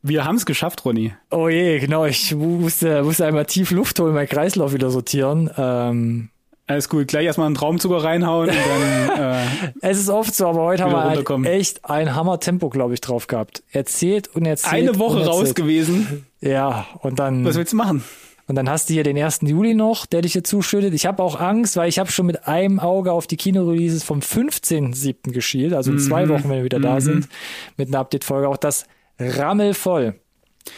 Wir 0.02 0.24
haben 0.24 0.36
es 0.36 0.44
geschafft, 0.44 0.84
Ronny. 0.84 1.14
Oh 1.30 1.48
je, 1.48 1.78
genau. 1.78 2.04
Ich 2.04 2.34
musste, 2.34 3.04
musste 3.04 3.24
einmal 3.24 3.46
tief 3.46 3.70
Luft 3.70 3.98
holen, 3.98 4.12
meinen 4.12 4.28
Kreislauf 4.28 4.74
wieder 4.74 4.90
sortieren. 4.90 5.48
Ähm, 5.56 6.28
Alles 6.68 6.88
gut, 6.88 7.08
gleich 7.08 7.26
erstmal 7.26 7.46
einen 7.46 7.56
Traumzucker 7.56 8.04
reinhauen 8.04 8.48
und 8.48 8.56
dann. 8.56 9.20
Äh, 9.20 9.46
es 9.80 9.98
ist 9.98 10.08
oft 10.08 10.34
so, 10.34 10.46
aber 10.46 10.62
heute 10.62 10.84
haben 10.84 10.92
wir 10.92 11.04
halt 11.04 11.46
echt 11.46 11.84
ein 11.84 12.14
Hammer-Tempo, 12.14 12.70
glaube 12.70 12.94
ich, 12.94 13.00
drauf 13.00 13.26
gehabt. 13.26 13.62
Erzählt 13.72 14.28
und 14.34 14.46
erzählt. 14.46 14.88
eine 14.88 14.98
Woche 14.98 15.26
raus 15.26 15.54
gewesen. 15.54 16.26
Ja, 16.40 16.86
und 17.00 17.18
dann. 17.18 17.44
Was 17.44 17.56
willst 17.56 17.72
du 17.72 17.76
machen? 17.76 18.04
Und 18.46 18.56
dann 18.56 18.68
hast 18.68 18.88
du 18.88 18.94
hier 18.94 19.04
den 19.04 19.16
1. 19.16 19.40
Juli 19.42 19.74
noch, 19.74 20.06
der 20.06 20.22
dich 20.22 20.32
hier 20.32 20.44
zuschüttet. 20.44 20.94
Ich 20.94 21.06
habe 21.06 21.22
auch 21.22 21.40
Angst, 21.40 21.76
weil 21.76 21.88
ich 21.88 21.98
habe 21.98 22.10
schon 22.10 22.26
mit 22.26 22.46
einem 22.48 22.80
Auge 22.80 23.12
auf 23.12 23.26
die 23.26 23.36
Kinoreleases 23.36 24.02
vom 24.02 24.18
15.07. 24.18 25.32
geschielt, 25.32 25.72
also 25.72 25.92
in 25.92 25.98
zwei 25.98 26.28
Wochen, 26.28 26.44
wenn 26.44 26.58
wir 26.58 26.64
wieder 26.64 26.80
da 26.80 27.00
sind, 27.00 27.28
mit 27.76 27.88
einer 27.88 28.00
Update-Folge. 28.00 28.48
Auch 28.48 28.56
das 28.56 28.86
rammelvoll. 29.18 30.16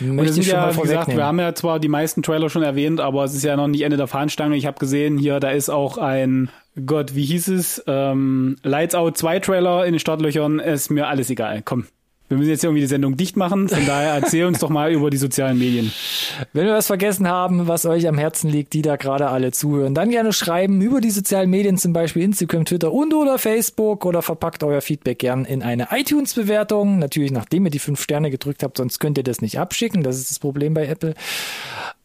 Möchte 0.01 0.41
ich 0.41 0.47
schon 0.47 0.57
ja, 0.57 0.67
mal 0.67 0.75
gesagt, 0.75 1.09
wir 1.09 1.25
haben 1.25 1.39
ja 1.39 1.55
zwar 1.55 1.79
die 1.79 1.89
meisten 1.89 2.23
Trailer 2.23 2.49
schon 2.49 2.63
erwähnt, 2.63 3.01
aber 3.01 3.25
es 3.25 3.35
ist 3.35 3.45
ja 3.45 3.57
noch 3.57 3.69
nicht 3.69 3.83
Ende 3.83 3.97
der 3.97 4.07
Fahnenstange. 4.07 4.57
Ich 4.57 4.67
habe 4.67 4.79
gesehen, 4.79 5.19
hier, 5.19 5.41
da 5.41 5.51
ist 5.51 5.69
auch 5.69 5.99
ein, 5.99 6.51
Gott, 6.87 7.15
wie 7.15 7.25
hieß 7.25 7.49
es? 7.49 7.83
Ähm, 7.87 8.57
Lights 8.63 8.95
Out 8.95 9.17
2 9.17 9.41
Trailer 9.41 9.87
in 9.87 9.93
den 9.93 10.01
Startlöchern. 10.01 10.59
Ist 10.59 10.91
mir 10.91 11.09
alles 11.09 11.31
egal. 11.31 11.63
Komm. 11.65 11.87
Wir 12.29 12.39
müssen 12.39 12.51
jetzt 12.51 12.65
irgendwie 12.65 12.81
die 12.81 12.87
Sendung 12.87 13.17
dicht 13.17 13.37
machen. 13.37 13.69
Von 13.69 13.85
daher 13.87 14.15
erzähl 14.15 14.47
uns 14.47 14.59
doch 14.59 14.71
mal 14.71 14.91
über 14.91 15.11
die 15.11 15.19
sozialen 15.19 15.59
Medien. 15.59 15.93
Wenn 16.55 16.67
wir 16.67 16.73
was 16.73 16.87
vergessen 16.87 17.29
haben, 17.29 17.69
was 17.69 17.85
euch 17.85 18.09
am 18.09 18.17
Herzen 18.17 18.49
liegt, 18.49 18.73
die 18.73 18.81
da 18.81 18.97
gerade 18.97 19.29
alle 19.29 19.53
zuhören, 19.53 19.95
dann 19.95 20.11
gerne 20.11 20.33
schreiben 20.33 20.81
über 20.81 21.03
die 21.03 21.11
sozialen 21.11 21.51
Medien, 21.51 21.77
zum 21.77 21.93
Beispiel 21.93 22.23
Instagram, 22.23 22.65
Twitter 22.65 22.93
und 22.93 23.13
oder 23.13 23.39
Facebook 23.39 24.07
oder 24.07 24.23
verpackt 24.23 24.65
euer 24.65 24.81
Feedback 24.81 25.19
gern 25.19 25.45
in 25.45 25.63
eine 25.63 25.89
iTunes-Bewertung. 25.91 26.99
Natürlich, 26.99 27.31
nachdem 27.31 27.67
ihr 27.67 27.71
die 27.71 27.79
fünf 27.79 28.03
Sterne 28.03 28.31
gedrückt 28.31 28.63
habt, 28.63 28.79
sonst 28.79 29.01
könnt 29.01 29.19
ihr 29.19 29.25
das 29.25 29.43
nicht 29.43 29.59
abschicken. 29.59 30.03
Das 30.03 30.17
ist 30.17 30.31
das 30.31 30.39
Problem 30.39 30.73
bei 30.73 30.87
Apple. 30.87 31.15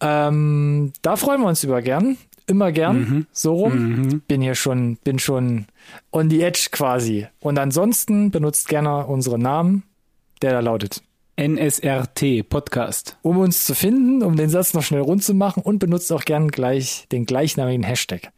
Ähm, 0.01 0.91
da 1.01 1.15
freuen 1.15 1.41
wir 1.41 1.47
uns 1.47 1.63
über 1.63 1.81
gern. 1.81 2.17
Immer 2.45 2.71
gern. 2.71 3.27
So 3.31 3.53
rum. 3.53 4.21
Bin 4.27 4.41
hier 4.41 4.55
schon, 4.55 4.97
bin 5.03 5.19
schon 5.19 5.65
on 6.11 6.29
the 6.29 6.41
edge 6.41 6.69
quasi. 6.71 7.27
Und 7.39 7.59
ansonsten 7.59 8.31
benutzt 8.31 8.67
gerne 8.67 9.05
unseren 9.05 9.41
Namen, 9.41 9.83
der 10.41 10.51
da 10.51 10.59
lautet 10.59 11.01
NSRT 11.39 12.49
Podcast. 12.49 13.17
um 13.21 13.37
uns 13.37 13.65
zu 13.65 13.73
finden, 13.73 14.23
um 14.23 14.35
den 14.35 14.49
Satz 14.49 14.73
noch 14.73 14.83
schnell 14.83 15.01
rund 15.01 15.23
zu 15.23 15.33
machen 15.33 15.63
und 15.63 15.79
benutzt 15.79 16.11
auch 16.11 16.25
gern 16.25 16.49
gleich 16.49 17.07
den 17.11 17.25
gleichnamigen 17.25 17.83
Hashtag. 17.83 18.31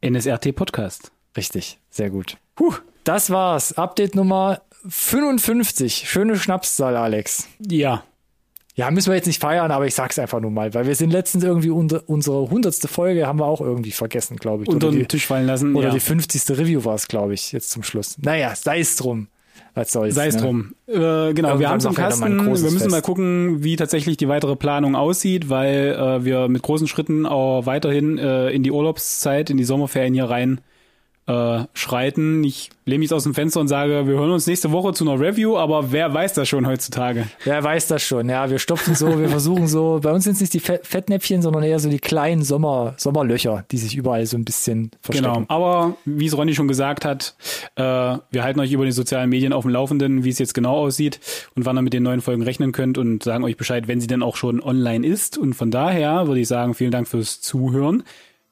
NSRT 0.00 0.54
Podcast. 0.54 1.10
Richtig, 1.36 1.78
sehr 1.90 2.10
gut. 2.10 2.36
Puh, 2.54 2.74
das 3.02 3.30
war's. 3.30 3.72
Update 3.76 4.14
Nummer 4.14 4.62
55. 4.88 6.08
Schöne 6.08 6.38
Schnapszahl, 6.38 6.96
Alex. 6.96 7.48
Ja. 7.58 8.04
Ja, 8.76 8.92
müssen 8.92 9.08
wir 9.08 9.16
jetzt 9.16 9.26
nicht 9.26 9.40
feiern, 9.40 9.72
aber 9.72 9.86
ich 9.86 9.96
sag's 9.96 10.20
einfach 10.20 10.38
nur 10.38 10.52
mal, 10.52 10.72
weil 10.74 10.86
wir 10.86 10.94
sind 10.94 11.10
letztens 11.10 11.42
irgendwie 11.42 11.70
unter, 11.70 12.04
unsere 12.06 12.48
hundertste 12.48 12.86
Folge 12.86 13.26
haben 13.26 13.40
wir 13.40 13.46
auch 13.46 13.60
irgendwie 13.60 13.90
vergessen, 13.90 14.36
glaube 14.36 14.62
ich. 14.62 14.68
Unter 14.68 14.92
den 14.92 15.08
Tisch 15.08 15.26
fallen 15.26 15.46
lassen. 15.46 15.74
oder 15.74 15.88
ja. 15.88 15.94
die 15.94 16.00
50. 16.00 16.56
Review 16.56 16.84
war 16.84 16.94
es, 16.94 17.08
glaube 17.08 17.34
ich, 17.34 17.50
jetzt 17.50 17.70
zum 17.70 17.82
Schluss. 17.82 18.16
Naja, 18.18 18.54
sei 18.54 18.78
es 18.78 18.94
drum. 18.94 19.26
Was 19.74 19.92
soll's. 19.92 20.14
Sei 20.14 20.26
es 20.26 20.36
ne? 20.36 20.42
drum. 20.42 20.74
Äh, 20.86 20.92
genau, 20.92 21.26
Irgendwann 21.26 21.58
wir 21.60 21.68
haben 21.70 21.78
es 21.78 21.84
im 21.84 21.94
Kasten. 21.94 22.44
Wir 22.44 22.50
müssen 22.52 22.78
Fest. 22.78 22.90
mal 22.90 23.02
gucken, 23.02 23.62
wie 23.62 23.76
tatsächlich 23.76 24.16
die 24.16 24.28
weitere 24.28 24.56
Planung 24.56 24.96
aussieht, 24.96 25.48
weil 25.48 25.96
äh, 25.98 26.24
wir 26.24 26.48
mit 26.48 26.62
großen 26.62 26.86
Schritten 26.86 27.26
auch 27.26 27.66
weiterhin 27.66 28.18
äh, 28.18 28.50
in 28.50 28.62
die 28.62 28.70
Urlaubszeit, 28.70 29.50
in 29.50 29.56
die 29.56 29.64
Sommerferien 29.64 30.14
hier 30.14 30.24
rein 30.24 30.60
äh, 31.28 31.64
schreiten. 31.74 32.42
Ich 32.42 32.70
lehne 32.86 33.00
mich 33.00 33.12
aus 33.12 33.24
dem 33.24 33.34
Fenster 33.34 33.60
und 33.60 33.68
sage, 33.68 34.06
wir 34.06 34.14
hören 34.14 34.30
uns 34.30 34.46
nächste 34.46 34.72
Woche 34.72 34.94
zu 34.94 35.04
einer 35.08 35.20
Review, 35.20 35.58
aber 35.58 35.92
wer 35.92 36.12
weiß 36.12 36.32
das 36.32 36.48
schon 36.48 36.66
heutzutage? 36.66 37.26
Wer 37.44 37.62
weiß 37.62 37.86
das 37.86 38.02
schon, 38.02 38.30
ja. 38.30 38.48
Wir 38.48 38.58
stopfen 38.58 38.94
so, 38.94 39.20
wir 39.20 39.28
versuchen 39.28 39.68
so, 39.68 40.00
bei 40.02 40.10
uns 40.10 40.24
sind 40.24 40.32
es 40.34 40.40
nicht 40.40 40.54
die 40.54 40.60
Fett- 40.60 40.86
Fettnäpfchen, 40.86 41.42
sondern 41.42 41.62
eher 41.62 41.78
so 41.78 41.90
die 41.90 41.98
kleinen 41.98 42.42
Sommer, 42.42 42.94
Sommerlöcher, 42.96 43.66
die 43.70 43.76
sich 43.76 43.94
überall 43.94 44.24
so 44.24 44.38
ein 44.38 44.46
bisschen 44.46 44.90
verstecken. 45.02 45.32
Genau. 45.34 45.44
Aber 45.48 45.96
wie 46.06 46.26
es 46.26 46.36
Ronny 46.36 46.54
schon 46.54 46.66
gesagt 46.66 47.04
hat, 47.04 47.36
äh, 47.76 47.82
wir 47.82 48.42
halten 48.42 48.60
euch 48.60 48.72
über 48.72 48.86
die 48.86 48.92
sozialen 48.92 49.28
Medien 49.28 49.52
auf 49.52 49.64
dem 49.64 49.70
Laufenden, 49.72 50.24
wie 50.24 50.30
es 50.30 50.38
jetzt 50.38 50.54
genau 50.54 50.76
aussieht 50.76 51.20
und 51.54 51.66
wann 51.66 51.76
ihr 51.76 51.82
mit 51.82 51.92
den 51.92 52.04
neuen 52.04 52.22
Folgen 52.22 52.42
rechnen 52.42 52.72
könnt 52.72 52.96
und 52.96 53.22
sagen 53.22 53.44
euch 53.44 53.58
Bescheid, 53.58 53.86
wenn 53.86 54.00
sie 54.00 54.06
denn 54.06 54.22
auch 54.22 54.36
schon 54.36 54.62
online 54.62 55.06
ist. 55.06 55.36
Und 55.36 55.52
von 55.52 55.70
daher 55.70 56.26
würde 56.26 56.40
ich 56.40 56.48
sagen, 56.48 56.72
vielen 56.72 56.90
Dank 56.90 57.06
fürs 57.06 57.42
Zuhören. 57.42 58.02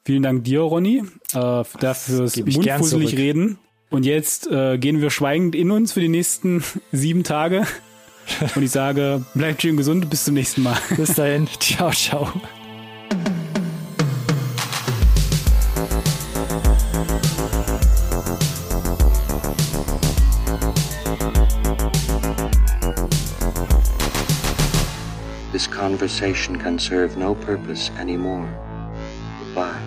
Vielen 0.07 0.23
Dank 0.23 0.45
dir, 0.45 0.61
Ronny, 0.61 1.03
äh, 1.33 1.63
dafür 1.81 2.31
mundfusselig 2.33 3.17
reden. 3.17 3.57
Und 3.89 4.05
jetzt 4.05 4.47
äh, 4.47 4.77
gehen 4.77 5.01
wir 5.01 5.09
schweigend 5.09 5.53
in 5.53 5.69
uns 5.69 5.91
für 5.91 5.99
die 5.99 6.07
nächsten 6.07 6.63
sieben 6.93 7.25
Tage. 7.25 7.67
Und 8.55 8.63
ich 8.63 8.71
sage, 8.71 9.25
bleibt 9.33 9.61
schön 9.61 9.75
gesund, 9.75 10.09
bis 10.09 10.23
zum 10.23 10.35
nächsten 10.35 10.63
Mal. 10.63 10.77
Bis 10.95 11.15
dahin, 11.15 11.49
ciao, 11.59 11.91
ciao. 11.91 12.31
This 25.51 25.69
conversation 25.69 26.57
can 26.57 26.79
serve 26.79 27.17
no 27.17 27.35
purpose 27.35 27.91
anymore. 27.99 28.47
Goodbye. 29.39 29.86